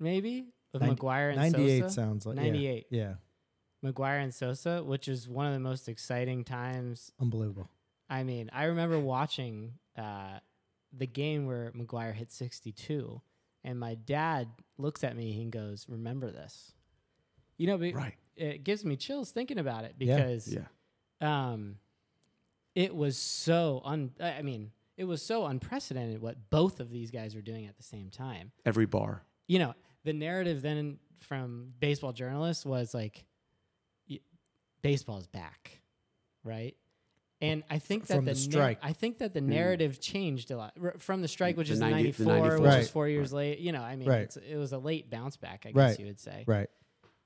maybe? 0.00 0.48
Of 0.74 0.80
Ninety- 0.82 0.96
McGwire 0.96 1.28
and 1.28 1.36
98 1.52 1.80
Sosa. 1.82 1.94
sounds 1.94 2.26
like 2.26 2.36
98. 2.36 2.86
Yeah. 2.90 3.14
McGwire 3.84 4.22
and 4.22 4.34
Sosa, 4.34 4.82
which 4.82 5.06
is 5.08 5.28
one 5.28 5.46
of 5.46 5.52
the 5.52 5.60
most 5.60 5.88
exciting 5.88 6.44
times 6.44 7.12
Unbelievable. 7.20 7.70
I 8.10 8.22
mean, 8.24 8.50
I 8.52 8.64
remember 8.64 8.98
watching 8.98 9.74
uh, 9.96 10.38
the 10.92 11.06
game 11.06 11.46
where 11.46 11.72
McGwire 11.72 12.12
hit 12.14 12.30
62, 12.32 13.20
and 13.64 13.78
my 13.78 13.94
dad 13.94 14.48
looks 14.78 15.02
at 15.04 15.16
me 15.16 15.40
and 15.42 15.50
goes, 15.52 15.86
"Remember 15.88 16.30
this." 16.30 16.72
You 17.58 17.66
know, 17.68 17.76
right 17.92 18.14
it 18.36 18.64
gives 18.64 18.84
me 18.84 18.96
chills 18.96 19.30
thinking 19.30 19.58
about 19.58 19.84
it 19.84 19.94
Yeah. 19.98 20.16
because 20.16 20.48
yeah 20.52 20.66
um, 21.52 21.76
it 22.76 22.94
was 22.94 23.18
so 23.18 23.80
un. 23.84 24.12
I 24.20 24.34
I 24.34 24.42
mean, 24.42 24.70
it 24.96 25.04
was 25.04 25.20
so 25.22 25.46
unprecedented 25.46 26.20
what 26.22 26.48
both 26.50 26.78
of 26.78 26.90
these 26.90 27.10
guys 27.10 27.34
were 27.34 27.42
doing 27.42 27.66
at 27.66 27.76
the 27.76 27.82
same 27.82 28.10
time. 28.10 28.52
every 28.64 28.86
bar 28.86 29.24
You 29.48 29.58
know, 29.58 29.74
the 30.04 30.12
narrative 30.12 30.62
then 30.62 30.98
from 31.18 31.72
baseball 31.80 32.12
journalists 32.12 32.64
was 32.64 32.94
like, 32.94 33.24
y- 34.08 34.20
"Baseball's 34.82 35.26
back," 35.26 35.80
right? 36.44 36.76
And 37.40 37.64
I 37.68 37.78
think 37.78 38.06
that 38.06 38.16
From 38.16 38.24
the, 38.24 38.32
the 38.32 38.38
nar- 38.40 38.50
strike. 38.52 38.78
I 38.82 38.92
think 38.94 39.18
that 39.18 39.34
the 39.34 39.42
narrative 39.42 40.00
changed 40.00 40.50
a 40.50 40.56
lot 40.56 40.72
R- 40.82 40.94
from 40.98 41.20
the 41.20 41.28
strike, 41.28 41.56
which 41.58 41.68
The 41.68 41.74
is 41.74 41.80
90 41.80 42.12
the 42.12 42.24
94, 42.24 42.26
94. 42.36 42.58
which 42.60 42.66
Right. 42.72 42.80
is 42.80 42.90
four 42.90 43.08
years 43.08 43.30
late. 43.32 43.58
You 43.58 43.72
know, 43.72 43.82
I 43.82 43.94
mean, 43.96 44.08
Right. 44.08 44.22
it's, 44.22 44.36
it 44.38 44.56
was 44.56 44.72
a 44.72 44.78
late 44.78 45.10
bounce 45.10 45.36
back, 45.36 45.66
I 45.66 45.72
guess 45.72 45.76
Right. 45.76 46.00
you 46.00 46.06
would 46.06 46.18
say. 46.20 46.44
Right. 46.46 46.70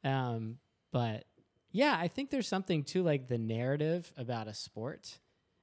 Um, 0.02 0.58
but 0.90 1.26
yeah, 1.70 1.96
I 1.96 2.08
think 2.08 2.30
there's 2.30 2.48
something 2.48 2.82
to 2.84 3.04
like 3.04 3.28
the 3.28 3.38
narrative 3.38 4.12
about 4.16 4.48
a 4.48 4.54
sport, 4.54 5.20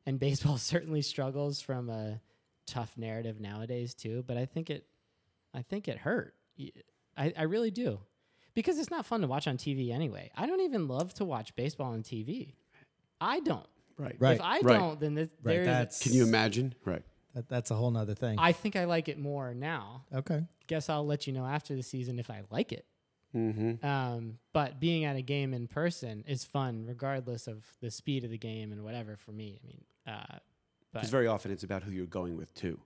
and 0.07 0.19
baseball 0.19 0.57
certainly 0.57 1.03
struggles 1.03 1.61
from 1.61 1.89
a 1.91 2.19
tough 2.65 2.97
narrative 2.97 3.39
nowadays 3.39 3.93
too, 3.93 4.23
but 4.25 4.37
I 4.37 4.45
think 4.45 4.69
it, 4.71 4.85
I 5.53 5.61
think 5.61 5.87
it 5.87 5.97
hurt. 5.99 6.33
I, 7.15 7.33
I 7.37 7.43
really 7.43 7.69
do, 7.71 7.99
because 8.55 8.79
it's 8.79 8.89
not 8.89 9.05
fun 9.05 9.21
to 9.21 9.27
watch 9.27 9.47
on 9.47 9.57
TV 9.57 9.91
anyway. 9.93 10.31
I 10.35 10.47
don't 10.47 10.61
even 10.61 10.87
love 10.87 11.13
to 11.15 11.25
watch 11.25 11.55
baseball 11.55 11.93
on 11.93 12.01
TV. 12.01 12.55
I 13.21 13.39
don't. 13.41 13.65
Right. 13.97 14.15
Right. 14.19 14.35
If 14.35 14.41
I 14.41 14.59
Right. 14.61 14.77
don't, 14.79 14.99
then 14.99 15.13
this, 15.15 15.29
Right, 15.43 15.53
there's. 15.55 15.65
that's- 15.67 16.03
Can 16.03 16.13
you 16.13 16.23
imagine? 16.23 16.73
Right. 16.85 17.03
That, 17.33 17.47
that's 17.49 17.69
a 17.71 17.75
whole 17.75 17.91
nother 17.91 18.15
thing. 18.15 18.37
I 18.39 18.51
think 18.51 18.75
I 18.75 18.85
like 18.85 19.09
it 19.09 19.19
more 19.19 19.53
now. 19.53 20.05
okay. 20.13 20.43
Guess 20.67 20.89
I'll 20.89 21.05
let 21.05 21.27
you 21.27 21.33
know 21.33 21.45
after 21.45 21.75
the 21.75 21.83
season 21.83 22.19
if 22.19 22.29
I 22.29 22.41
like 22.51 22.71
it. 22.73 22.85
Mm-hmm. 23.35 23.85
Um, 23.85 24.37
but 24.53 24.79
being 24.79 25.05
at 25.05 25.15
a 25.15 25.21
game 25.21 25.53
in 25.53 25.67
person 25.67 26.23
is 26.27 26.43
fun, 26.43 26.85
regardless 26.85 27.47
of 27.47 27.63
the 27.81 27.89
speed 27.91 28.23
of 28.23 28.31
the 28.31 28.37
game 28.37 28.71
and 28.71 28.83
whatever. 28.83 29.15
For 29.15 29.31
me, 29.31 29.59
I 29.63 29.67
mean, 29.67 29.83
uh, 30.07 30.37
Because 30.93 31.09
very 31.09 31.27
often 31.27 31.51
it's 31.51 31.63
about 31.63 31.83
who 31.83 31.91
you're 31.91 32.05
going 32.07 32.37
with 32.37 32.53
too. 32.55 32.79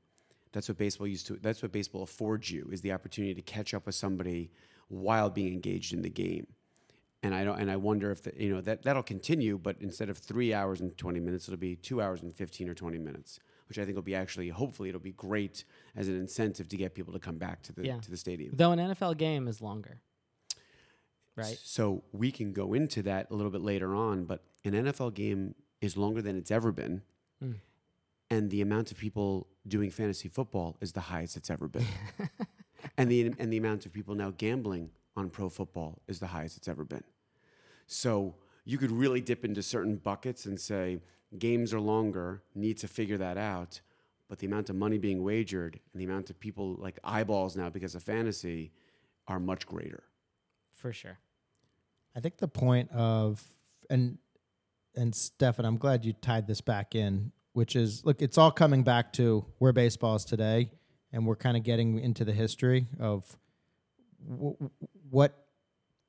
That's 0.51 0.67
what 0.67 0.77
baseball 0.77 1.07
used 1.07 1.27
to. 1.27 1.35
That's 1.35 1.61
what 1.61 1.71
baseball 1.71 2.03
affords 2.03 2.51
you 2.51 2.67
is 2.71 2.81
the 2.81 2.91
opportunity 2.91 3.33
to 3.35 3.41
catch 3.41 3.73
up 3.73 3.85
with 3.85 3.95
somebody 3.95 4.51
while 4.89 5.29
being 5.29 5.53
engaged 5.53 5.93
in 5.93 6.01
the 6.01 6.09
game. 6.09 6.47
And 7.23 7.33
I 7.35 7.43
don't. 7.45 7.57
And 7.59 7.69
I 7.71 7.75
wonder 7.77 8.11
if 8.11 8.23
the, 8.23 8.33
you 8.35 8.49
know 8.53 8.61
that 8.61 8.81
that'll 8.83 9.03
continue, 9.03 9.57
but 9.57 9.77
instead 9.79 10.09
of 10.09 10.17
three 10.17 10.53
hours 10.53 10.81
and 10.81 10.97
twenty 10.97 11.19
minutes, 11.19 11.47
it'll 11.47 11.59
be 11.59 11.75
two 11.75 12.01
hours 12.01 12.21
and 12.23 12.35
fifteen 12.35 12.67
or 12.67 12.73
twenty 12.73 12.97
minutes, 12.97 13.39
which 13.69 13.77
I 13.77 13.85
think 13.85 13.95
will 13.95 14.01
be 14.01 14.15
actually, 14.15 14.49
hopefully, 14.49 14.89
it'll 14.89 14.99
be 14.99 15.11
great 15.13 15.63
as 15.95 16.07
an 16.07 16.17
incentive 16.17 16.67
to 16.69 16.75
get 16.77 16.95
people 16.95 17.13
to 17.13 17.19
come 17.19 17.37
back 17.37 17.61
to 17.63 17.73
the 17.73 17.85
Yeah. 17.85 17.99
to 17.99 18.09
the 18.09 18.17
stadium. 18.17 18.53
though 18.55 18.71
an 18.71 18.79
NFL 18.79 19.17
game 19.17 19.47
is 19.47 19.61
longer, 19.61 20.01
right? 21.35 21.57
So 21.63 22.03
we 22.11 22.31
can 22.31 22.53
go 22.53 22.73
into 22.73 23.01
that 23.03 23.27
a 23.31 23.35
little 23.35 23.51
bit 23.51 23.61
later 23.61 23.95
on, 23.95 24.25
but 24.25 24.43
an 24.65 24.73
NFL 24.73 25.13
game 25.13 25.55
is 25.79 25.95
longer 25.97 26.21
than 26.21 26.35
it's 26.37 26.51
ever 26.51 26.71
been. 26.71 27.03
And 28.31 28.49
the 28.49 28.61
amount 28.61 28.91
of 28.91 28.97
people 28.97 29.47
doing 29.67 29.91
fantasy 29.91 30.29
football 30.29 30.77
is 30.81 30.93
the 30.93 31.01
highest 31.01 31.35
it's 31.37 31.49
ever 31.49 31.67
been. 31.67 31.85
and 32.97 33.11
the 33.11 33.33
and 33.37 33.51
the 33.51 33.57
amount 33.57 33.85
of 33.85 33.93
people 33.93 34.15
now 34.15 34.31
gambling 34.31 34.89
on 35.15 35.29
pro 35.29 35.49
football 35.49 36.01
is 36.07 36.19
the 36.19 36.27
highest 36.27 36.57
it's 36.57 36.67
ever 36.69 36.85
been. 36.85 37.03
So 37.87 38.35
you 38.63 38.77
could 38.77 38.91
really 38.91 39.21
dip 39.21 39.43
into 39.43 39.61
certain 39.61 39.97
buckets 39.97 40.45
and 40.45 40.59
say 40.59 41.01
games 41.37 41.73
are 41.73 41.81
longer, 41.81 42.41
need 42.55 42.77
to 42.77 42.87
figure 42.87 43.17
that 43.17 43.37
out. 43.37 43.81
But 44.29 44.39
the 44.39 44.47
amount 44.47 44.69
of 44.69 44.77
money 44.77 44.97
being 44.97 45.23
wagered 45.23 45.77
and 45.91 46.01
the 46.01 46.05
amount 46.05 46.29
of 46.29 46.39
people 46.39 46.75
like 46.79 46.99
eyeballs 47.03 47.57
now 47.57 47.69
because 47.69 47.95
of 47.95 48.03
fantasy 48.03 48.71
are 49.27 49.39
much 49.39 49.67
greater. 49.67 50.03
For 50.71 50.93
sure. 50.93 51.19
I 52.15 52.21
think 52.21 52.37
the 52.37 52.47
point 52.47 52.89
of 52.91 53.43
and 53.89 54.17
and 54.95 55.13
Stefan, 55.13 55.65
I'm 55.65 55.77
glad 55.77 56.05
you 56.05 56.13
tied 56.13 56.47
this 56.47 56.61
back 56.61 56.95
in, 56.95 57.31
which 57.53 57.75
is 57.75 58.05
look, 58.05 58.21
it's 58.21 58.37
all 58.37 58.51
coming 58.51 58.83
back 58.83 59.13
to 59.13 59.45
where 59.59 59.73
baseball 59.73 60.15
is 60.15 60.25
today, 60.25 60.71
and 61.11 61.25
we're 61.25 61.35
kind 61.35 61.57
of 61.57 61.63
getting 61.63 61.99
into 61.99 62.23
the 62.23 62.33
history 62.33 62.87
of 62.99 63.37
w- 64.27 64.69
what 65.09 65.45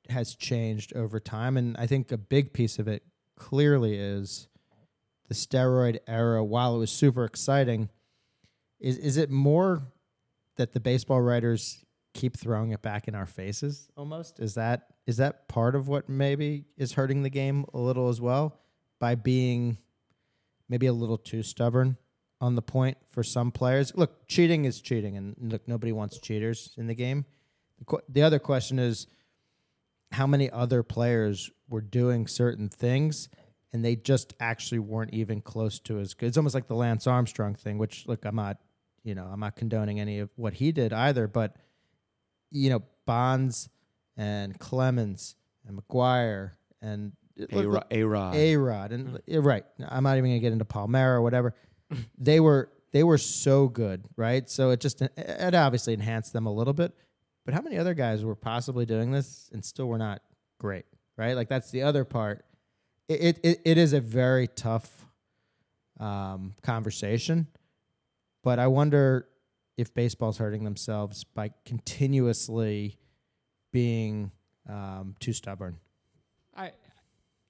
has 0.09 0.35
changed 0.35 0.95
over 0.95 1.19
time, 1.19 1.57
and 1.57 1.77
I 1.77 1.87
think 1.87 2.11
a 2.11 2.17
big 2.17 2.53
piece 2.53 2.79
of 2.79 2.87
it 2.87 3.03
clearly 3.35 3.97
is 3.97 4.47
the 5.27 5.33
steroid 5.33 5.99
era. 6.07 6.43
While 6.43 6.75
it 6.75 6.79
was 6.79 6.91
super 6.91 7.25
exciting, 7.25 7.89
is 8.79 8.97
is 8.97 9.17
it 9.17 9.29
more 9.29 9.81
that 10.57 10.73
the 10.73 10.79
baseball 10.79 11.21
writers 11.21 11.83
keep 12.13 12.37
throwing 12.37 12.71
it 12.71 12.81
back 12.81 13.07
in 13.07 13.15
our 13.15 13.25
faces 13.25 13.89
almost? 13.97 14.39
Is 14.39 14.55
that 14.55 14.87
is 15.07 15.17
that 15.17 15.47
part 15.47 15.75
of 15.75 15.87
what 15.87 16.07
maybe 16.07 16.65
is 16.77 16.93
hurting 16.93 17.23
the 17.23 17.29
game 17.29 17.65
a 17.73 17.79
little 17.79 18.09
as 18.09 18.21
well? 18.21 18.59
By 18.99 19.15
being 19.15 19.77
maybe 20.73 20.87
a 20.87 20.93
little 20.93 21.19
too 21.19 21.43
stubborn 21.43 21.97
on 22.41 22.55
the 22.55 22.61
point 22.63 22.97
for 23.11 23.21
some 23.21 23.51
players. 23.51 23.93
Look 23.95 24.27
cheating 24.27 24.65
is 24.65 24.81
cheating 24.81 25.15
and 25.17 25.35
look 25.39 25.67
nobody 25.67 25.91
wants 25.91 26.17
cheaters 26.17 26.73
in 26.77 26.87
the 26.87 26.95
game. 26.95 27.25
The, 27.77 27.85
qu- 27.85 28.01
the 28.09 28.23
other 28.23 28.39
question 28.39 28.79
is 28.79 29.05
how 30.11 30.25
many 30.25 30.49
other 30.49 30.81
players 30.81 31.51
were 31.69 31.79
doing 31.79 32.25
certain 32.25 32.69
things 32.69 33.29
and 33.71 33.85
they 33.85 33.95
just 33.95 34.33
actually 34.39 34.79
weren't 34.79 35.13
even 35.13 35.41
close 35.41 35.77
to 35.81 35.99
as 35.99 36.15
good. 36.15 36.25
It's 36.25 36.37
almost 36.37 36.55
like 36.55 36.67
the 36.67 36.73
lance 36.73 37.05
armstrong 37.05 37.53
thing 37.53 37.77
which 37.77 38.07
look 38.07 38.25
i'm 38.25 38.35
not 38.35 38.57
you 39.03 39.13
know 39.13 39.29
i'm 39.31 39.39
not 39.39 39.55
condoning 39.55 39.99
any 39.99 40.17
of 40.17 40.31
what 40.37 40.53
he 40.53 40.71
did 40.71 40.91
either 40.91 41.27
but 41.27 41.55
you 42.49 42.71
know 42.71 42.81
Bonds 43.05 43.69
and 44.17 44.57
Clemens 44.57 45.35
and 45.67 45.77
McGwire 45.77 46.53
and 46.81 47.13
A 47.51 48.03
Rod. 48.03 48.35
A 48.35 48.55
Rod 48.57 48.91
and 48.91 49.19
yeah, 49.25 49.39
right. 49.41 49.65
I'm 49.87 50.03
not 50.03 50.17
even 50.17 50.29
gonna 50.29 50.39
get 50.39 50.53
into 50.53 50.65
Palmeiro 50.65 51.15
or 51.15 51.21
whatever. 51.21 51.55
they 52.17 52.39
were 52.39 52.69
they 52.91 53.03
were 53.03 53.17
so 53.17 53.67
good, 53.67 54.05
right? 54.15 54.49
So 54.49 54.69
it 54.69 54.79
just 54.79 55.01
it 55.01 55.55
obviously 55.55 55.93
enhanced 55.93 56.33
them 56.33 56.45
a 56.45 56.53
little 56.53 56.73
bit. 56.73 56.93
But 57.45 57.53
how 57.53 57.61
many 57.61 57.77
other 57.77 57.93
guys 57.93 58.23
were 58.23 58.35
possibly 58.35 58.85
doing 58.85 59.11
this 59.11 59.49
and 59.51 59.65
still 59.65 59.87
were 59.87 59.97
not 59.97 60.21
great, 60.59 60.85
right? 61.17 61.35
Like 61.35 61.49
that's 61.49 61.71
the 61.71 61.81
other 61.81 62.05
part. 62.05 62.45
It 63.09 63.39
it, 63.43 63.61
it 63.65 63.77
is 63.77 63.93
a 63.93 63.99
very 63.99 64.47
tough 64.47 65.05
um, 65.99 66.53
conversation, 66.61 67.47
but 68.43 68.59
I 68.59 68.67
wonder 68.67 69.27
if 69.75 69.93
baseball's 69.93 70.37
hurting 70.37 70.63
themselves 70.63 71.23
by 71.23 71.51
continuously 71.65 72.97
being 73.71 74.31
um, 74.69 75.15
too 75.19 75.33
stubborn. 75.33 75.79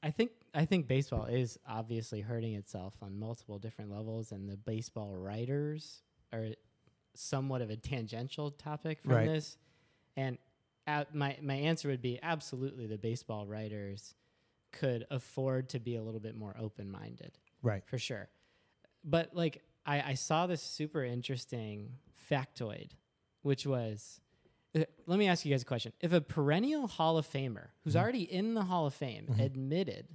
I 0.04 0.12
think 0.12 0.32
I 0.54 0.66
think 0.66 0.88
baseball 0.88 1.26
is 1.26 1.58
obviously 1.68 2.22
hurting 2.22 2.56
itself 2.56 2.96
on 3.02 3.18
multiple 3.18 3.58
different 3.58 3.90
levels, 3.90 4.32
and 4.32 4.50
the 4.50 4.58
baseball 4.58 5.16
writers 5.16 6.04
are 6.34 6.50
somewhat 7.16 7.62
of 7.62 7.70
a 7.70 7.78
tangential 7.78 8.52
topic 8.52 9.02
from 9.02 9.14
Right. 9.14 9.28
this. 9.30 9.58
And 10.18 10.38
uh, 10.86 11.06
my 11.14 11.38
my 11.42 11.56
answer 11.56 11.88
would 11.88 12.02
be 12.02 12.20
absolutely 12.22 12.86
the 12.86 12.98
baseball 12.98 13.48
writers 13.48 14.14
could 14.74 15.06
afford 15.10 15.70
to 15.70 15.80
be 15.80 15.96
a 15.96 16.04
little 16.04 16.20
bit 16.20 16.36
more 16.36 16.56
open 16.60 16.92
minded 16.92 17.38
Right. 17.62 17.84
for 17.86 17.98
sure. 17.98 18.28
But 19.04 19.34
like 19.36 19.62
I, 19.86 20.02
I 20.02 20.14
saw 20.16 20.48
this 20.48 20.62
super 20.62 21.04
interesting 21.04 21.94
factoid, 22.30 22.92
which 23.42 23.66
was 23.66 24.20
Uh, 24.76 24.84
let 25.06 25.20
me 25.20 25.28
ask 25.28 25.46
you 25.46 25.52
guys 25.52 25.62
a 25.62 25.66
question. 25.66 25.94
If 26.02 26.14
a 26.14 26.22
perennial 26.22 26.88
Hall 26.88 27.18
of 27.18 27.28
Famer 27.28 27.68
who's 27.84 27.94
mm-hmm. 27.94 28.02
already 28.02 28.24
in 28.24 28.54
the 28.54 28.64
Hall 28.64 28.88
of 28.88 28.94
Fame 28.94 29.28
mm-hmm. 29.30 29.40
admitted 29.40 30.08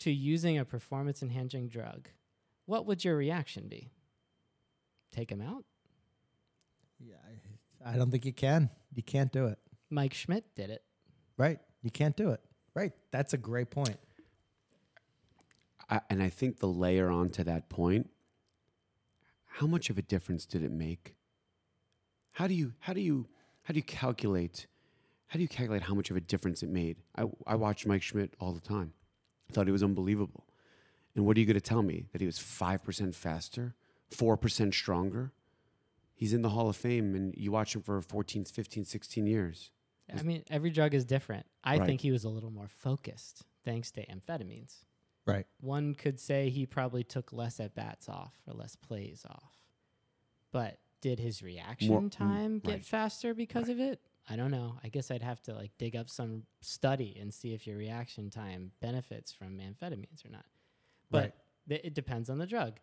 to 0.00 0.10
using 0.10 0.58
a 0.58 0.64
performance 0.64 1.22
enhancing 1.22 1.68
drug, 1.68 2.08
what 2.66 2.86
would 2.86 3.04
your 3.04 3.16
reaction 3.16 3.68
be? 3.68 3.90
Take 5.10 5.30
him 5.30 5.40
out? 5.40 5.64
Yeah, 6.98 7.16
I, 7.84 7.94
I 7.94 7.96
don't 7.96 8.10
think 8.10 8.24
you 8.24 8.32
can. 8.32 8.70
You 8.94 9.02
can't 9.02 9.32
do 9.32 9.46
it. 9.46 9.58
Mike 9.88 10.14
Schmidt 10.14 10.44
did 10.54 10.70
it. 10.70 10.82
Right. 11.36 11.58
You 11.82 11.90
can't 11.90 12.16
do 12.16 12.30
it. 12.30 12.40
Right. 12.74 12.92
That's 13.10 13.32
a 13.32 13.38
great 13.38 13.70
point. 13.70 13.96
I, 15.88 16.00
and 16.10 16.22
I 16.22 16.28
think 16.28 16.60
the 16.60 16.68
layer 16.68 17.10
onto 17.10 17.42
that 17.44 17.68
point, 17.68 18.10
how 19.46 19.66
much 19.66 19.90
of 19.90 19.98
a 19.98 20.02
difference 20.02 20.46
did 20.46 20.62
it 20.62 20.70
make? 20.70 21.14
How 22.40 22.46
do 22.46 22.54
you 22.54 22.72
how 22.78 22.94
do 22.94 23.02
you 23.02 23.26
how 23.64 23.74
do 23.74 23.78
you 23.78 23.82
calculate 23.82 24.66
how 25.26 25.36
do 25.36 25.42
you 25.42 25.48
calculate 25.48 25.82
how 25.82 25.92
much 25.92 26.08
of 26.08 26.16
a 26.16 26.22
difference 26.22 26.62
it 26.62 26.70
made? 26.70 26.96
I, 27.14 27.26
I 27.46 27.54
watched 27.54 27.86
Mike 27.86 28.00
Schmidt 28.00 28.32
all 28.40 28.52
the 28.52 28.62
time. 28.62 28.94
I 29.50 29.52
thought 29.52 29.66
he 29.66 29.72
was 29.72 29.82
unbelievable. 29.82 30.46
And 31.14 31.26
what 31.26 31.36
are 31.36 31.40
you 31.40 31.44
going 31.44 31.52
to 31.54 31.60
tell 31.60 31.82
me? 31.82 32.06
That 32.12 32.22
he 32.22 32.26
was 32.26 32.38
5% 32.38 33.14
faster, 33.14 33.74
4% 34.10 34.72
stronger? 34.72 35.32
He's 36.14 36.32
in 36.32 36.40
the 36.40 36.48
Hall 36.48 36.70
of 36.70 36.76
Fame 36.76 37.14
and 37.14 37.34
you 37.36 37.52
watch 37.52 37.76
him 37.76 37.82
for 37.82 38.00
14, 38.00 38.46
15, 38.46 38.86
16 38.86 39.26
years. 39.26 39.70
I 40.16 40.22
mean, 40.22 40.42
every 40.48 40.70
drug 40.70 40.94
is 40.94 41.04
different. 41.04 41.44
I 41.62 41.76
Right. 41.76 41.86
think 41.86 42.00
he 42.00 42.10
was 42.10 42.24
a 42.24 42.30
little 42.30 42.50
more 42.50 42.68
focused 42.68 43.44
thanks 43.66 43.90
to 43.92 44.06
amphetamines. 44.06 44.86
Right. 45.26 45.46
One 45.60 45.94
could 45.94 46.18
say 46.18 46.48
he 46.48 46.64
probably 46.64 47.04
took 47.04 47.34
less 47.34 47.60
at 47.60 47.74
bats 47.74 48.08
off 48.08 48.40
or 48.46 48.54
less 48.54 48.76
plays 48.76 49.26
off. 49.28 49.52
But 50.52 50.78
did 51.00 51.18
his 51.18 51.42
reaction 51.42 51.88
More- 51.88 52.02
mm, 52.02 52.10
time 52.10 52.58
get 52.60 52.70
right. 52.72 52.84
faster 52.84 53.34
because 53.34 53.68
of 53.68 53.80
it? 53.80 54.00
I 54.28 54.36
don't 54.36 54.50
know. 54.50 54.76
I 54.84 54.88
guess 54.88 55.10
I'd 55.10 55.22
have 55.22 55.42
to 55.42 55.54
like 55.54 55.72
dig 55.78 55.96
up 55.96 56.08
some 56.08 56.44
study 56.60 57.16
and 57.20 57.32
see 57.32 57.52
if 57.54 57.66
your 57.66 57.76
reaction 57.76 58.30
time 58.30 58.72
benefits 58.80 59.32
from 59.32 59.58
amphetamines 59.58 60.24
or 60.24 60.28
not. 60.30 60.44
But 61.10 61.22
Right. 61.22 61.34
th- 61.68 61.80
it 61.84 61.94
depends 61.94 62.30
on 62.30 62.38
the 62.38 62.46
drug. 62.46 62.78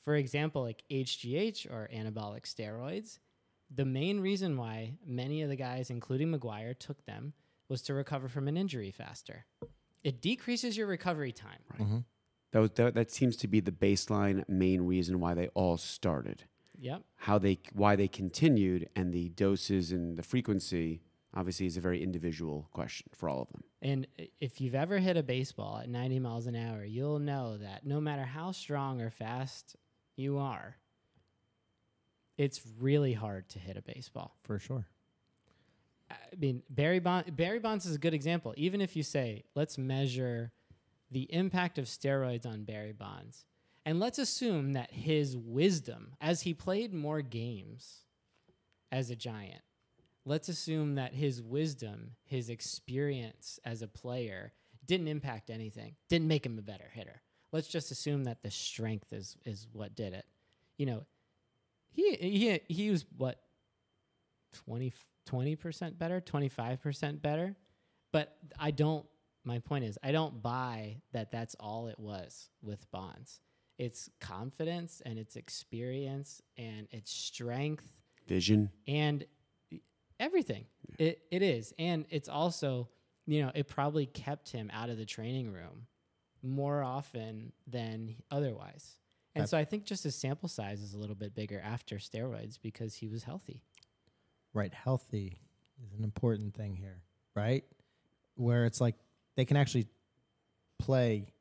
For 0.00 0.16
example, 0.16 0.62
like 0.62 0.82
HGH 0.90 1.66
or 1.66 1.88
anabolic 1.92 2.42
steroids, 2.42 3.18
the 3.70 3.84
main 3.84 4.20
reason 4.20 4.56
why 4.56 4.94
many 5.04 5.42
of 5.42 5.50
the 5.50 5.56
guys, 5.56 5.90
including 5.90 6.32
McGwire, 6.32 6.76
took 6.76 7.04
them 7.04 7.34
was 7.68 7.82
to 7.82 7.94
recover 7.94 8.28
from 8.28 8.48
an 8.48 8.56
injury 8.56 8.90
faster. 8.90 9.44
It 10.02 10.22
decreases 10.22 10.76
your 10.76 10.86
recovery 10.86 11.32
time. 11.32 11.60
Mm-hmm. 11.78 11.98
That, 12.52 12.58
was, 12.60 12.70
that, 12.76 12.94
that 12.94 13.10
seems 13.10 13.36
to 13.36 13.46
be 13.48 13.60
the 13.60 13.70
baseline 13.72 14.48
main 14.48 14.80
reason 14.82 15.20
why 15.20 15.34
they 15.34 15.48
all 15.48 15.76
started. 15.76 16.44
Yep. 16.80 17.02
how 17.16 17.38
they 17.38 17.58
why 17.72 17.96
they 17.96 18.08
continued 18.08 18.88
and 18.94 19.12
the 19.12 19.30
doses 19.30 19.90
and 19.90 20.16
the 20.16 20.22
frequency 20.22 21.02
obviously 21.34 21.66
is 21.66 21.76
a 21.76 21.80
very 21.80 22.02
individual 22.02 22.68
question 22.72 23.08
for 23.14 23.28
all 23.28 23.42
of 23.42 23.48
them. 23.50 23.62
And 23.82 24.06
if 24.40 24.60
you've 24.60 24.74
ever 24.74 24.98
hit 24.98 25.16
a 25.16 25.22
baseball 25.22 25.78
at 25.78 25.88
90 25.88 26.18
miles 26.20 26.46
an 26.46 26.56
hour, 26.56 26.84
you'll 26.84 27.18
know 27.18 27.58
that 27.58 27.84
no 27.84 28.00
matter 28.00 28.24
how 28.24 28.52
strong 28.52 29.00
or 29.00 29.10
fast 29.10 29.76
you 30.16 30.38
are, 30.38 30.76
it's 32.36 32.62
really 32.80 33.12
hard 33.12 33.48
to 33.50 33.58
hit 33.58 33.76
a 33.76 33.82
baseball. 33.82 34.36
for 34.42 34.58
sure. 34.58 34.86
I 36.10 36.14
mean, 36.38 36.62
Barry 36.70 37.00
Bonds. 37.00 37.30
Barry 37.30 37.58
Bonds 37.58 37.84
is 37.84 37.94
a 37.94 37.98
good 37.98 38.14
example. 38.14 38.54
Even 38.56 38.80
if 38.80 38.96
you 38.96 39.02
say, 39.02 39.44
let's 39.54 39.76
measure 39.76 40.52
the 41.10 41.22
impact 41.32 41.78
of 41.78 41.84
steroids 41.84 42.46
on 42.46 42.64
Barry 42.64 42.92
Bonds, 42.92 43.44
and 43.88 43.98
let's 43.98 44.18
assume 44.18 44.74
that 44.74 44.92
his 44.92 45.34
wisdom, 45.34 46.12
as 46.20 46.42
he 46.42 46.52
played 46.52 46.92
more 46.92 47.22
games 47.22 48.02
as 48.92 49.08
a 49.08 49.16
Giant, 49.16 49.62
let's 50.26 50.50
assume 50.50 50.96
that 50.96 51.14
his 51.14 51.40
wisdom, 51.40 52.10
his 52.26 52.50
experience 52.50 53.58
as 53.64 53.80
a 53.80 53.88
player, 53.88 54.52
didn't 54.84 55.08
impact 55.08 55.48
anything, 55.48 55.94
didn't 56.10 56.28
make 56.28 56.44
him 56.44 56.58
a 56.58 56.62
better 56.62 56.90
hitter. 56.92 57.22
Let's 57.50 57.66
just 57.66 57.90
assume 57.90 58.24
that 58.24 58.42
the 58.42 58.50
strength 58.50 59.10
is 59.14 59.38
is 59.46 59.66
what 59.72 59.94
did 59.94 60.12
it. 60.12 60.26
You 60.76 60.84
know, 60.84 61.06
he 61.90 62.14
he 62.16 62.60
he 62.68 62.90
was 62.90 63.06
what 63.16 63.40
20 64.66 65.56
percent 65.56 65.98
better, 65.98 66.20
twenty 66.20 66.50
five 66.50 66.82
percent 66.82 67.22
better, 67.22 67.56
but 68.12 68.36
I 68.58 68.70
don't. 68.70 69.06
My 69.44 69.60
point 69.60 69.86
is, 69.86 69.96
I 70.02 70.12
don't 70.12 70.42
buy 70.42 71.00
that. 71.12 71.32
That's 71.32 71.56
all 71.58 71.86
it 71.86 71.98
was 71.98 72.50
with 72.60 72.84
Bonds. 72.90 73.40
It's 73.78 74.10
confidence 74.20 75.00
and 75.06 75.18
it's 75.18 75.36
experience 75.36 76.42
and 76.56 76.88
it's 76.90 77.10
strength 77.12 77.90
Vision. 78.26 78.70
and 78.86 79.24
everything. 80.18 80.66
It 80.98 81.22
it 81.30 81.42
is, 81.42 81.72
and 81.78 82.04
it's 82.10 82.28
also 82.28 82.88
you 83.26 83.42
know 83.42 83.52
it 83.54 83.68
probably 83.68 84.06
kept 84.06 84.50
him 84.50 84.70
out 84.72 84.90
of 84.90 84.98
the 84.98 85.04
training 85.06 85.52
room 85.52 85.86
more 86.42 86.82
often 86.82 87.52
than 87.66 88.16
otherwise. 88.30 88.98
And 89.34 89.42
That- 89.44 89.48
so 89.48 89.58
I 89.58 89.64
think 89.64 89.84
just 89.84 90.02
his 90.04 90.16
sample 90.16 90.48
size 90.48 90.80
is 90.82 90.94
a 90.94 90.98
little 90.98 91.14
bit 91.14 91.34
bigger 91.34 91.60
after 91.60 91.96
steroids 91.96 92.60
because 92.60 92.94
he 92.96 93.06
was 93.08 93.22
healthy. 93.24 93.62
Right, 94.52 94.72
healthy 94.74 95.40
is 95.84 95.92
an 95.92 96.02
important 96.02 96.54
thing 96.54 96.74
here, 96.74 97.02
right? 97.34 97.64
Where 98.34 98.64
it's 98.66 98.80
like 98.80 98.96
they 99.36 99.44
can 99.44 99.56
actually 99.56 99.86
play 100.78 101.32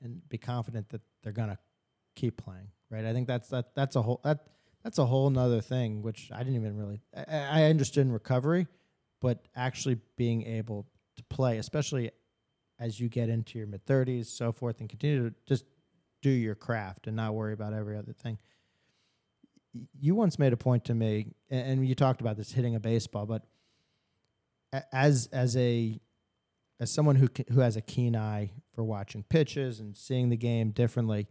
and 0.00 0.26
be 0.28 0.38
confident 0.38 0.88
that 0.88 1.02
they're 1.22 1.32
gonna 1.32 1.58
keep 2.14 2.42
playing, 2.42 2.68
right? 2.90 3.04
I 3.04 3.12
think 3.12 3.26
that's 3.26 3.48
that 3.48 3.74
that's 3.74 3.96
a 3.96 4.02
whole 4.02 4.20
that 4.24 4.46
that's 4.82 4.98
a 4.98 5.06
whole 5.06 5.30
nother 5.30 5.60
thing, 5.60 6.02
which 6.02 6.30
I 6.32 6.38
didn't 6.38 6.56
even 6.56 6.76
really 6.76 7.00
I, 7.16 7.62
I 7.62 7.64
understood 7.64 8.06
in 8.06 8.12
recovery, 8.12 8.66
but 9.20 9.46
actually 9.56 9.98
being 10.16 10.42
able 10.46 10.86
to 11.16 11.24
play, 11.24 11.58
especially 11.58 12.10
as 12.78 12.98
you 12.98 13.08
get 13.08 13.28
into 13.28 13.58
your 13.58 13.66
mid 13.66 13.86
thirties, 13.86 14.28
so 14.28 14.52
forth, 14.52 14.80
and 14.80 14.88
continue 14.88 15.30
to 15.30 15.36
just 15.46 15.64
do 16.22 16.30
your 16.30 16.54
craft 16.54 17.06
and 17.06 17.16
not 17.16 17.34
worry 17.34 17.52
about 17.52 17.72
every 17.72 17.96
other 17.96 18.12
thing 18.12 18.38
you 19.98 20.14
once 20.14 20.38
made 20.38 20.52
a 20.52 20.56
point 20.56 20.84
to 20.84 20.94
me, 20.94 21.34
and 21.50 21.86
you 21.86 21.94
talked 21.94 22.20
about 22.20 22.36
this 22.36 22.52
hitting 22.52 22.74
a 22.74 22.80
baseball, 22.80 23.26
but 23.26 23.44
as 24.92 25.28
as 25.32 25.56
a 25.56 26.00
as 26.80 26.92
someone 26.92 27.16
who 27.16 27.28
who 27.52 27.60
has 27.60 27.76
a 27.76 27.80
keen 27.80 28.16
eye 28.16 28.50
for 28.74 28.84
watching 28.84 29.22
pitches 29.24 29.80
and 29.80 29.96
seeing 29.96 30.28
the 30.28 30.36
game 30.36 30.70
differently, 30.70 31.28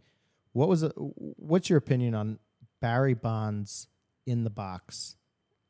what 0.54 0.68
was 0.68 0.82
a, 0.82 0.88
what's 0.88 1.68
your 1.68 1.76
opinion 1.76 2.14
on 2.14 2.38
Barry 2.80 3.14
Bonds 3.14 3.86
in 4.26 4.42
the 4.44 4.50
box 4.50 5.16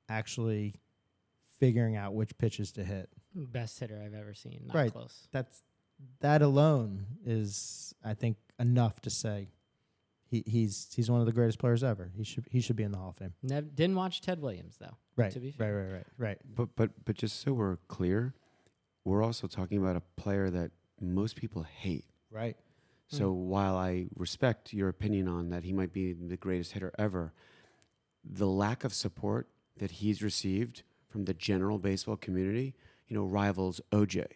actually 0.09 0.76
figuring 1.59 1.97
out 1.97 2.14
which 2.14 2.37
pitches 2.39 2.70
to 2.72 2.85
hit? 2.85 3.09
Best 3.35 3.80
hitter 3.80 4.01
I've 4.05 4.14
ever 4.14 4.32
seen. 4.35 4.62
Not 4.66 4.76
Right. 4.76 4.93
close. 4.93 5.26
That's 5.32 5.62
that 6.20 6.43
alone 6.43 7.07
is 7.24 7.95
I 8.05 8.14
think 8.14 8.37
enough 8.59 9.01
to 9.03 9.11
say 9.11 9.49
he, 10.30 10.43
he's 10.47 10.89
he's 10.95 11.11
one 11.11 11.20
of 11.20 11.26
the 11.26 11.32
greatest 11.32 11.59
players 11.59 11.82
ever. 11.82 12.11
He 12.16 12.24
should 12.24 12.47
he 12.51 12.61
should 12.61 12.76
be 12.76 12.82
in 12.85 12.93
the 12.93 12.99
Hall 12.99 13.11
of 13.11 13.16
Fame. 13.16 13.32
Nev- 13.43 13.74
didn't 13.74 13.97
watch 13.97 14.20
Ted 14.20 14.41
Williams 14.41 14.76
though. 14.78 14.97
Right. 15.16 15.32
To 15.32 15.41
be 15.41 15.55
right, 15.59 15.70
right, 15.70 15.93
right, 15.93 16.07
right. 16.18 16.39
But 16.55 16.76
but 16.76 16.91
but 17.05 17.16
just 17.16 17.41
so 17.41 17.53
we're 17.53 17.76
clear, 17.89 18.35
we're 19.05 19.22
also 19.22 19.47
talking 19.47 19.78
about 19.78 19.97
a 19.97 20.03
player 20.20 20.51
that 20.51 20.70
most 21.01 21.37
people 21.37 21.62
hate. 21.62 22.05
Right. 22.30 22.57
So 23.09 23.30
mm. 23.30 23.34
while 23.34 23.76
I 23.76 24.07
respect 24.16 24.72
your 24.72 24.88
opinion 24.88 25.28
on 25.28 25.50
that 25.50 25.64
he 25.64 25.72
might 25.72 25.92
be 25.92 26.12
the 26.12 26.36
greatest 26.36 26.72
hitter 26.72 26.92
ever, 26.98 27.32
the 28.24 28.46
lack 28.46 28.84
of 28.84 28.94
support 28.94 29.48
that 29.78 29.92
he's 29.92 30.22
received 30.22 30.82
from 31.09 31.24
the 31.24 31.34
general 31.34 31.78
baseball 31.78 32.16
community, 32.16 32.74
you 33.07 33.16
know, 33.16 33.24
rivals 33.24 33.80
OJ. 33.92 34.26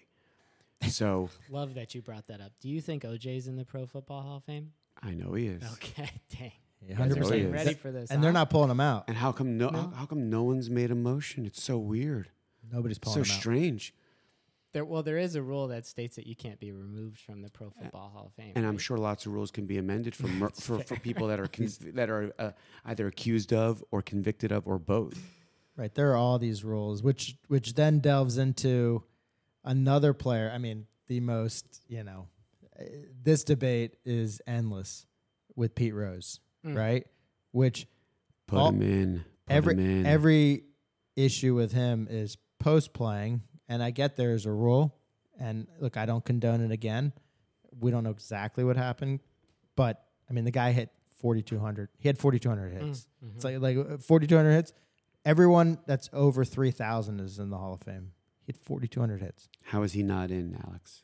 So 0.88 1.28
Love 1.50 1.74
that 1.74 1.92
you 1.96 2.02
brought 2.02 2.28
that 2.28 2.40
up. 2.40 2.52
Do 2.60 2.68
you 2.68 2.80
think 2.80 3.02
OJ's 3.02 3.48
in 3.48 3.56
the 3.56 3.64
Pro 3.64 3.84
Football 3.84 4.22
Hall 4.22 4.36
of 4.36 4.44
Fame? 4.44 4.70
I 5.02 5.12
know 5.12 5.34
he 5.34 5.48
is. 5.48 5.62
Okay, 5.72 6.08
dang. 6.38 6.52
Yeah, 6.86 6.94
hundred 6.94 7.18
are 7.18 7.20
know 7.22 7.30
he 7.30 7.42
percent. 7.42 7.52
ready 7.52 7.74
for 7.74 7.90
this. 7.90 8.10
And 8.10 8.22
they're 8.22 8.32
not 8.32 8.50
pulling 8.50 8.70
him 8.70 8.78
out. 8.78 9.04
And 9.08 9.16
how 9.16 9.32
come 9.32 9.58
no, 9.58 9.70
No. 9.70 9.78
How, 9.78 9.90
how 9.90 10.06
come 10.06 10.30
no 10.30 10.44
one's 10.44 10.70
made 10.70 10.92
a 10.92 10.94
motion? 10.94 11.46
It's 11.46 11.62
so 11.62 11.78
weird. 11.78 12.30
Nobody's 12.72 12.98
pulling 12.98 13.24
so 13.24 13.28
him 13.28 13.34
out. 13.34 13.34
So 13.34 13.40
strange. 13.40 13.94
There, 14.72 14.84
well, 14.84 15.02
there 15.02 15.16
is 15.18 15.34
a 15.34 15.42
rule 15.42 15.68
that 15.68 15.86
states 15.86 16.16
that 16.16 16.26
you 16.26 16.36
can't 16.36 16.60
be 16.60 16.72
removed 16.72 17.18
from 17.20 17.40
the 17.40 17.48
Pro 17.50 17.70
Football 17.70 18.10
Hall 18.14 18.26
of 18.26 18.34
Fame. 18.34 18.52
And 18.54 18.66
I'm 18.66 18.76
sure 18.78 18.98
lots 18.98 19.24
of 19.24 19.32
rules 19.32 19.50
can 19.50 19.66
be 19.66 19.78
amended 19.78 20.14
for 20.14 20.26
mur- 20.28 20.50
for, 20.50 20.80
for 20.80 20.96
people 20.96 21.28
that 21.28 21.40
are 21.40 21.46
con- 21.48 21.68
that 21.94 22.10
are 22.10 22.32
uh, 22.38 22.50
either 22.84 23.06
accused 23.06 23.52
of 23.52 23.82
or 23.90 24.02
convicted 24.02 24.52
of 24.52 24.66
or 24.66 24.78
both. 24.78 25.18
Right. 25.76 25.94
There 25.94 26.10
are 26.12 26.16
all 26.16 26.38
these 26.38 26.64
rules, 26.64 27.02
which 27.02 27.36
which 27.46 27.74
then 27.74 28.00
delves 28.00 28.36
into 28.36 29.04
another 29.64 30.12
player. 30.12 30.50
I 30.52 30.58
mean, 30.58 30.86
the 31.06 31.20
most 31.20 31.82
you 31.88 32.02
know, 32.04 32.28
uh, 32.78 32.84
this 33.22 33.44
debate 33.44 33.94
is 34.04 34.42
endless 34.46 35.06
with 35.56 35.74
Pete 35.74 35.94
Rose, 35.94 36.40
Mm. 36.66 36.76
right? 36.76 37.06
Which 37.52 37.86
Put 38.46 38.58
All- 38.58 38.68
him 38.70 38.82
in. 38.82 39.24
Put 39.46 39.54
every 39.56 39.74
him 39.74 39.80
in. 40.00 40.06
every 40.06 40.64
issue 41.16 41.54
with 41.54 41.72
him 41.72 42.06
is 42.10 42.36
post 42.58 42.92
playing, 42.92 43.42
and 43.68 43.82
I 43.82 43.90
get 43.90 44.16
there's 44.16 44.46
a 44.46 44.52
rule, 44.52 44.94
and 45.38 45.66
look, 45.80 45.96
I 45.96 46.06
don't 46.06 46.24
condone 46.24 46.60
it 46.60 46.70
again. 46.70 47.12
We 47.80 47.90
don't 47.90 48.02
know 48.04 48.10
exactly 48.10 48.64
what 48.64 48.76
happened, 48.76 49.20
but 49.76 50.04
I 50.28 50.32
mean, 50.32 50.44
the 50.44 50.50
guy 50.50 50.72
hit 50.72 50.90
4,200. 51.20 51.88
He 51.98 52.08
had 52.08 52.18
4,200 52.18 52.72
Mm, 52.72 52.86
hits. 52.88 53.06
mhm. 53.24 53.34
It's 53.36 53.44
like 53.44 53.60
like 53.60 53.76
uh, 53.76 53.98
4,200 53.98 54.52
hits. 54.52 54.72
Everyone 55.24 55.78
that's 55.86 56.08
over 56.12 56.44
3,000 56.44 57.20
is 57.20 57.38
in 57.38 57.50
the 57.50 57.58
Hall 57.58 57.74
of 57.74 57.82
Fame. 57.82 58.12
He 58.46 58.52
had 58.52 58.56
4,200 58.56 59.20
hits. 59.20 59.48
How 59.64 59.82
is 59.82 59.92
he 59.92 60.02
not 60.02 60.30
in, 60.30 60.56
Alex? 60.66 61.02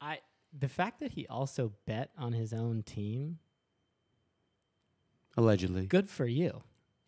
I 0.00 0.18
the 0.56 0.68
fact 0.68 1.00
that 1.00 1.12
he 1.12 1.26
also 1.26 1.72
bet 1.86 2.10
on 2.18 2.32
his 2.34 2.52
own 2.52 2.82
team, 2.82 3.38
Allegedly. 5.36 5.86
good 5.86 6.08
for 6.10 6.26
you. 6.26 6.62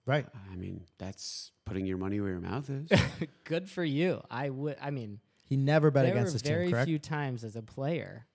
Right. 0.07 0.27
I 0.53 0.57
mean, 0.57 0.83
that's 0.99 1.51
putting 1.65 1.87
your 1.87 1.97
money 1.99 2.21
where 2.21 2.31
your 2.31 2.41
mouth 2.41 2.69
is. 2.69 2.89
good 3.45 3.71
for 3.71 3.83
you. 3.85 4.23
I 4.31 4.51
would. 4.51 4.77
I 4.81 4.91
mean, 4.91 5.21
He 5.49 5.57
never 5.57 5.91
bet 5.91 6.05
against 6.07 6.29
were 6.29 6.33
his 6.35 6.43
very 6.43 6.65
team, 6.67 6.73
correct? 6.73 6.87
few 6.89 6.99
times 6.99 7.43
as 7.45 7.57
a 7.57 7.63
player 7.63 8.27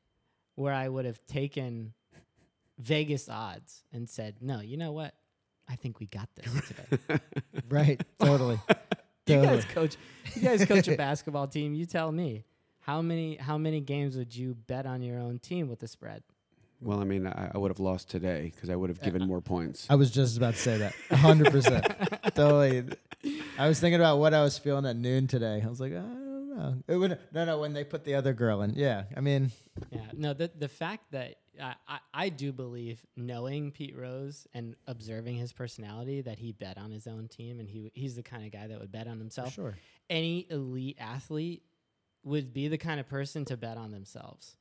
where 0.56 0.74
I 0.74 0.90
would 0.90 1.06
have 1.06 1.24
taken 1.28 1.94
Vegas 2.80 3.30
odds 3.30 3.84
and 3.94 4.10
said, 4.10 4.38
"No, 4.42 4.62
you 4.62 4.78
know 4.78 4.92
what? 4.92 5.14
I 5.68 5.76
think 5.76 6.00
we 6.00 6.08
got 6.08 6.30
this 6.36 6.68
today." 7.08 7.20
right. 7.70 8.02
Totally. 8.20 8.60
you 9.28 9.42
guys 9.42 9.64
coach. 9.66 9.96
You 10.36 10.42
guys 10.42 10.66
coach 10.66 10.88
a 10.88 10.96
basketball 10.98 11.48
team. 11.48 11.76
You 11.76 11.86
tell 11.86 12.12
me 12.12 12.46
how 12.80 13.02
many 13.04 13.36
how 13.36 13.58
many 13.60 13.80
games 13.80 14.18
would 14.18 14.36
you 14.36 14.56
bet 14.56 14.88
on 14.88 15.04
your 15.04 15.20
own 15.20 15.38
team 15.38 15.68
with 15.70 15.80
the 15.80 15.88
spread? 15.88 16.24
Well, 16.82 17.00
I 17.00 17.04
mean, 17.04 17.28
I, 17.28 17.52
I 17.54 17.58
would 17.58 17.72
have 17.72 17.80
lost 17.80 18.10
today 18.10 18.52
because 18.54 18.70
I 18.70 18.76
would 18.76 18.90
have 18.90 19.02
given 19.02 19.26
more 19.28 19.42
points. 19.42 19.86
I 19.90 19.96
was 19.96 20.12
just 20.12 20.38
about 20.38 20.54
to 20.56 20.60
say 20.60 20.78
that. 20.78 20.94
100%. 21.10 22.34
totally. 22.36 22.84
I 23.58 23.68
was 23.68 23.80
thinking 23.80 24.00
about 24.00 24.18
what 24.20 24.34
I 24.34 24.42
was 24.42 24.58
feeling 24.58 24.86
at 24.86 24.96
noon 24.96 25.28
today. 25.28 25.62
I 25.64 25.68
was 25.68 25.80
like, 25.80 25.92
I 25.92 25.96
don't 25.96 26.58
know. 26.58 26.76
It 26.88 26.96
would, 26.96 27.18
no, 27.34 27.46
no, 27.46 27.60
when 27.60 27.74
they 27.74 27.84
put 27.84 28.04
the 28.06 28.16
other 28.16 28.34
girl 28.34 28.62
in. 28.62 28.74
Yeah. 28.76 29.04
I 29.16 29.20
mean, 29.20 29.52
Yeah, 29.92 30.02
no. 30.14 30.34
The 30.34 30.52
the 30.58 30.68
fact 30.68 31.12
that 31.12 31.36
I, 31.62 31.76
I 31.88 32.00
I 32.14 32.30
do 32.30 32.52
believe 32.52 33.06
knowing 33.16 33.72
Pete 33.72 33.96
Rose 33.98 34.48
and 34.54 34.76
observing 34.88 35.36
his 35.36 35.52
personality 35.54 36.22
that 36.22 36.40
he 36.40 36.52
bet 36.54 36.78
on 36.78 36.92
his 36.92 37.08
own 37.08 37.28
team 37.28 37.60
and 37.60 37.68
he 37.70 37.92
he's 37.94 38.16
the 38.16 38.24
kind 38.24 38.46
of 38.46 38.52
guy 38.52 38.68
that 38.68 38.80
would 38.80 38.92
bet 38.92 39.08
on 39.08 39.14
for 39.14 39.20
himself. 39.20 39.54
sure. 39.54 39.78
Any 40.10 40.48
elite 40.50 40.98
athlete 41.00 41.64
would 42.24 42.54
be 42.54 42.68
the 42.68 42.78
kind 42.78 43.00
of 43.00 43.08
person 43.08 43.46
to 43.46 43.58
bet 43.58 43.78
on 43.78 43.92
themselves. 43.92 44.56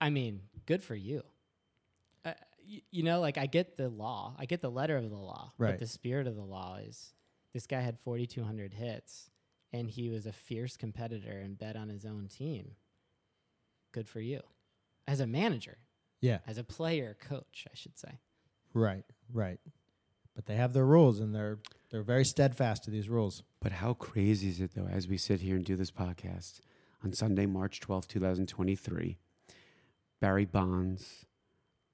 I 0.00 0.10
mean, 0.10 0.42
good 0.66 0.82
for 0.82 0.94
you. 0.94 1.22
Uh, 2.24 2.32
y- 2.68 2.82
you 2.90 3.02
know, 3.02 3.20
like 3.20 3.38
I 3.38 3.46
get 3.46 3.76
the 3.76 3.88
law, 3.88 4.34
I 4.38 4.46
get 4.46 4.60
the 4.60 4.70
letter 4.70 4.96
of 4.96 5.08
the 5.10 5.16
law, 5.16 5.52
Right. 5.58 5.70
but 5.72 5.80
the 5.80 5.86
spirit 5.86 6.26
of 6.26 6.36
the 6.36 6.44
law 6.44 6.76
is 6.76 7.12
this 7.52 7.66
guy 7.66 7.80
had 7.80 7.98
4,200 7.98 8.74
hits 8.74 9.30
and 9.72 9.90
he 9.90 10.08
was 10.08 10.26
a 10.26 10.32
fierce 10.32 10.76
competitor 10.76 11.30
and 11.38 11.58
bet 11.58 11.76
on 11.76 11.88
his 11.88 12.04
own 12.04 12.28
team. 12.28 12.76
Good 13.92 14.08
for 14.08 14.20
you. 14.20 14.40
As 15.06 15.20
a 15.20 15.26
manager, 15.26 15.78
Yeah. 16.20 16.38
as 16.46 16.58
a 16.58 16.64
player, 16.64 17.16
coach, 17.18 17.66
I 17.70 17.74
should 17.74 17.98
say. 17.98 18.18
Right. 18.74 19.04
Right. 19.32 19.60
But 20.34 20.46
they 20.46 20.56
have 20.56 20.72
their 20.72 20.86
rules 20.86 21.18
and 21.20 21.34
they're 21.34 21.58
they're 21.90 22.02
very 22.02 22.24
steadfast 22.26 22.84
to 22.84 22.90
these 22.90 23.08
rules. 23.08 23.42
But 23.60 23.72
how 23.72 23.94
crazy 23.94 24.50
is 24.50 24.60
it, 24.60 24.72
though, 24.74 24.86
as 24.86 25.08
we 25.08 25.16
sit 25.16 25.40
here 25.40 25.56
and 25.56 25.64
do 25.64 25.74
this 25.74 25.90
podcast 25.90 26.60
on 27.02 27.14
Sunday, 27.14 27.46
March 27.46 27.80
twelfth, 27.80 28.08
2023, 28.08 29.18
Barry 30.20 30.44
Bonds, 30.44 31.26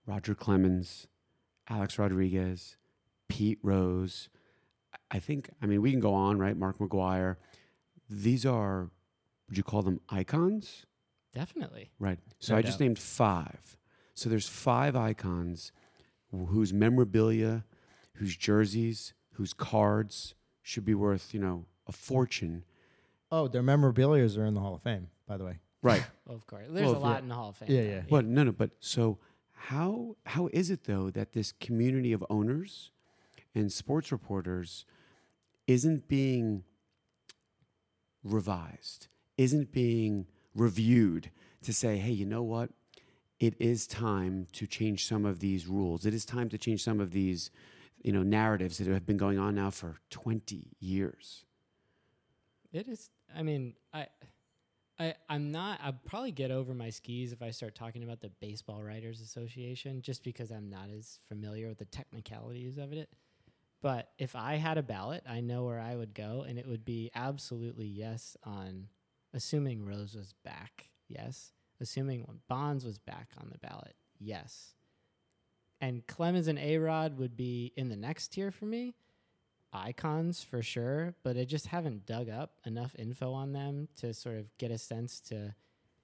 Roger 0.06 0.34
Clemens, 0.34 1.06
Alex 1.68 1.98
Rodriguez, 1.98 2.76
Pete 3.28 3.58
Rose. 3.62 4.28
I 5.10 5.18
think, 5.18 5.50
I 5.62 5.66
mean, 5.66 5.82
we 5.82 5.90
can 5.90 6.00
go 6.00 6.14
on, 6.14 6.38
right? 6.38 6.56
Mark 6.56 6.78
McGwire. 6.78 7.36
These 8.08 8.44
are, 8.46 8.90
would 9.48 9.56
you 9.56 9.62
call 9.62 9.82
them 9.82 10.00
icons? 10.08 10.86
Definitely. 11.34 11.90
Right. 11.98 12.18
So 12.38 12.54
No 12.54 12.58
I 12.58 12.62
just 12.62 12.80
named 12.80 12.98
five. 12.98 13.76
So 14.14 14.28
there's 14.28 14.48
five 14.48 14.94
icons 14.94 15.72
whose 16.30 16.72
memorabilia, 16.72 17.64
whose 18.14 18.36
jerseys, 18.36 19.14
whose 19.32 19.52
cards 19.52 20.34
should 20.62 20.84
be 20.84 20.94
worth, 20.94 21.34
you 21.34 21.40
know, 21.40 21.66
a 21.86 21.92
fortune. 21.92 22.64
Oh, 23.30 23.48
their 23.48 23.62
memorabilia 23.62 24.24
are 24.38 24.46
in 24.46 24.54
the 24.54 24.60
Hall 24.60 24.74
of 24.74 24.82
Fame, 24.82 25.08
by 25.26 25.36
the 25.36 25.44
way. 25.44 25.58
Right. 25.84 26.04
Of 26.26 26.46
course. 26.46 26.64
There's 26.70 26.86
Well, 26.86 26.96
a 26.96 26.98
lot 26.98 27.12
yeah. 27.16 27.18
in 27.18 27.28
the 27.28 27.34
Hall 27.34 27.50
of 27.50 27.56
Fame. 27.56 27.68
Yeah, 27.70 27.82
though. 27.82 27.88
yeah. 27.88 28.02
Well, 28.08 28.22
no, 28.22 28.44
no, 28.44 28.52
but 28.52 28.70
so 28.80 29.18
how 29.52 30.16
how 30.24 30.48
is 30.54 30.70
it 30.70 30.84
though 30.84 31.10
that 31.10 31.32
this 31.34 31.52
community 31.52 32.12
of 32.14 32.24
owners 32.30 32.90
and 33.54 33.70
sports 33.70 34.10
reporters 34.10 34.86
isn't 35.66 36.08
being 36.08 36.64
revised, 38.22 39.08
isn't 39.36 39.70
being 39.72 40.26
reviewed 40.54 41.30
to 41.62 41.72
say, 41.72 41.98
hey, 41.98 42.12
you 42.12 42.24
know 42.26 42.42
what? 42.42 42.70
It 43.40 43.54
is 43.60 43.86
time 43.86 44.46
to 44.52 44.66
change 44.66 45.06
some 45.06 45.24
of 45.24 45.40
these 45.40 45.66
rules. 45.66 46.06
It 46.06 46.14
is 46.14 46.24
time 46.24 46.48
to 46.50 46.58
change 46.58 46.82
some 46.82 47.00
of 47.00 47.10
these, 47.12 47.50
you 48.02 48.12
know, 48.12 48.22
narratives 48.22 48.78
that 48.78 48.86
have 48.86 49.04
been 49.06 49.16
going 49.16 49.38
on 49.38 49.56
now 49.56 49.70
for 49.70 49.96
20 50.10 50.68
years. 50.80 51.44
It 52.72 52.88
is. 52.88 53.10
I 53.36 53.42
mean, 53.42 53.74
I, 53.92 54.06
I, 54.98 55.14
I'm 55.28 55.50
not. 55.50 55.80
I'll 55.82 55.98
probably 56.04 56.30
get 56.30 56.50
over 56.50 56.72
my 56.72 56.90
skis 56.90 57.32
if 57.32 57.42
I 57.42 57.50
start 57.50 57.74
talking 57.74 58.04
about 58.04 58.20
the 58.20 58.30
Baseball 58.40 58.82
Writers 58.82 59.20
Association, 59.20 60.02
just 60.02 60.22
because 60.22 60.50
I'm 60.50 60.70
not 60.70 60.88
as 60.96 61.18
familiar 61.28 61.68
with 61.68 61.78
the 61.78 61.84
technicalities 61.86 62.78
of 62.78 62.92
it. 62.92 63.10
But 63.82 64.10
if 64.18 64.36
I 64.36 64.54
had 64.54 64.78
a 64.78 64.82
ballot, 64.82 65.24
I 65.28 65.40
know 65.40 65.64
where 65.64 65.80
I 65.80 65.96
would 65.96 66.14
go, 66.14 66.44
and 66.48 66.58
it 66.58 66.66
would 66.66 66.84
be 66.84 67.10
absolutely 67.14 67.86
yes 67.86 68.36
on, 68.44 68.88
assuming 69.34 69.84
Rose 69.84 70.14
was 70.14 70.34
back, 70.44 70.88
yes. 71.08 71.52
Assuming 71.80 72.24
Bonds 72.48 72.84
was 72.84 72.98
back 72.98 73.28
on 73.38 73.50
the 73.50 73.58
ballot, 73.58 73.94
yes. 74.18 74.74
And 75.80 76.06
Clemens 76.06 76.48
and 76.48 76.58
A 76.58 76.78
Rod 76.78 77.18
would 77.18 77.36
be 77.36 77.72
in 77.76 77.88
the 77.88 77.96
next 77.96 78.28
tier 78.28 78.50
for 78.50 78.64
me 78.64 78.94
icons 79.74 80.42
for 80.42 80.62
sure, 80.62 81.14
but 81.22 81.36
I 81.36 81.44
just 81.44 81.66
haven't 81.66 82.06
dug 82.06 82.28
up 82.28 82.52
enough 82.64 82.94
info 82.98 83.32
on 83.32 83.52
them 83.52 83.88
to 83.96 84.14
sort 84.14 84.36
of 84.38 84.56
get 84.58 84.70
a 84.70 84.78
sense 84.78 85.20
to 85.28 85.54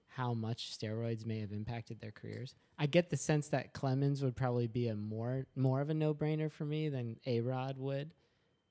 how 0.09 0.35
much 0.35 0.77
steroids 0.77 1.25
may 1.25 1.39
have 1.41 1.53
impacted 1.53 2.01
their 2.01 2.11
careers. 2.11 2.55
I 2.79 2.87
get 2.87 3.11
the 3.11 3.17
sense 3.17 3.49
that 3.49 3.73
Clemens 3.73 4.23
would 4.23 4.35
probably 4.35 4.67
be 4.67 4.89
a 4.89 4.97
more 4.97 5.47
more 5.55 5.81
of 5.81 5.89
a 5.91 5.95
no 5.95 6.13
brainer 6.15 6.51
for 6.51 6.65
me 6.65 6.89
than 6.89 7.17
A 7.27 7.41
Rod 7.41 7.79
would. 7.79 8.13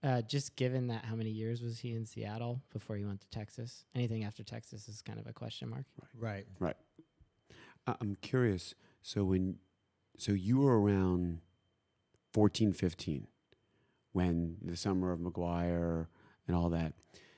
Uh, 0.02 0.22
just 0.22 0.56
given 0.56 0.88
that 0.88 1.04
how 1.04 1.14
many 1.16 1.30
years 1.30 1.62
was 1.62 1.80
he 1.80 1.94
in 1.94 2.06
Seattle 2.06 2.62
before 2.72 2.96
he 2.96 3.04
went 3.04 3.20
to 3.20 3.28
Texas? 3.30 3.84
Anything 3.94 4.24
after 4.24 4.44
Texas 4.44 4.88
is 4.88 5.02
kind 5.02 5.20
of 5.20 5.28
a 5.28 5.34
question 5.34 5.70
mark. 5.70 5.84
Right. 6.58 6.78
I- 7.86 7.96
I'm 8.00 8.16
curious. 8.22 8.76
So 9.02 9.26
when, 9.26 9.58
so 10.18 10.32
you 10.32 10.60
were 10.60 10.80
around 10.80 11.42
14, 12.32 12.72
15, 12.72 13.28
when 14.20 14.58
the 14.62 14.78
summer 14.78 15.12
of 15.12 15.20
McGwire 15.20 16.08
and 16.48 16.56
all 16.56 16.70
that. 16.70 16.94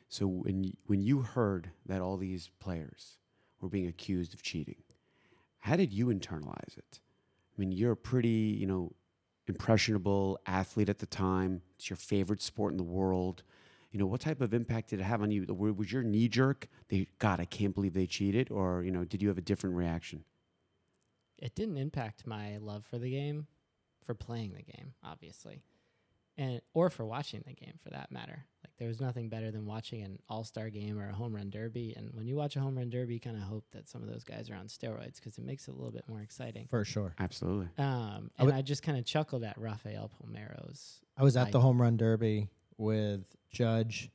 So 0.10 0.28
when 0.28 0.64
you, 0.64 0.74
when 0.88 1.02
you 1.02 1.22
heard 1.22 1.72
that 1.86 2.02
all 2.02 2.18
these 2.18 2.50
players 2.60 3.18
were 3.62 3.70
being 3.70 3.88
accused 3.88 4.34
of 4.34 4.42
cheating, 4.42 4.84
how 5.60 5.76
did 5.76 5.94
you 5.94 6.08
internalize 6.08 6.78
it? 6.78 7.00
I 7.00 7.56
mean, 7.62 7.72
you're 7.72 7.94
a 7.94 7.98
pretty, 7.98 8.58
you 8.60 8.66
know, 8.66 8.94
impressionable 9.48 10.40
athlete 10.46 10.90
at 10.90 11.00
the 11.00 11.06
time. 11.06 11.62
It's 11.76 11.90
your 11.90 11.98
favorite 11.98 12.42
sport 12.42 12.74
in 12.74 12.78
the 12.78 12.84
world. 12.84 13.44
You 13.92 14.00
know, 14.00 14.06
what 14.06 14.22
type 14.22 14.42
of 14.42 14.54
impact 14.54 14.90
did 14.90 15.00
it 15.00 15.04
have 15.04 15.22
on 15.22 15.32
you? 15.32 15.46
Was 15.46 15.92
your 15.92 16.04
knee 16.04 16.28
jerk? 16.28 16.68
They, 16.90 17.08
God, 17.20 17.40
I 17.40 17.46
can't 17.46 17.76
believe 17.76 17.94
they 17.94 18.08
cheated, 18.08 18.50
or 18.50 18.84
you 18.84 18.92
know, 18.92 19.04
did 19.04 19.22
you 19.22 19.28
have 19.28 19.38
a 19.38 19.42
different 19.42 19.76
reaction? 19.76 20.24
it 21.42 21.56
didn't 21.56 21.78
impact 21.78 22.28
my 22.28 22.58
love 22.58 22.86
for 22.86 23.00
the 23.00 23.10
game, 23.10 23.48
for 24.06 24.14
playing 24.14 24.54
the 24.54 24.62
game, 24.62 24.94
obviously, 25.04 25.64
and 26.42 26.60
or 26.74 26.90
for 26.90 27.06
watching 27.06 27.44
the 27.46 27.54
game 27.54 27.76
for 27.84 27.92
that 27.92 28.12
matter. 28.12 28.46
Like 28.64 28.74
there 28.80 28.88
was 28.88 29.00
nothing 29.00 29.30
better 29.30 29.52
than 29.52 29.66
watching 29.68 30.02
an 30.02 30.18
All 30.28 30.44
Star 30.44 30.70
game 30.72 30.98
or 31.00 31.08
a 31.08 31.14
home 31.14 31.36
run 31.36 31.52
derby. 31.52 31.94
And 31.96 32.10
when 32.14 32.26
you 32.26 32.36
watch 32.36 32.56
a 32.56 32.60
home 32.60 32.76
run 32.76 32.90
derby, 32.90 33.14
you 33.14 33.20
kind 33.20 33.38
of 33.38 33.44
hope 33.44 33.64
that 33.74 33.88
some 33.88 34.02
of 34.02 34.10
those 34.10 34.24
guys 34.24 34.50
are 34.50 34.56
on 34.56 34.66
steroids 34.66 35.18
because 35.18 35.38
it 35.38 35.46
makes 35.46 35.68
it 35.68 35.72
a 35.72 35.76
little 35.76 35.92
bit 35.92 36.04
more 36.10 36.22
exciting. 36.22 36.66
For 36.68 36.84
sure. 36.84 37.14
Absolutely. 37.20 37.68
Um, 37.78 38.32
I 38.38 38.42
and 38.42 38.46
would- 38.48 38.56
I 38.56 38.62
just 38.64 38.82
kind 38.82 38.98
of 38.98 39.06
chuckled 39.06 39.44
at 39.44 39.58
Rafael 39.60 40.10
Palmeiro's. 40.10 41.00
I 41.16 41.24
was 41.24 41.38
at 41.38 41.52
the 41.52 41.60
home 41.60 41.80
run 41.80 41.98
derby 41.98 42.50
with 42.78 43.36
Judge 43.52 44.10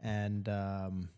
and 0.00 0.48
um, 0.48 1.10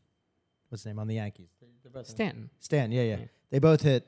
what's 0.69 0.83
his 0.83 0.87
name 0.87 0.99
on 0.99 1.07
the 1.07 1.15
Yankees? 1.15 1.51
They're 1.85 1.93
both 1.93 2.09
in- 2.09 2.51
Stanton. 2.59 2.93
Yeah, 2.93 3.03
yeah, 3.03 3.17
Yeah. 3.17 3.25
They 3.51 3.61
both 3.61 3.83
hit 3.83 4.07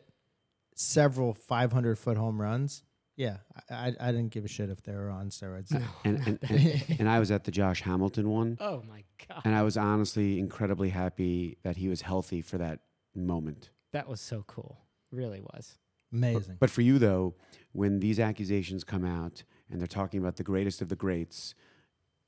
several 0.75 1.33
500 1.33 1.97
foot 1.97 2.17
home 2.17 2.41
runs. 2.41 2.83
Yeah, 3.21 3.37
I, 3.69 3.75
I, 3.75 3.95
I 4.01 4.13
didn't 4.13 4.31
give 4.31 4.47
a 4.47 4.49
shit 4.49 4.71
if 4.71 4.83
they 4.83 4.93
were 4.95 5.11
on 5.11 5.29
steroids. 5.29 5.71
And 6.05 6.17
and, 6.27 6.39
and, 6.49 6.85
and 7.01 7.09
I 7.09 7.19
was 7.19 7.31
at 7.31 7.45
the 7.45 7.51
Josh 7.51 7.83
Hamilton 7.83 8.31
one, 8.31 8.57
Oh 8.61 8.83
my 8.89 9.05
god, 9.29 9.43
and 9.45 9.55
I 9.55 9.63
was 9.63 9.77
honestly 9.77 10.39
incredibly 10.39 10.89
happy 10.89 11.59
that 11.63 11.77
he 11.77 11.89
was 11.89 12.01
healthy 12.01 12.41
for 12.41 12.57
that 12.57 12.81
moment. 13.15 13.69
that 13.93 14.09
was 14.09 14.21
so 14.23 14.43
cool. 14.47 14.79
Really 15.13 15.41
was. 15.41 15.77
Amazing. 16.13 16.57
But 16.59 16.71
for 16.71 16.81
you 16.81 16.99
though, 16.99 17.35
when 17.73 18.01
these 18.01 18.19
accusations 18.19 18.85
come 18.85 19.05
out 19.05 19.43
and 19.71 19.79
they're 19.81 19.87
talking 19.87 20.19
about 20.19 20.37
the 20.37 20.43
greatest 20.45 20.81
of 20.81 20.89
the 20.89 20.97
greats, 20.97 21.55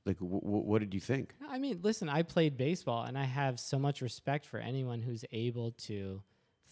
like 0.04 0.18
w- 0.18 0.40
w- 0.40 0.64
what 0.64 0.80
did 0.80 0.92
you 0.92 1.00
think? 1.00 1.34
I 1.48 1.58
mean, 1.58 1.80
listen, 1.82 2.08
I 2.10 2.22
played 2.22 2.58
baseball 2.58 3.04
and 3.04 3.16
I 3.16 3.24
have 3.24 3.58
so 3.58 3.78
much 3.78 4.02
respect 4.02 4.44
for 4.44 4.58
anyone 4.60 5.00
who's 5.00 5.24
able 5.32 5.72
to 5.88 6.22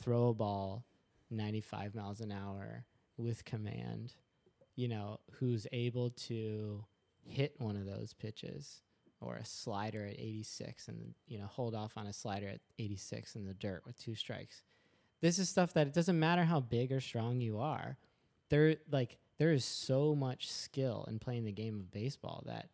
throw 0.02 0.28
a 0.28 0.34
ball 0.34 0.84
95 1.30 1.94
miles 1.94 2.20
an 2.20 2.32
hour 2.32 2.84
with 3.20 3.44
command, 3.44 4.14
you 4.76 4.88
know, 4.88 5.20
who's 5.32 5.66
able 5.72 6.10
to 6.10 6.84
hit 7.22 7.54
one 7.58 7.76
of 7.76 7.86
those 7.86 8.12
pitches 8.12 8.82
or 9.20 9.36
a 9.36 9.44
slider 9.44 10.06
at 10.06 10.14
86 10.14 10.88
and, 10.88 11.14
you 11.26 11.38
know, 11.38 11.46
hold 11.46 11.74
off 11.74 11.92
on 11.96 12.06
a 12.06 12.12
slider 12.12 12.48
at 12.48 12.60
86 12.78 13.36
in 13.36 13.44
the 13.44 13.54
dirt 13.54 13.82
with 13.84 13.98
two 13.98 14.14
strikes. 14.14 14.62
This 15.20 15.38
is 15.38 15.48
stuff 15.48 15.74
that 15.74 15.86
it 15.86 15.92
doesn't 15.92 16.18
matter 16.18 16.44
how 16.44 16.60
big 16.60 16.92
or 16.92 17.00
strong 17.00 17.40
you 17.40 17.58
are. 17.58 17.98
There 18.48 18.76
like 18.90 19.18
there 19.38 19.52
is 19.52 19.64
so 19.64 20.14
much 20.14 20.50
skill 20.50 21.06
in 21.08 21.18
playing 21.18 21.44
the 21.44 21.52
game 21.52 21.78
of 21.78 21.90
baseball 21.90 22.42
that 22.46 22.70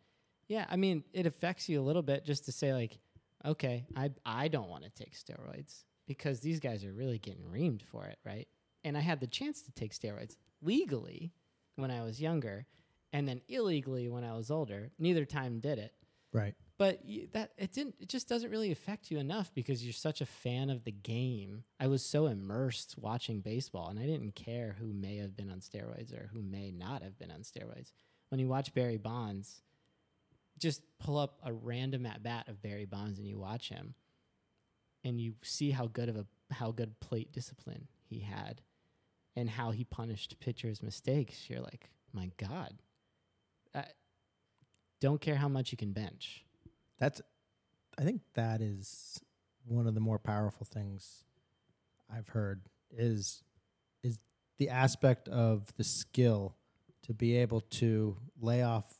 yeah, 0.47 0.65
I 0.69 0.77
mean, 0.77 1.03
it 1.11 1.25
affects 1.25 1.67
you 1.67 1.81
a 1.81 1.83
little 1.83 2.01
bit 2.01 2.23
just 2.25 2.45
to 2.45 2.53
say 2.53 2.73
like, 2.73 2.97
okay, 3.45 3.85
I 3.95 4.11
I 4.25 4.47
don't 4.47 4.69
want 4.69 4.85
to 4.85 4.89
take 4.89 5.13
steroids 5.13 5.83
because 6.07 6.39
these 6.39 6.59
guys 6.59 6.85
are 6.85 6.93
really 6.93 7.19
getting 7.19 7.43
reamed 7.43 7.81
for 7.83 8.05
it, 8.05 8.17
right? 8.25 8.47
And 8.87 8.97
I 8.97 9.01
had 9.01 9.19
the 9.19 9.27
chance 9.27 9.61
to 9.63 9.71
take 9.71 9.93
steroids 9.93 10.37
legally 10.61 11.33
when 11.75 11.91
I 11.91 12.03
was 12.03 12.21
younger, 12.21 12.65
and 13.11 13.27
then 13.27 13.41
illegally 13.49 14.07
when 14.07 14.23
I 14.23 14.33
was 14.33 14.49
older. 14.49 14.91
Neither 14.97 15.25
time 15.25 15.59
did 15.59 15.77
it, 15.77 15.93
right. 16.31 16.55
but 16.77 17.01
y- 17.05 17.27
that 17.33 17.51
it 17.57 17.73
didn't. 17.73 17.95
It 17.99 18.07
just 18.07 18.29
doesn't 18.29 18.49
really 18.49 18.71
affect 18.71 19.11
you 19.11 19.19
enough 19.19 19.53
because 19.53 19.83
you're 19.83 19.91
such 19.91 20.21
a 20.21 20.25
fan 20.25 20.69
of 20.69 20.85
the 20.85 20.91
game. 20.93 21.65
I 21.81 21.87
was 21.87 22.01
so 22.03 22.27
immersed 22.27 22.95
watching 22.97 23.41
baseball, 23.41 23.89
and 23.89 23.99
I 23.99 24.05
didn't 24.05 24.35
care 24.35 24.77
who 24.79 24.93
may 24.93 25.17
have 25.17 25.35
been 25.35 25.51
on 25.51 25.59
steroids 25.59 26.13
or 26.13 26.29
who 26.33 26.41
may 26.41 26.71
not 26.71 27.03
have 27.03 27.19
been 27.19 27.29
on 27.31 27.41
steroids. 27.41 27.91
When 28.29 28.39
you 28.39 28.47
watch 28.47 28.73
Barry 28.73 28.97
Bonds, 28.97 29.61
just 30.57 30.81
pull 30.97 31.17
up 31.17 31.39
a 31.43 31.51
random 31.51 32.05
at 32.05 32.23
bat 32.23 32.47
of 32.47 32.61
Barry 32.61 32.85
Bonds 32.85 33.19
and 33.19 33.27
you 33.27 33.37
watch 33.37 33.67
him, 33.67 33.95
and 35.03 35.19
you 35.19 35.33
see 35.43 35.71
how 35.71 35.87
good 35.87 36.07
of 36.07 36.15
a 36.15 36.25
how 36.53 36.71
good 36.71 36.97
plate 37.01 37.33
discipline 37.33 37.87
he 38.09 38.19
had, 38.19 38.61
and 39.37 39.51
how 39.51 39.69
he 39.69 39.83
punished 39.83 40.35
pitchers' 40.39 40.81
mistakes. 40.81 41.47
You're 41.47 41.61
like, 41.61 41.91
my 42.11 42.31
God. 42.37 42.73
I 43.75 43.83
don't 44.99 45.21
care 45.21 45.35
how 45.35 45.47
much 45.47 45.71
you 45.71 45.77
can 45.77 45.93
bench. 45.93 46.43
That's, 46.97 47.21
I 47.99 48.01
think 48.01 48.21
that 48.33 48.61
is 48.61 49.21
one 49.63 49.85
of 49.85 49.93
the 49.93 49.99
more 49.99 50.17
powerful 50.17 50.65
things 50.65 51.23
I've 52.11 52.29
heard 52.29 52.61
is 52.89 53.43
is 54.01 54.17
the 54.57 54.69
aspect 54.69 55.27
of 55.27 55.71
the 55.75 55.83
skill 55.83 56.55
to 57.03 57.13
be 57.13 57.35
able 57.35 57.61
to 57.61 58.17
lay 58.41 58.63
off, 58.63 58.91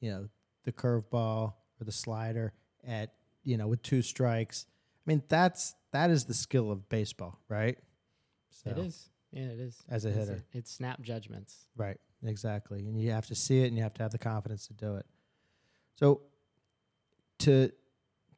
you 0.00 0.10
know, 0.10 0.28
the 0.64 0.72
curveball 0.72 1.54
or 1.80 1.84
the 1.84 1.92
slider 1.92 2.52
at, 2.86 3.14
you 3.44 3.56
know, 3.56 3.68
with 3.68 3.82
two 3.82 4.02
strikes. 4.02 4.66
I 5.06 5.10
mean, 5.10 5.22
that's 5.28 5.74
that 5.92 6.10
is 6.10 6.26
the 6.26 6.34
skill 6.34 6.70
of 6.70 6.90
baseball, 6.90 7.38
right? 7.48 7.78
So, 8.50 8.70
It 8.70 8.78
is. 8.78 9.08
Yeah, 9.36 9.48
it 9.48 9.60
is. 9.60 9.76
As 9.88 10.04
a 10.04 10.08
It's 10.08 10.18
hitter. 10.18 10.44
it's 10.52 10.70
snap 10.72 11.00
judgments. 11.02 11.66
Right, 11.76 11.98
exactly. 12.24 12.80
And 12.86 12.98
you 13.00 13.10
have 13.10 13.26
to 13.26 13.34
see 13.34 13.60
it 13.62 13.66
and 13.66 13.76
you 13.76 13.82
have 13.82 13.94
to 13.94 14.02
have 14.02 14.12
the 14.12 14.18
confidence 14.18 14.66
to 14.68 14.74
do 14.74 14.96
it. 14.96 15.06
So 15.96 16.22
to 17.40 17.70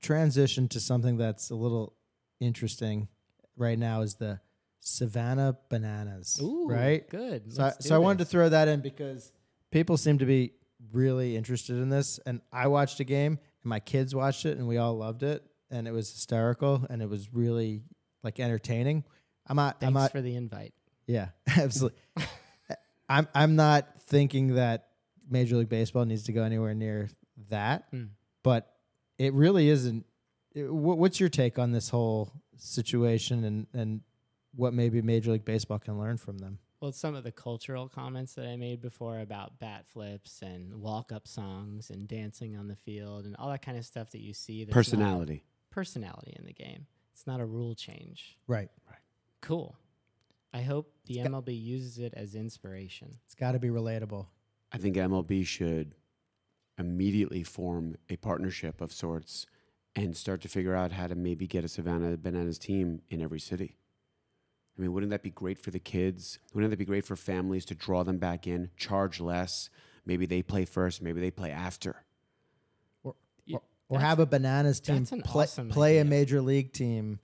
transition 0.00 0.68
to 0.68 0.80
something 0.80 1.16
that's 1.16 1.50
a 1.50 1.54
little 1.54 1.94
interesting 2.40 3.08
right 3.56 3.78
now 3.78 4.02
is 4.02 4.14
the 4.16 4.40
Savannah 4.80 5.56
Bananas. 5.68 6.38
Ooh, 6.42 6.66
right? 6.68 7.08
Good. 7.08 7.52
So 7.52 7.64
I, 7.64 7.72
so 7.80 7.94
I 7.94 7.98
wanted 7.98 8.18
to 8.18 8.24
throw 8.24 8.48
that 8.48 8.68
in 8.68 8.80
because 8.80 9.32
people 9.70 9.96
seem 9.96 10.18
to 10.18 10.26
be 10.26 10.52
really 10.92 11.36
interested 11.36 11.76
in 11.76 11.88
this. 11.88 12.18
And 12.26 12.40
I 12.52 12.68
watched 12.68 13.00
a 13.00 13.04
game, 13.04 13.38
and 13.62 13.68
my 13.70 13.80
kids 13.80 14.14
watched 14.14 14.46
it, 14.46 14.56
and 14.58 14.68
we 14.68 14.78
all 14.78 14.96
loved 14.96 15.22
it, 15.24 15.44
and 15.70 15.88
it 15.88 15.92
was 15.92 16.10
hysterical, 16.10 16.86
and 16.88 17.02
it 17.02 17.08
was 17.08 17.32
really 17.34 17.82
like 18.22 18.38
entertaining. 18.40 19.04
I'm 19.46 19.56
not. 19.56 19.76
I'm 19.76 19.92
Thanks 19.92 19.94
not. 19.94 20.12
for 20.12 20.20
the 20.20 20.34
invite. 20.36 20.74
Yeah, 21.08 21.30
absolutely. 21.56 21.98
I'm. 23.08 23.26
I'm 23.34 23.56
not 23.56 24.00
thinking 24.02 24.54
that 24.54 24.88
Major 25.28 25.56
League 25.56 25.68
Baseball 25.68 26.04
needs 26.04 26.24
to 26.24 26.32
go 26.32 26.42
anywhere 26.44 26.74
near 26.74 27.08
that, 27.48 27.90
Mm. 27.92 28.10
but 28.44 28.72
it 29.18 29.32
really 29.34 29.68
isn't. 29.68 30.04
it- 30.54 30.66
wh- 30.66 30.98
What's 30.98 31.18
your 31.18 31.28
take 31.30 31.58
on 31.58 31.72
this 31.72 31.88
whole 31.88 32.30
situation, 32.58 33.44
and 33.44 33.66
and 33.72 34.00
what 34.54 34.74
maybe 34.74 35.00
Major 35.02 35.32
League 35.32 35.44
Baseball 35.44 35.78
can 35.78 35.98
learn 35.98 36.18
from 36.18 36.38
them? 36.38 36.58
Well, 36.80 36.92
some 36.92 37.14
of 37.16 37.24
the 37.24 37.32
cultural 37.32 37.88
comments 37.88 38.34
that 38.34 38.46
I 38.46 38.56
made 38.56 38.80
before 38.80 39.18
about 39.18 39.58
bat 39.58 39.86
flips 39.88 40.42
and 40.42 40.74
walk 40.80 41.10
up 41.10 41.26
songs 41.26 41.90
and 41.90 42.06
dancing 42.06 42.56
on 42.56 42.68
the 42.68 42.76
field 42.76 43.24
and 43.24 43.34
all 43.36 43.50
that 43.50 43.62
kind 43.62 43.76
of 43.76 43.84
stuff 43.84 44.10
that 44.10 44.20
you 44.20 44.32
see. 44.32 44.64
That's 44.64 44.74
Personality. 44.74 45.42
personality 45.70 46.36
in 46.38 46.44
the 46.44 46.52
game. 46.52 46.86
It's 47.12 47.26
not 47.26 47.40
a 47.40 47.44
rule 47.46 47.74
change. 47.74 48.38
Right. 48.46 48.68
Right. 48.88 48.98
Cool. 49.40 49.76
I 50.52 50.62
hope 50.62 50.92
the 51.06 51.20
It's 51.20 51.28
got- 51.28 51.44
MLB 51.44 51.60
uses 51.62 51.98
it 51.98 52.14
as 52.14 52.34
inspiration. 52.34 53.18
It's 53.24 53.34
got 53.34 53.52
to 53.52 53.58
be 53.58 53.68
relatable. 53.68 54.26
I 54.72 54.78
think 54.78 54.96
MLB 54.96 55.44
should 55.46 55.94
immediately 56.78 57.42
form 57.42 57.96
a 58.08 58.16
partnership 58.16 58.80
of 58.80 58.92
sorts 58.92 59.46
and 59.96 60.16
start 60.16 60.40
to 60.42 60.48
figure 60.48 60.74
out 60.74 60.92
how 60.92 61.06
to 61.06 61.14
maybe 61.14 61.46
get 61.46 61.64
a 61.64 61.68
Savannah 61.68 62.16
Bananas 62.16 62.58
team 62.58 63.02
in 63.10 63.20
every 63.20 63.40
city. 63.40 63.76
I 64.76 64.82
mean, 64.82 64.92
wouldn't 64.92 65.10
that 65.10 65.22
be 65.24 65.30
great 65.30 65.58
for 65.58 65.70
the 65.72 65.80
kids? 65.80 66.38
Wouldn't 66.54 66.70
that 66.70 66.76
be 66.76 66.84
great 66.84 67.04
for 67.04 67.16
families 67.16 67.64
to 67.66 67.74
draw 67.74 68.04
them 68.04 68.18
back 68.18 68.46
in, 68.46 68.70
charge 68.76 69.18
less? 69.20 69.70
Maybe 70.06 70.24
they 70.24 70.42
play 70.42 70.64
first, 70.64 71.02
maybe 71.02 71.20
they 71.20 71.32
play 71.32 71.50
after. 71.50 72.04
Y- 73.02 73.12
Or 73.88 73.96
that's- 73.98 74.02
have 74.02 74.20
a 74.20 74.26
bananas 74.26 74.80
team 74.80 75.04
play, 75.06 75.44
awesome 75.44 75.70
play 75.70 75.98
a 75.98 76.04
major 76.04 76.40
league 76.42 76.72
team 76.72 77.18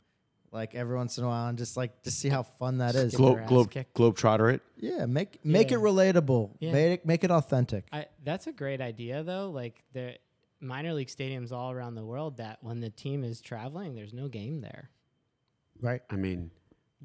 like 0.54 0.74
every 0.74 0.96
once 0.96 1.18
in 1.18 1.24
a 1.24 1.28
while 1.28 1.48
and 1.48 1.58
just 1.58 1.76
like 1.76 2.02
to 2.02 2.10
see 2.10 2.28
how 2.28 2.44
fun 2.44 2.78
that 2.78 2.94
is. 2.94 3.10
Get 3.10 3.16
Globe, 3.18 3.46
globe, 3.46 3.70
kicked. 3.70 3.94
Globetrotter 3.94 4.54
it. 4.54 4.62
Yeah, 4.76 5.06
make 5.06 5.44
make 5.44 5.70
Yeah. 5.70 5.78
it 5.78 5.80
relatable. 5.80 6.52
Yeah. 6.60 6.72
Make 6.72 6.92
it 7.00 7.06
make 7.06 7.24
it 7.24 7.30
authentic. 7.30 7.86
I, 7.92 8.06
that's 8.22 8.46
a 8.46 8.52
great 8.52 8.80
idea, 8.80 9.22
though. 9.22 9.50
Like 9.50 9.82
the 9.92 10.14
minor 10.60 10.94
league 10.94 11.08
stadiums 11.08 11.52
all 11.52 11.72
around 11.72 11.96
the 11.96 12.04
world, 12.04 12.38
that 12.38 12.58
when 12.62 12.80
the 12.80 12.90
team 12.90 13.24
is 13.24 13.40
traveling, 13.40 13.94
there's 13.94 14.14
no 14.14 14.28
game 14.28 14.60
there. 14.60 14.90
Right. 15.80 16.02
I 16.08 16.16
mean, 16.16 16.50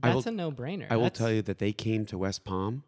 I 0.01 0.13
That's 0.13 0.25
will- 0.25 0.33
a 0.33 0.35
no-brainer. 0.35 0.87
I 0.89 0.95
will 0.95 1.03
That's- 1.03 1.17
tell 1.17 1.31
you 1.31 1.41
that 1.41 1.57
they 1.57 1.73
came 1.73 2.05
to 2.05 2.17
West 2.17 2.45
Palm 2.45 2.83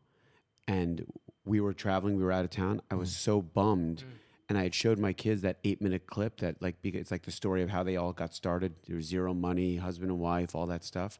and 0.68 1.06
we 1.44 1.60
were 1.60 1.74
traveling, 1.74 2.16
we 2.18 2.24
were 2.24 2.32
out 2.32 2.46
of 2.46 2.52
town. 2.52 2.82
I 2.90 2.96
was 2.96 3.10
mm. 3.10 3.16
so 3.16 3.42
bummed. 3.42 4.04
Mm. 4.08 4.18
And 4.52 4.58
I 4.58 4.64
had 4.64 4.76
showed 4.76 5.00
my 5.00 5.14
kids 5.14 5.44
that 5.44 5.60
eight 5.64 5.82
minute 5.82 6.08
clip 6.08 6.42
that 6.42 6.62
like 6.62 6.76
it's 6.84 7.10
like 7.10 7.22
the 7.22 7.32
story 7.32 7.64
of 7.64 7.70
how 7.70 7.84
they 7.84 7.96
all 7.96 8.12
got 8.12 8.34
started. 8.34 8.74
There 8.86 8.98
was 8.98 9.06
zero 9.06 9.34
money, 9.34 9.78
husband 9.78 10.12
and 10.12 10.20
wife, 10.20 10.54
all 10.54 10.66
that 10.66 10.84
stuff. 10.84 11.20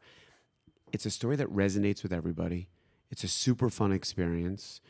It's 0.92 1.06
a 1.06 1.10
story 1.10 1.38
that 1.38 1.48
resonates 1.48 2.04
with 2.04 2.12
everybody. 2.12 2.68
It's 3.10 3.24
a 3.24 3.30
super 3.30 3.70
fun 3.70 3.94
experience. 3.94 4.82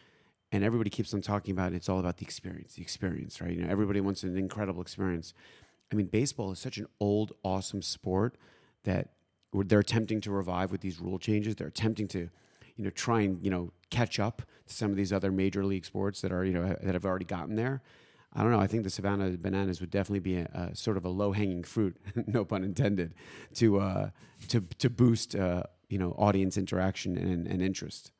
And 0.52 0.64
everybody 0.64 0.90
keeps 0.90 1.14
on 1.14 1.22
talking 1.22 1.52
about 1.52 1.74
it. 1.74 1.76
It's 1.76 1.88
all 1.88 2.00
about 2.00 2.18
the 2.18 2.26
experience, 2.26 2.74
the 2.74 2.82
experience, 2.82 3.42
right? 3.42 3.52
You 3.52 3.62
know, 3.62 3.70
everybody 3.70 4.02
wants 4.02 4.24
an 4.24 4.36
incredible 4.36 4.82
experience. 4.82 5.36
I 5.92 5.96
mean, 5.96 6.08
baseball 6.08 6.52
is 6.52 6.58
such 6.58 6.80
an 6.80 6.88
old, 7.00 7.34
awesome 7.44 7.84
sport 7.84 8.38
that 8.86 9.10
they're 9.54 9.82
attempting 9.82 10.20
to 10.22 10.32
revive 10.32 10.72
with 10.72 10.82
these 10.82 11.00
rule 11.00 11.20
changes. 11.20 11.58
They're 11.58 11.68
attempting 11.68 12.08
to, 12.08 12.28
you 12.76 12.84
know, 12.84 12.90
try 12.90 13.22
and 13.22 13.40
you 13.46 13.52
know 13.52 13.72
catch 13.92 14.20
up 14.20 14.42
to 14.66 14.74
some 14.74 14.90
of 14.90 14.98
these 14.98 15.14
other 15.14 15.32
major 15.32 15.64
league 15.64 15.86
sports 15.86 16.22
that 16.22 16.32
are 16.32 16.44
you 16.44 16.54
know 16.54 16.76
that 16.82 16.96
have 16.96 17.06
already 17.06 17.26
gotten 17.26 17.56
there. 17.56 17.84
I 18.34 18.44
don't 18.44 18.52
know. 18.52 18.60
I 18.60 18.68
think 18.68 18.84
the 18.84 18.90
Savannah 18.90 19.32
Bananas 19.32 19.82
would 19.82 19.92
definitely 19.92 20.20
be 20.20 20.38
a, 20.38 20.70
a 20.72 20.76
sort 20.76 20.98
of 20.98 21.06
a 21.06 21.10
low 21.10 21.34
hanging 21.34 21.64
fruit, 21.64 21.98
no 22.28 22.46
pun 22.46 22.64
intended, 22.64 23.14
to 23.56 23.80
uh, 23.80 24.10
to 24.48 24.62
to 24.80 24.90
boost 24.90 25.36
uh, 25.36 25.64
you 25.90 25.98
know 25.98 26.12
audience 26.18 26.58
interaction 26.58 27.18
and, 27.18 27.48
and 27.48 27.62
interest. 27.62 28.12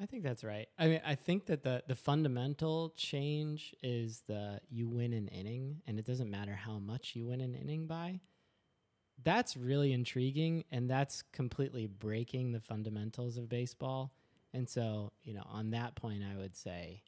I 0.00 0.06
think 0.06 0.22
that's 0.22 0.44
right. 0.44 0.68
I 0.78 0.86
mean, 0.86 1.00
I 1.04 1.14
think 1.14 1.46
that 1.46 1.62
the 1.62 1.82
the 1.86 1.96
fundamental 1.96 2.94
change 2.96 3.74
is 3.82 4.22
the 4.28 4.60
you 4.70 4.88
win 4.88 5.12
an 5.12 5.28
inning, 5.28 5.82
and 5.86 5.98
it 5.98 6.06
doesn't 6.06 6.30
matter 6.30 6.54
how 6.54 6.78
much 6.78 7.16
you 7.16 7.26
win 7.26 7.40
an 7.40 7.54
inning 7.54 7.86
by. 7.86 8.20
That's 9.22 9.56
really 9.56 9.92
intriguing, 9.92 10.64
and 10.70 10.88
that's 10.88 11.22
completely 11.32 11.86
breaking 11.86 12.52
the 12.52 12.60
fundamentals 12.60 13.36
of 13.36 13.48
baseball. 13.48 14.12
And 14.54 14.68
so, 14.68 15.12
you 15.22 15.34
know, 15.34 15.44
on 15.46 15.70
that 15.70 15.94
point, 15.94 16.22
I 16.24 16.36
would 16.40 16.56
say 16.56 17.02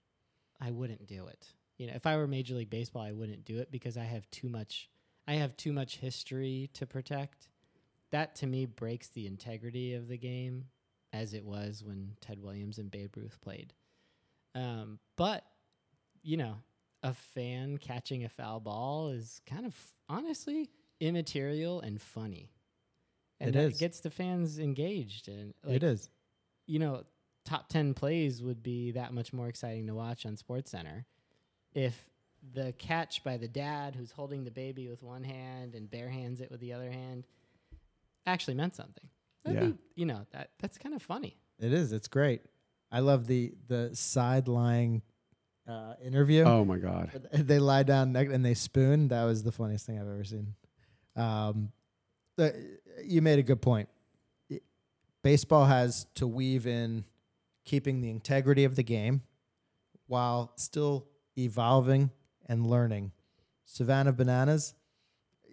I 0.61 0.71
wouldn't 0.71 1.07
do 1.07 1.27
it. 1.27 1.49
You 1.83 1.89
know, 1.89 1.95
if 1.97 2.07
I 2.07 2.17
were 2.17 2.29
Major 2.29 2.55
League 2.55 2.71
Baseball, 2.71 3.03
I 3.03 3.11
wouldn't 3.11 3.45
do 3.45 3.59
it 3.59 3.73
because 3.73 3.97
I 3.97 4.05
have 4.05 4.31
too 4.31 4.49
much. 4.49 4.89
I 5.27 5.35
have 5.35 5.57
too 5.57 5.73
much 5.73 5.97
history 5.97 6.71
to 6.75 6.87
protect. 6.87 7.49
That 8.13 8.37
to 8.37 8.47
me 8.47 8.67
breaks 8.67 9.09
the 9.09 9.27
integrity 9.27 9.95
of 9.95 10.07
the 10.07 10.17
game 10.17 10.67
as 11.13 11.35
it 11.35 11.45
was 11.45 11.83
when 11.85 12.13
Ted 12.21 12.41
Williams 12.41 12.79
and 12.79 12.89
Babe 12.89 13.17
Ruth 13.17 13.41
played. 13.41 13.73
Um, 14.55 15.01
but 15.17 15.45
you 16.23 16.37
know, 16.37 16.59
a 17.03 17.15
fan 17.15 17.79
catching 17.79 18.25
a 18.25 18.29
foul 18.29 18.61
ball 18.61 19.09
is 19.09 19.41
kind 19.45 19.67
of 19.67 19.75
honestly 20.09 20.71
immaterial 21.01 21.81
and 21.81 22.01
funny, 22.01 22.53
and 23.41 23.57
It 23.57 23.77
gets 23.77 23.99
the 23.99 24.11
fans 24.11 24.61
engaged. 24.61 25.27
And 25.27 25.53
like, 25.65 25.77
it 25.77 25.83
is. 25.83 26.09
you 26.69 26.79
know, 26.79 27.03
top 27.45 27.69
10 27.71 27.95
plays 27.95 28.41
would 28.41 28.63
be 28.63 28.93
that 28.93 29.13
much 29.13 29.33
more 29.33 29.49
exciting 29.49 29.89
to 29.89 29.97
watch 29.97 30.25
on 30.27 30.37
Sports 30.37 30.71
Center 30.71 31.07
if 31.75 32.09
the 32.55 32.73
catch 32.79 33.23
by 33.23 33.37
the 33.37 33.49
dad 33.49 33.95
who's 33.95 34.11
holding 34.11 34.45
the 34.45 34.51
baby 34.51 34.89
with 34.89 35.03
one 35.03 35.23
hand 35.25 35.75
and 35.75 35.91
bare 35.91 36.09
hands 36.09 36.41
it 36.41 36.51
with 36.51 36.61
the 36.61 36.73
other 36.73 36.91
hand 36.91 37.25
actually 38.27 38.55
meant 38.55 38.75
something. 38.75 39.09
That'd 39.45 39.61
Yeah. 39.63 39.69
be, 39.71 39.79
you 39.95 40.07
know, 40.07 40.27
that 40.33 40.51
that's 40.59 40.79
kind 40.79 40.95
of 40.95 41.03
funny. 41.03 41.37
It 41.59 41.73
is. 41.73 41.93
It's 41.93 42.09
great. 42.09 42.43
I 42.91 43.01
love 43.01 43.27
the 43.27 43.55
the 43.69 43.91
side 43.95 44.49
lying 44.49 45.03
uh, 45.69 45.95
interview. 46.05 46.43
Oh 46.43 46.65
my 46.65 46.79
god! 46.79 47.29
They 47.33 47.59
lie 47.61 47.85
down 47.85 48.13
ne- 48.13 48.27
and 48.33 48.45
they 48.45 48.55
spoon. 48.55 49.09
That 49.09 49.25
was 49.25 49.43
the 49.45 49.53
funniest 49.53 49.87
thing 49.87 49.99
I've 50.01 50.09
ever 50.09 50.25
seen. 50.25 50.55
Um, 51.15 51.71
the, 52.37 52.79
you 53.05 53.23
made 53.23 53.39
a 53.39 53.43
good 53.45 53.63
point. 53.63 53.89
It- 54.51 54.65
baseball 55.23 55.67
has 55.67 56.07
to 56.17 56.27
weave 56.27 56.67
in 56.67 57.05
keeping 57.65 58.01
the 58.01 58.11
integrity 58.11 58.65
of 58.65 58.75
the 58.75 58.83
game 58.83 59.23
while 60.09 60.53
still 60.57 61.07
evolving 61.37 62.11
and 62.47 62.67
learning. 62.67 63.13
Savannah 63.65 64.13
Bananas, 64.13 64.75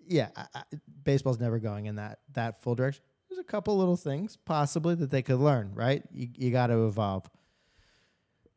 yeah, 0.07 0.29
I, 0.35 0.45
I, 0.55 0.63
baseball's 1.03 1.39
never 1.39 1.59
going 1.59 1.85
in 1.85 1.95
that 1.95 2.19
that 2.33 2.61
full 2.61 2.75
direction. 2.75 3.03
There's 3.29 3.39
a 3.39 3.43
couple 3.43 3.77
little 3.77 3.97
things 3.97 4.37
possibly 4.37 4.95
that 4.95 5.11
they 5.11 5.21
could 5.21 5.39
learn, 5.39 5.71
right? 5.73 6.03
You, 6.11 6.27
you 6.35 6.51
got 6.51 6.67
to 6.67 6.87
evolve. 6.87 7.29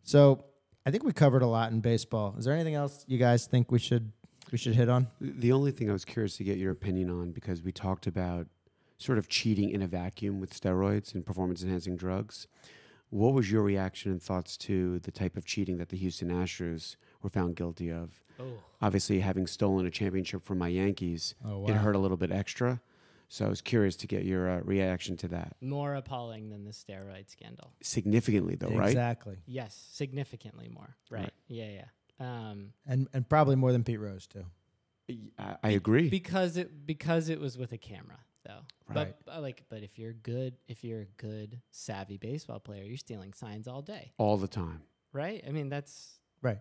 So 0.03 0.45
I 0.85 0.91
think 0.91 1.05
we 1.05 1.12
covered 1.12 1.43
a 1.43 1.47
lot 1.47 1.70
in 1.70 1.81
baseball. 1.81 2.35
Is 2.39 2.47
there 2.47 2.55
anything 2.55 2.75
else 2.75 3.05
you 3.07 3.18
guys 3.18 3.47
think 3.47 3.70
we 3.70 3.79
should 3.79 4.12
we 4.51 4.59
should 4.59 4.75
hit 4.75 4.89
on? 4.89 5.09
The 5.20 5.53
only 5.53 5.70
thing 5.70 5.91
I 5.91 5.93
was 5.93 6.05
curious 6.05 6.37
to 6.39 6.45
get 6.45 6.59
your 6.59 6.73
opinion 6.73 7.11
on 7.11 7.33
because 7.33 7.62
we 7.62 7.70
talked 7.70 8.07
about 8.07 8.47
sort 8.99 9.18
of 9.18 9.29
cheating 9.29 9.70
in 9.70 9.83
a 9.83 9.87
vacuum 9.87 10.41
with 10.41 10.59
steroids 10.59 11.14
and 11.14 11.25
performance 11.27 11.62
enhancing 11.62 11.97
drugs. 11.97 12.47
What 13.11 13.35
was 13.35 13.51
your 13.51 13.62
reaction 13.62 14.11
and 14.11 14.23
thoughts 14.23 14.57
to 14.59 14.99
the 15.01 15.11
type 15.11 15.37
of 15.37 15.45
cheating 15.45 15.77
that 15.79 15.91
the 15.91 15.97
Houston 15.99 16.31
Astros 16.31 16.97
were 17.23 17.31
found 17.31 17.57
guilty 17.57 17.91
of? 17.91 18.20
Oh, 18.41 18.55
Obviously, 18.81 19.20
having 19.20 19.47
stolen 19.47 19.87
a 19.87 19.91
championship 19.91 20.45
from 20.45 20.59
my 20.59 20.68
Yankees, 20.68 21.35
Oh 21.45 21.66
it 21.66 21.75
hurt 21.75 21.95
a 21.95 21.99
little 21.99 22.16
bit 22.16 22.33
extra. 22.33 22.81
So 23.29 23.47
I 23.47 23.49
was 23.49 23.62
curious 23.62 23.97
to 23.97 24.07
get 24.07 24.25
your 24.25 24.51
uh, 24.51 24.61
reaction 24.62 25.16
to 25.18 25.29
that. 25.29 25.57
more 25.62 25.95
appalling 25.95 26.51
than 26.51 26.64
the 26.64 26.73
steroid 26.73 27.31
scandal. 27.31 27.73
Significantly, 27.83 28.57
though, 28.57 28.68
right? 28.68 28.89
Exactly, 28.91 29.39
Yes, 29.47 29.75
significantly 29.93 30.68
more. 30.68 30.97
Right. 31.11 31.20
Right. 31.23 31.33
Yeah, 31.49 31.68
yeah. 31.68 31.85
Um, 32.20 32.73
and 32.87 33.09
and 33.14 33.27
probably 33.29 33.57
more 33.57 33.73
than 33.73 33.85
Pete 33.85 34.01
Rose 34.01 34.27
too. 34.27 34.45
I, 35.39 35.57
I 35.62 35.70
agree. 35.70 36.09
because 36.09 36.57
it 36.57 36.87
because 36.87 37.29
it 37.29 37.41
was 37.41 37.57
with 37.59 37.73
a 37.73 37.79
camera 37.79 38.18
though. 38.45 38.61
Right. 38.89 38.95
But, 38.95 39.25
but 39.25 39.43
like 39.43 39.64
but 39.68 39.83
if 39.83 39.99
you're 39.99 40.12
good 40.12 40.55
if 40.68 40.85
you're 40.85 41.01
a 41.01 41.07
good 41.16 41.61
savvy 41.70 42.18
baseball 42.18 42.61
player, 42.61 42.85
you're 42.85 42.97
stealing 42.97 43.33
signs 43.33 43.66
all 43.66 43.83
day, 43.83 44.12
all 44.18 44.37
the 44.37 44.49
time. 44.49 44.83
right? 45.12 45.43
I 45.47 45.51
mean 45.53 45.68
that's 45.68 46.18
Right, 46.43 46.59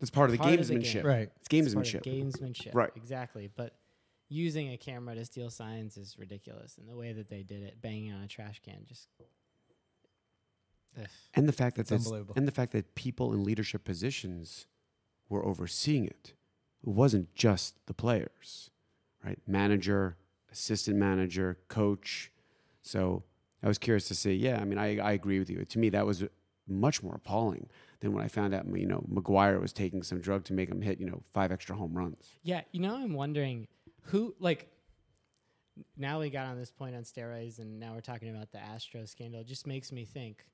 That's 0.00 0.10
part 0.10 0.30
of 0.30 0.32
the 0.32 0.38
Part 0.42 0.58
of 0.58 0.66
the 0.66 0.74
gamesmanship. 0.74 0.92
game. 0.94 1.06
right. 1.06 1.30
It's 1.40 1.48
it's 1.52 1.74
part 1.74 1.86
gamesmanship. 1.86 1.94
of 1.96 2.02
gamesmanship. 2.02 2.74
Right. 2.74 2.90
Exactly. 2.96 3.48
But 3.54 3.74
using 4.28 4.72
a 4.72 4.76
camera 4.76 5.14
to 5.14 5.24
steal 5.24 5.50
signs 5.50 5.96
is 5.96 6.16
ridiculous, 6.18 6.78
and 6.78 6.88
the 6.88 6.96
way 6.96 7.12
that 7.12 7.28
they 7.28 7.42
did 7.42 7.62
it, 7.62 7.80
banging 7.82 8.12
on 8.12 8.22
a 8.22 8.28
trash 8.28 8.60
can, 8.64 8.78
just. 8.86 9.08
Ugh. 11.00 11.06
and 11.34 11.48
the 11.48 11.52
fact 11.52 11.76
that 11.76 11.82
It's 11.82 11.90
that's- 11.90 12.06
unbelievable. 12.06 12.34
and 12.36 12.48
the 12.48 12.52
fact 12.52 12.72
that 12.72 12.94
people 12.96 13.32
in 13.32 13.44
leadership 13.44 13.84
positions 13.84 14.66
were 15.28 15.44
overseeing 15.46 16.04
it. 16.06 16.34
It 16.82 16.88
wasn't 16.88 17.32
just 17.34 17.74
the 17.86 17.94
players, 17.94 18.70
right? 19.24 19.38
Manager, 19.46 20.16
assistant 20.50 20.96
manager, 20.96 21.58
coach. 21.68 22.32
So 22.82 23.22
I 23.62 23.68
was 23.68 23.78
curious 23.78 24.08
to 24.08 24.14
see. 24.16 24.32
Yeah, 24.34 24.60
I 24.60 24.64
mean, 24.64 24.78
I, 24.78 24.98
I 24.98 25.12
agree 25.12 25.38
with 25.38 25.48
you. 25.50 25.64
To 25.64 25.78
me, 25.78 25.90
that 25.90 26.06
was 26.06 26.24
much 26.70 27.02
more 27.02 27.14
appalling 27.14 27.68
than 28.00 28.12
when 28.12 28.24
I 28.24 28.28
found 28.28 28.54
out, 28.54 28.64
you 28.74 28.86
know, 28.86 29.04
McGwire 29.12 29.60
was 29.60 29.72
taking 29.72 30.02
some 30.02 30.20
drug 30.20 30.44
to 30.44 30.52
make 30.52 30.68
him 30.68 30.80
hit, 30.80 31.00
you 31.00 31.06
know, 31.06 31.22
five 31.32 31.52
extra 31.52 31.76
home 31.76 31.92
runs. 31.94 32.36
Yeah, 32.42 32.62
you 32.72 32.80
know, 32.80 32.94
I'm 32.94 33.14
wondering 33.14 33.68
who 34.02 34.34
like. 34.38 34.68
Now 35.96 36.20
we 36.20 36.28
got 36.28 36.46
on 36.46 36.58
this 36.58 36.70
point 36.70 36.94
on 36.94 37.04
steroids, 37.04 37.58
and 37.58 37.80
now 37.80 37.94
we're 37.94 38.00
talking 38.00 38.28
about 38.28 38.52
the 38.52 38.58
Astro 38.58 39.06
scandal. 39.06 39.40
It 39.40 39.46
just 39.46 39.66
makes 39.66 39.92
me 39.92 40.04
think: 40.04 40.44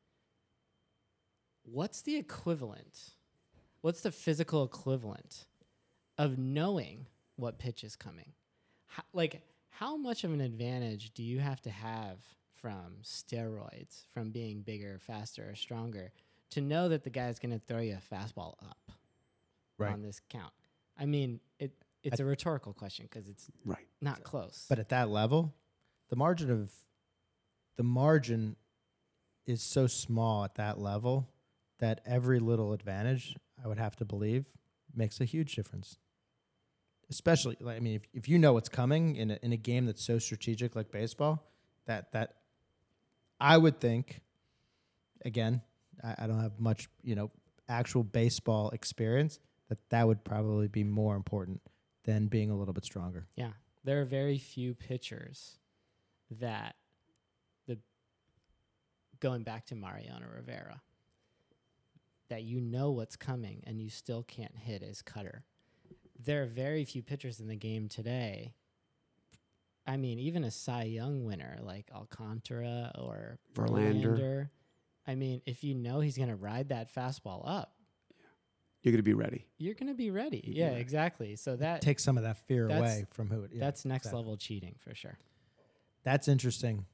What's 1.64 2.02
the 2.02 2.16
equivalent? 2.16 3.10
What's 3.80 4.02
the 4.02 4.12
physical 4.12 4.64
equivalent 4.64 5.46
of 6.18 6.38
knowing 6.38 7.06
what 7.36 7.58
pitch 7.58 7.82
is 7.82 7.96
coming? 7.96 8.32
How, 8.86 9.02
like, 9.12 9.42
how 9.68 9.96
much 9.96 10.24
of 10.24 10.32
an 10.32 10.40
advantage 10.40 11.12
do 11.14 11.22
you 11.22 11.38
have 11.40 11.60
to 11.62 11.70
have 11.70 12.18
from 12.60 12.96
steroids, 13.02 14.06
from 14.12 14.30
being 14.30 14.62
bigger, 14.62 14.98
faster, 14.98 15.50
or 15.50 15.54
stronger, 15.54 16.12
to 16.50 16.60
know 16.60 16.88
that 16.88 17.04
the 17.04 17.10
guy's 17.10 17.38
going 17.38 17.52
to 17.52 17.58
throw 17.66 17.80
you 17.80 17.96
a 17.96 18.14
fastball 18.14 18.54
up 18.64 18.92
Right. 19.78 19.92
on 19.92 20.02
this 20.02 20.20
count? 20.30 20.52
I 20.96 21.04
mean, 21.06 21.40
it 21.58 21.72
it's 22.02 22.20
a 22.20 22.24
rhetorical 22.24 22.72
question 22.72 23.06
because 23.10 23.28
it's 23.28 23.50
Right. 23.64 23.86
not 24.00 24.22
close. 24.22 24.66
But 24.68 24.78
at 24.78 24.88
that 24.90 25.08
level, 25.10 25.54
the 26.08 26.16
margin 26.16 26.50
of 26.50 26.72
the 27.76 27.82
margin 27.82 28.56
is 29.44 29.62
so 29.62 29.86
small 29.86 30.44
at 30.44 30.54
that 30.54 30.78
level 30.78 31.28
that 31.78 32.00
every 32.06 32.38
little 32.38 32.72
advantage, 32.72 33.36
I 33.62 33.68
would 33.68 33.78
have 33.78 33.96
to 33.96 34.04
believe, 34.04 34.46
makes 34.94 35.20
a 35.20 35.24
huge 35.24 35.54
difference. 35.54 35.98
Especially, 37.10 37.56
like, 37.60 37.76
I 37.76 37.80
mean, 37.80 37.94
if, 37.96 38.02
if 38.12 38.28
you 38.28 38.38
know 38.38 38.52
what's 38.54 38.68
coming 38.68 39.14
in 39.16 39.30
a, 39.32 39.38
in 39.42 39.52
a 39.52 39.56
game 39.56 39.86
that's 39.86 40.02
so 40.02 40.18
strategic 40.18 40.74
like 40.74 40.90
baseball, 40.90 41.44
that 41.86 42.10
that 42.12 42.36
I 43.40 43.56
would 43.56 43.80
think, 43.80 44.20
again, 45.24 45.62
I, 46.02 46.14
I 46.20 46.26
don't 46.26 46.40
have 46.40 46.58
much, 46.58 46.88
you 47.02 47.14
know, 47.14 47.30
actual 47.68 48.02
baseball 48.02 48.70
experience, 48.70 49.38
that 49.68 49.78
that 49.90 50.06
would 50.06 50.24
probably 50.24 50.68
be 50.68 50.84
more 50.84 51.16
important 51.16 51.60
than 52.04 52.28
being 52.28 52.50
a 52.50 52.56
little 52.56 52.74
bit 52.74 52.84
stronger. 52.84 53.26
yeah, 53.36 53.50
there 53.84 54.00
are 54.00 54.04
very 54.04 54.38
few 54.38 54.74
pitchers 54.74 55.58
that 56.30 56.76
the 57.66 57.78
going 59.20 59.42
back 59.42 59.66
to 59.66 59.74
Mariano 59.74 60.26
Rivera 60.34 60.80
that 62.28 62.42
you 62.42 62.60
know 62.60 62.90
what's 62.90 63.16
coming 63.16 63.62
and 63.66 63.80
you 63.80 63.88
still 63.88 64.22
can't 64.24 64.56
hit 64.56 64.82
his 64.82 65.02
cutter. 65.02 65.44
There 66.18 66.42
are 66.42 66.46
very 66.46 66.84
few 66.84 67.02
pitchers 67.02 67.40
in 67.40 67.46
the 67.46 67.56
game 67.56 67.88
today. 67.88 68.54
I 69.86 69.96
mean, 69.96 70.18
even 70.18 70.42
a 70.44 70.50
Cy 70.50 70.84
Young 70.84 71.24
winner 71.24 71.58
like 71.62 71.90
Alcantara 71.94 72.92
or 72.98 73.38
Verlander. 73.54 74.02
Verlander. 74.18 74.48
I 75.06 75.14
mean, 75.14 75.40
if 75.46 75.62
you 75.62 75.74
know 75.74 76.00
he's 76.00 76.16
going 76.16 76.28
to 76.30 76.34
ride 76.36 76.70
that 76.70 76.92
fastball 76.92 77.42
up, 77.48 77.72
You're 78.82 78.90
going 78.92 78.98
to 78.98 79.02
be 79.04 79.14
ready. 79.14 79.46
you're 79.58 79.74
going 79.74 79.86
to 79.88 79.94
be 79.94 80.10
ready. 80.10 80.38
You'd 80.44 80.54
be 80.54 80.58
Yeah, 80.60 80.68
ready. 80.70 80.80
exactly. 80.80 81.36
So 81.36 81.56
that 81.56 81.80
take 81.82 82.00
some 82.00 82.16
of 82.16 82.24
that 82.24 82.36
fear 82.48 82.66
away 82.68 83.06
from 83.10 83.28
who 83.30 83.42
it 83.44 83.52
is. 83.52 83.60
that's 83.60 83.84
next 83.84 84.06
exactly. 84.06 84.18
level 84.18 84.36
cheating 84.36 84.74
for 84.80 84.94
sure. 84.94 85.16
That's 86.04 86.26
interesting. 86.28 86.86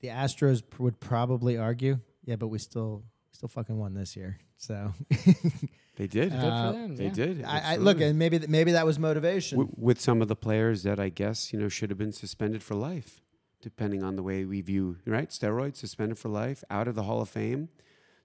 The 0.00 0.08
Astros 0.08 0.62
pr- 0.68 0.82
would 0.82 1.00
probably 1.00 1.56
argue, 1.56 2.00
yeah, 2.24 2.36
but 2.36 2.48
we 2.48 2.58
still 2.58 2.96
we 2.98 3.04
still 3.32 3.48
fucking 3.48 3.76
won 3.78 3.94
this 3.94 4.16
year. 4.16 4.38
So 4.56 4.92
They 5.96 6.06
did. 6.06 6.30
Good 6.30 6.38
Uh, 6.38 6.72
for 6.72 6.78
them. 6.78 6.96
they 6.96 7.04
yeah. 7.06 7.10
did. 7.12 7.44
I, 7.44 7.72
I 7.72 7.76
look, 7.76 8.00
and 8.00 8.18
maybe 8.18 8.38
th- 8.38 8.50
maybe 8.50 8.72
that 8.72 8.84
was 8.84 8.98
motivation. 8.98 9.56
Wi- 9.58 9.74
with 9.78 9.98
some 10.00 10.20
of 10.20 10.28
the 10.28 10.36
players 10.36 10.82
that 10.82 11.00
I 11.00 11.08
guess 11.08 11.52
you 11.52 11.58
know 11.58 11.68
should 11.68 11.88
have 11.90 11.98
been 11.98 12.12
suspended 12.12 12.62
for 12.62 12.74
life, 12.74 13.22
depending 13.62 14.02
on 14.02 14.16
the 14.16 14.22
way 14.22 14.44
we 14.44 14.60
view 14.60 14.98
right 15.06 15.30
steroids 15.30 15.76
suspended 15.76 16.18
for 16.18 16.28
life 16.28 16.62
out 16.68 16.86
of 16.88 16.94
the 16.94 17.04
Hall 17.04 17.22
of 17.22 17.28
Fame. 17.30 17.70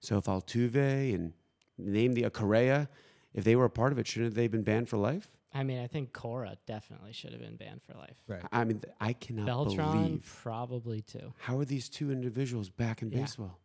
So 0.00 0.18
if 0.18 0.24
Altuve 0.24 1.14
and 1.14 1.32
name 1.78 2.12
the 2.12 2.26
uh, 2.26 2.30
Correa, 2.30 2.88
if 3.32 3.44
they 3.44 3.56
were 3.56 3.64
a 3.66 3.70
part 3.70 3.92
of 3.92 3.98
it, 3.98 4.06
shouldn't 4.06 4.34
they 4.34 4.42
have 4.42 4.50
been 4.52 4.64
banned 4.64 4.88
for 4.90 4.98
life? 4.98 5.28
I 5.54 5.62
mean, 5.64 5.78
I 5.80 5.86
think 5.86 6.12
Cora 6.12 6.56
definitely 6.66 7.12
should 7.12 7.32
have 7.32 7.40
been 7.40 7.56
banned 7.56 7.82
for 7.82 7.92
life. 7.94 8.16
right. 8.26 8.42
I 8.50 8.64
mean, 8.64 8.80
th- 8.80 8.92
I 9.00 9.12
cannot 9.12 9.46
Beltran 9.46 9.92
believe 10.04 10.38
probably 10.42 11.00
too. 11.02 11.32
how 11.38 11.58
are 11.58 11.64
these 11.66 11.88
two 11.90 12.10
individuals 12.10 12.68
back 12.70 13.00
in 13.02 13.10
Yeah. 13.10 13.20
baseball? 13.20 13.58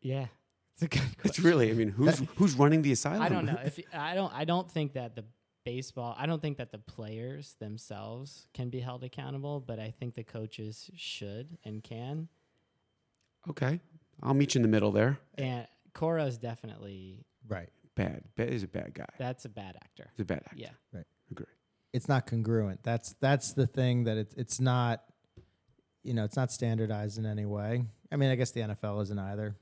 Yeah, 0.00 0.26
it's 0.74 0.82
a 0.82 0.88
good 0.88 1.02
It's 1.24 1.38
really, 1.40 1.70
I 1.70 1.74
mean, 1.74 1.88
who's 1.88 2.22
who's 2.36 2.54
running 2.54 2.82
the 2.82 2.92
asylum? 2.92 3.22
I 3.22 3.28
don't 3.28 3.46
know 3.46 3.58
if 3.64 3.78
I 3.92 4.14
don't. 4.14 4.32
I 4.34 4.44
don't 4.44 4.70
think 4.70 4.94
that 4.94 5.14
the 5.16 5.24
baseball. 5.64 6.14
I 6.18 6.26
don't 6.26 6.42
think 6.42 6.58
that 6.58 6.72
the 6.72 6.78
players 6.78 7.54
themselves 7.60 8.46
can 8.52 8.68
be 8.70 8.80
held 8.80 9.02
accountable, 9.04 9.60
but 9.60 9.78
I 9.78 9.90
think 9.98 10.14
the 10.14 10.24
coaches 10.24 10.90
should 10.96 11.58
and 11.64 11.82
can. 11.82 12.28
okay, 13.48 13.80
I'll 14.22 14.34
meet 14.34 14.54
you 14.54 14.58
in 14.58 14.62
the 14.62 14.68
middle 14.68 14.90
there. 14.92 15.18
And 15.36 15.66
Cora 15.92 16.24
is 16.24 16.38
definitely 16.38 17.24
Right. 17.48 17.68
Bad, 17.94 18.24
bad 18.34 18.48
is 18.48 18.64
a 18.64 18.66
bad 18.66 18.92
guy. 18.94 19.06
that's 19.18 19.44
a 19.44 19.48
bad 19.48 19.76
actor. 19.76 20.10
He's 20.16 20.22
a 20.22 20.26
bad 20.26 20.42
actor. 20.46 20.56
Yeah, 20.56 20.70
right. 20.92 21.06
Agree. 21.30 21.46
It's 21.92 22.08
not 22.08 22.26
congruent. 22.26 22.82
That's 22.82 23.14
that's 23.20 23.52
the 23.52 23.68
thing 23.68 24.04
that 24.04 24.16
it's 24.16 24.34
it's 24.34 24.60
not 24.60 25.02
you 26.02 26.12
know, 26.12 26.24
it's 26.24 26.36
not 26.36 26.52
standardized 26.52 27.16
in 27.18 27.24
any 27.24 27.46
way. 27.46 27.84
I 28.12 28.16
mean, 28.16 28.30
I 28.30 28.34
guess 28.34 28.50
the 28.50 28.60
NFL 28.60 29.02
isn't 29.04 29.18
either. 29.18 29.56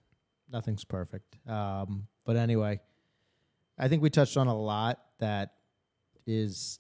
Nothing's 0.53 0.85
perfect. 0.85 1.37
Um, 1.49 2.07
but 2.25 2.37
anyway, 2.37 2.81
I 3.79 3.89
think 3.89 4.03
we 4.03 4.11
touched 4.11 4.37
on 4.37 4.47
a 4.47 4.57
lot 4.57 5.01
that 5.19 5.55
is 6.27 6.79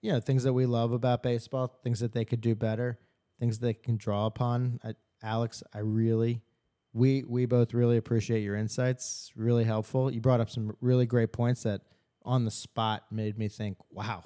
you 0.00 0.12
know, 0.12 0.20
things 0.20 0.44
that 0.44 0.52
we 0.52 0.66
love 0.66 0.92
about 0.92 1.22
baseball, 1.22 1.78
things 1.82 2.00
that 2.00 2.12
they 2.12 2.24
could 2.24 2.40
do 2.40 2.54
better, 2.54 2.98
things 3.40 3.58
they 3.58 3.74
can 3.74 3.96
draw 3.96 4.26
upon. 4.26 4.80
I, 4.84 4.94
Alex, 5.22 5.62
I 5.74 5.80
really 5.80 6.42
we 6.92 7.24
we 7.24 7.46
both 7.46 7.74
really 7.74 7.96
appreciate 7.96 8.40
your 8.42 8.56
insights. 8.56 9.30
Really 9.36 9.64
helpful. 9.64 10.12
You 10.12 10.20
brought 10.20 10.40
up 10.40 10.50
some 10.50 10.76
really 10.80 11.06
great 11.06 11.32
points 11.32 11.64
that 11.64 11.82
on 12.24 12.44
the 12.44 12.50
spot 12.50 13.04
made 13.10 13.38
me 13.38 13.48
think, 13.48 13.76
wow, 13.90 14.24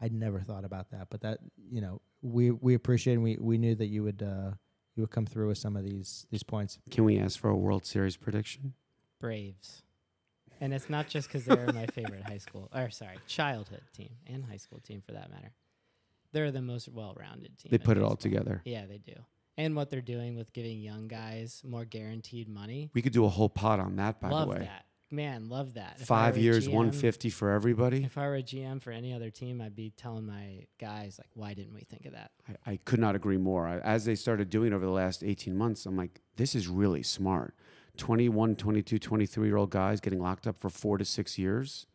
I'd 0.00 0.12
never 0.12 0.40
thought 0.40 0.64
about 0.64 0.90
that. 0.90 1.08
But 1.10 1.22
that 1.22 1.38
you 1.56 1.80
know, 1.80 2.00
we 2.20 2.50
we 2.50 2.74
appreciate 2.74 3.14
and 3.14 3.22
we 3.22 3.38
we 3.40 3.58
knew 3.58 3.74
that 3.74 3.86
you 3.86 4.02
would 4.02 4.22
uh, 4.22 4.52
you 4.94 5.02
would 5.02 5.10
come 5.10 5.26
through 5.26 5.48
with 5.48 5.58
some 5.58 5.76
of 5.76 5.84
these 5.84 6.26
these 6.30 6.42
points. 6.42 6.78
Can 6.90 7.04
we 7.04 7.18
ask 7.18 7.38
for 7.38 7.50
a 7.50 7.56
World 7.56 7.86
Series 7.86 8.16
prediction? 8.16 8.74
Braves. 9.20 9.82
And 10.60 10.72
it's 10.72 10.88
not 10.88 11.08
just 11.08 11.26
because 11.28 11.44
they're 11.44 11.72
my 11.72 11.86
favorite 11.86 12.22
high 12.22 12.38
school, 12.38 12.68
or 12.72 12.88
sorry, 12.90 13.16
childhood 13.26 13.82
team 13.92 14.10
and 14.26 14.44
high 14.44 14.58
school 14.58 14.78
team 14.78 15.02
for 15.04 15.12
that 15.12 15.28
matter. 15.30 15.52
They're 16.32 16.52
the 16.52 16.62
most 16.62 16.88
well-rounded 16.88 17.58
team. 17.58 17.70
They 17.70 17.78
put 17.78 17.96
it 17.96 18.02
all 18.04 18.16
together. 18.16 18.62
Yeah, 18.64 18.86
they 18.86 18.98
do. 18.98 19.14
And 19.58 19.74
what 19.76 19.90
they're 19.90 20.00
doing 20.00 20.36
with 20.36 20.52
giving 20.52 20.78
young 20.78 21.08
guys 21.08 21.62
more 21.64 21.84
guaranteed 21.84 22.48
money. 22.48 22.90
We 22.94 23.02
could 23.02 23.12
do 23.12 23.24
a 23.24 23.28
whole 23.28 23.48
pot 23.48 23.80
on 23.80 23.96
that, 23.96 24.20
by 24.20 24.30
love 24.30 24.48
the 24.48 24.54
way. 24.54 24.60
that. 24.60 24.84
Man, 25.12 25.50
love 25.50 25.74
that. 25.74 25.98
If 26.00 26.06
Five 26.06 26.38
years, 26.38 26.66
GM 26.66 26.72
150 26.72 27.28
for 27.28 27.50
everybody. 27.50 28.02
If 28.02 28.16
I 28.16 28.26
were 28.26 28.36
a 28.36 28.42
GM 28.42 28.80
for 28.80 28.90
any 28.92 29.12
other 29.12 29.28
team, 29.28 29.60
I'd 29.60 29.76
be 29.76 29.90
telling 29.90 30.24
my 30.24 30.64
guys 30.80 31.18
like, 31.18 31.28
why 31.34 31.52
didn't 31.52 31.74
we 31.74 31.82
think 31.82 32.06
of 32.06 32.12
that? 32.12 32.30
I, 32.48 32.72
I 32.72 32.78
could 32.86 32.98
not 32.98 33.14
agree 33.14 33.36
more. 33.36 33.68
I, 33.68 33.78
as 33.80 34.06
they 34.06 34.14
started 34.14 34.48
doing 34.48 34.72
it 34.72 34.74
over 34.74 34.86
the 34.86 34.90
last 34.90 35.22
18 35.22 35.54
months, 35.54 35.84
I'm 35.84 35.98
like, 35.98 36.22
this 36.36 36.54
is 36.54 36.66
really 36.66 37.02
smart. 37.02 37.54
21, 37.98 38.56
22, 38.56 38.98
23 38.98 39.46
year 39.46 39.58
old 39.58 39.68
guys 39.68 40.00
getting 40.00 40.18
locked 40.18 40.46
up 40.46 40.56
for 40.56 40.70
four 40.70 40.96
to 40.96 41.04
six 41.04 41.38
years. 41.38 41.86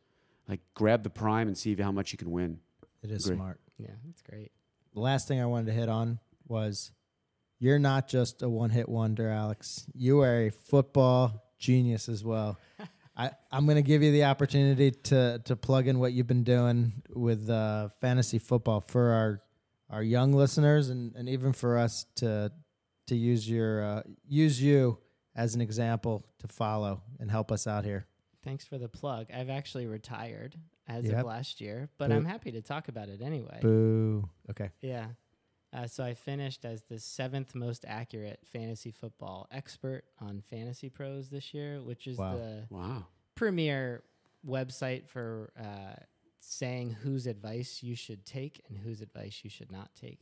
Like, 0.47 0.61
grab 0.75 1.01
the 1.01 1.09
prime 1.09 1.47
and 1.47 1.57
see 1.57 1.75
how 1.75 1.91
much 1.91 2.11
you 2.11 2.19
can 2.19 2.29
win. 2.29 2.59
It 3.01 3.09
is 3.09 3.25
Agree. 3.25 3.37
smart. 3.37 3.59
Yeah, 3.79 3.95
that's 4.05 4.21
great. 4.21 4.51
The 4.93 4.99
last 4.99 5.27
thing 5.27 5.41
I 5.41 5.47
wanted 5.47 5.65
to 5.67 5.73
hit 5.73 5.89
on 5.89 6.19
was 6.47 6.91
you're 7.57 7.79
not 7.79 8.07
just 8.07 8.43
a 8.43 8.49
one 8.49 8.69
hit 8.69 8.87
wonder, 8.87 9.27
Alex. 9.27 9.87
You 9.95 10.21
are 10.21 10.43
a 10.43 10.49
football 10.51 11.43
genius 11.57 12.07
as 12.09 12.23
well. 12.23 12.59
I, 13.17 13.31
I'm 13.51 13.65
going 13.65 13.77
to 13.77 13.81
give 13.81 14.03
you 14.03 14.11
the 14.11 14.25
opportunity 14.25 14.91
to 14.91 15.41
to 15.45 15.55
plug 15.55 15.87
in 15.87 15.97
what 15.99 16.13
you've 16.13 16.27
been 16.27 16.43
doing 16.43 17.01
with 17.09 17.49
uh, 17.49 17.89
fantasy 17.99 18.37
football 18.37 18.81
for 18.81 19.11
our 19.11 19.41
our 19.89 20.03
young 20.03 20.33
listeners 20.33 20.89
and, 20.89 21.15
and 21.15 21.27
even 21.27 21.51
for 21.51 21.77
us 21.77 22.05
to 22.17 22.51
to 23.07 23.15
use 23.15 23.49
your 23.49 23.83
uh, 23.83 24.01
use 24.27 24.61
you 24.61 24.99
as 25.35 25.55
an 25.55 25.61
example 25.61 26.25
to 26.39 26.47
follow 26.47 27.01
and 27.19 27.31
help 27.31 27.51
us 27.51 27.65
out 27.67 27.83
here. 27.85 28.05
Thanks 28.43 28.65
for 28.65 28.77
the 28.77 28.89
plug. 28.89 29.27
I've 29.33 29.49
actually 29.49 29.87
retired 29.87 30.55
as 30.87 31.05
Yep. 31.05 31.19
of 31.19 31.25
last 31.25 31.59
year, 31.59 31.89
but 31.97 32.09
Boo. 32.09 32.15
I'm 32.15 32.25
happy 32.25 32.51
to 32.51 32.61
talk 32.61 32.87
about 32.87 33.09
it 33.09 33.21
anyway. 33.21 33.59
Boo. 33.61 34.29
Okay. 34.49 34.69
Yeah. 34.81 35.07
Uh, 35.73 35.85
so 35.85 36.03
I 36.03 36.13
finished 36.13 36.63
as 36.65 36.83
the 36.83 36.97
seventh 36.99 37.53
most 37.53 37.83
accurate 37.87 38.39
fantasy 38.45 38.91
football 38.91 39.47
expert 39.51 40.03
on 40.19 40.41
Fantasy 40.49 40.89
Pros 40.89 41.29
this 41.29 41.53
year, 41.53 41.81
which 41.81 42.07
is 42.07 42.17
Wow. 42.17 42.37
the 42.37 42.65
Wow. 42.69 43.05
premier 43.35 44.03
website 44.45 45.07
for 45.07 45.51
uh, 45.59 45.95
saying 46.39 46.91
whose 46.91 47.27
advice 47.27 47.83
you 47.83 47.95
should 47.95 48.25
take 48.25 48.61
and 48.69 48.77
whose 48.77 49.01
advice 49.01 49.41
you 49.43 49.49
should 49.49 49.71
not 49.71 49.93
take. 49.93 50.21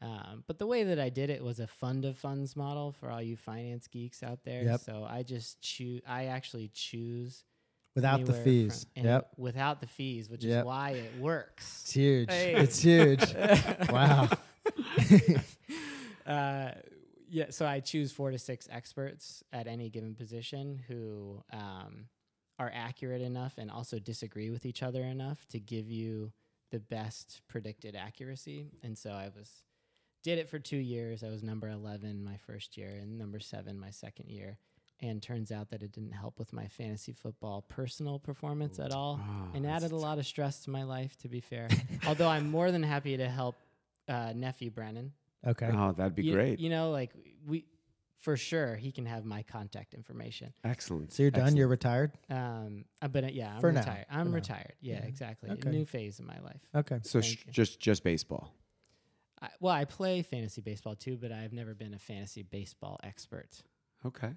Um, 0.00 0.44
but 0.46 0.58
the 0.58 0.66
way 0.66 0.84
that 0.84 0.98
I 0.98 1.08
did 1.10 1.30
it 1.30 1.42
was 1.44 1.58
a 1.60 1.66
fund 1.66 2.04
of 2.04 2.16
funds 2.18 2.54
model 2.56 2.92
for 2.92 3.10
all 3.10 3.20
you 3.22 3.36
finance 3.36 3.86
geeks 3.88 4.22
out 4.22 4.42
there. 4.44 4.62
Yep. 4.62 4.80
So 4.80 5.06
I 5.08 5.22
just 5.22 5.60
choose. 5.60 6.02
I 6.06 6.26
actually 6.26 6.68
choose 6.72 7.44
Without 7.94 8.24
the 8.26 8.34
fees. 8.34 8.86
from- 8.94 9.04
Yep. 9.04 9.32
Without 9.38 9.80
the 9.80 9.86
fees, 9.86 10.28
which 10.28 10.44
Yep. 10.44 10.60
is 10.60 10.64
why 10.66 10.90
it 10.90 11.18
works. 11.18 11.82
It's 11.84 11.92
huge. 11.92 12.30
Hey. 12.30 12.54
It's 12.56 12.78
huge. 12.80 13.34
wow. 13.90 14.28
uh, 16.26 16.70
yeah, 17.28 17.46
so 17.50 17.66
I 17.66 17.80
choose 17.80 18.12
four 18.12 18.30
to 18.30 18.38
six 18.38 18.68
experts 18.70 19.42
at 19.52 19.66
any 19.66 19.88
given 19.90 20.14
position 20.14 20.80
who 20.88 21.42
um, 21.52 22.06
are 22.58 22.70
accurate 22.74 23.20
enough 23.22 23.54
and 23.58 23.70
also 23.70 23.98
disagree 23.98 24.50
with 24.50 24.64
each 24.64 24.82
other 24.82 25.02
enough 25.02 25.46
to 25.48 25.58
give 25.60 25.90
you 25.90 26.32
the 26.70 26.78
best 26.80 27.42
predicted 27.48 27.94
accuracy. 27.96 28.66
And 28.82 28.96
so 28.96 29.10
I 29.10 29.30
was 29.36 29.50
did 30.24 30.38
it 30.38 30.48
for 30.48 30.58
two 30.58 30.76
years. 30.76 31.22
I 31.22 31.28
was 31.30 31.42
number 31.42 31.68
eleven 31.68 32.24
my 32.24 32.36
first 32.46 32.76
year 32.76 32.88
and 33.00 33.18
number 33.18 33.38
seven 33.40 33.78
my 33.78 33.90
second 33.90 34.30
year. 34.30 34.58
And 35.02 35.22
turns 35.22 35.52
out 35.52 35.68
that 35.70 35.82
it 35.82 35.92
didn't 35.92 36.12
help 36.12 36.38
with 36.38 36.54
my 36.54 36.68
fantasy 36.68 37.12
football 37.12 37.60
personal 37.68 38.18
performance 38.18 38.78
at 38.78 38.92
all, 38.94 39.20
Oh, 39.22 39.50
and 39.54 39.66
added 39.66 39.92
a 39.92 39.96
lot 39.96 40.18
of 40.18 40.26
stress 40.26 40.60
to 40.60 40.70
my 40.70 40.84
life. 40.84 41.18
To 41.18 41.28
be 41.28 41.40
fair, 41.40 41.68
although 42.06 42.28
I'm 42.28 42.50
more 42.50 42.72
than 42.72 42.82
happy 42.82 43.14
to 43.18 43.28
help 43.28 43.56
uh, 44.08 44.32
nephew 44.34 44.70
Brennan 44.70 45.12
Okay. 45.46 45.70
Oh, 45.72 45.92
that'd 45.92 46.14
be 46.16 46.24
you, 46.24 46.32
great. 46.32 46.58
You 46.58 46.70
know, 46.70 46.90
like 46.90 47.12
we 47.46 47.66
for 48.18 48.36
sure 48.36 48.74
he 48.74 48.90
can 48.90 49.06
have 49.06 49.24
my 49.24 49.42
contact 49.44 49.94
information. 49.94 50.52
Excellent. 50.64 51.12
So 51.12 51.22
you're 51.22 51.30
done. 51.30 51.42
Excellent. 51.42 51.58
You're 51.58 51.68
retired. 51.68 52.12
Um, 52.28 52.84
uh, 53.00 53.06
but 53.08 53.22
uh, 53.24 53.28
yeah, 53.28 53.54
I'm 53.54 53.60
For 53.60 53.70
now. 53.70 53.80
retired. 53.80 54.06
I'm 54.10 54.24
For 54.24 54.30
now. 54.30 54.34
retired. 54.34 54.72
Yeah, 54.80 54.94
Yeah. 54.94 55.04
exactly. 55.06 55.50
Okay. 55.50 55.68
A 55.68 55.72
new 55.72 55.84
phase 55.84 56.18
in 56.18 56.26
my 56.26 56.40
life. 56.40 56.60
Okay. 56.74 56.98
So 57.02 57.20
sh- 57.20 57.44
just 57.50 57.78
just 57.78 58.02
baseball. 58.02 58.52
I, 59.40 59.48
well, 59.60 59.74
I 59.74 59.84
play 59.84 60.22
fantasy 60.22 60.62
baseball 60.62 60.96
too, 60.96 61.16
but 61.16 61.30
I've 61.30 61.52
never 61.52 61.74
been 61.74 61.94
a 61.94 61.98
fantasy 61.98 62.42
baseball 62.42 62.98
expert 63.04 63.62
Okay. 64.04 64.32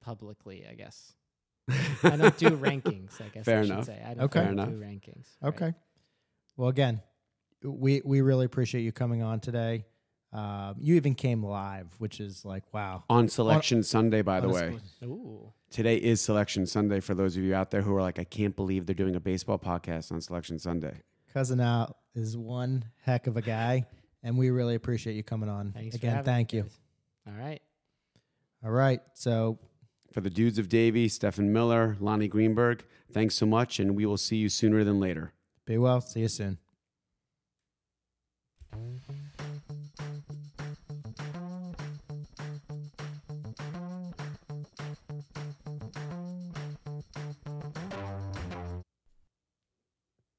publicly. 0.00 0.66
I 0.68 0.74
guess 0.74 1.12
I 2.02 2.16
don't 2.16 2.36
do 2.38 2.50
rankings. 2.56 3.20
I 3.20 3.28
guess 3.28 3.44
Fair 3.44 3.60
I 3.60 3.62
should 3.62 3.70
enough. 3.72 3.84
say 3.86 4.02
I 4.04 4.14
don't 4.14 4.24
Okay. 4.24 4.40
Fair 4.40 4.46
do 4.48 4.52
enough. 4.52 4.68
rankings. 4.70 5.26
right? 5.42 5.48
Okay. 5.54 5.74
Well, 6.56 6.70
again, 6.70 7.02
we 7.64 8.02
we 8.04 8.20
really 8.20 8.46
appreciate 8.46 8.82
you 8.82 8.92
coming 8.92 9.22
on 9.22 9.40
today. 9.40 9.84
Um, 10.32 10.74
you 10.80 10.96
even 10.96 11.14
came 11.14 11.44
live, 11.44 11.94
which 11.98 12.20
is 12.20 12.44
like 12.44 12.64
wow. 12.72 13.04
On 13.08 13.28
Selection 13.28 13.82
Sunday, 13.82 14.22
by 14.22 14.40
the 14.40 14.48
way. 14.48 14.76
Ooh, 15.04 15.52
Today 15.70 15.96
is 15.96 16.20
Selection 16.20 16.66
Sunday 16.66 17.00
for 17.00 17.14
those 17.14 17.36
of 17.36 17.42
you 17.44 17.54
out 17.54 17.70
there 17.70 17.82
who 17.82 17.94
are 17.94 18.02
like, 18.02 18.18
I 18.18 18.24
can't 18.24 18.54
believe 18.54 18.86
they're 18.86 18.94
doing 18.94 19.14
a 19.16 19.20
baseball 19.20 19.58
podcast 19.58 20.10
on 20.12 20.20
Selection 20.20 20.58
Sunday. 20.58 20.94
Cousin 21.32 21.60
Al 21.60 21.96
is 22.14 22.36
one 22.36 22.84
heck 23.02 23.26
of 23.28 23.36
a 23.36 23.42
guy, 23.42 23.86
and 24.22 24.36
we 24.36 24.50
really 24.50 24.74
appreciate 24.74 25.14
you 25.14 25.22
coming 25.22 25.48
on. 25.48 25.72
thanks 25.72 25.94
again, 25.94 26.10
having 26.10 26.24
thank 26.24 26.52
you. 26.52 26.62
guys. 26.62 26.78
All 27.28 27.34
right. 27.34 27.62
All 28.64 28.70
right. 28.70 29.00
So 29.14 29.58
For 30.12 30.20
the 30.20 30.30
dudes 30.30 30.58
of 30.58 30.68
Davy, 30.68 31.08
Stefan 31.08 31.52
Miller, 31.52 31.96
Lonny 32.00 32.26
Greenberg, 32.28 32.84
thanks 33.12 33.34
so 33.36 33.46
much, 33.46 33.78
and 33.78 33.94
we 33.94 34.04
will 34.04 34.16
see 34.16 34.36
you 34.36 34.48
sooner 34.48 34.82
than 34.84 34.98
later. 34.98 35.32
be 35.64 35.78
well. 35.78 36.00
See 36.00 36.20
you 36.20 36.28
soon. 36.28 36.58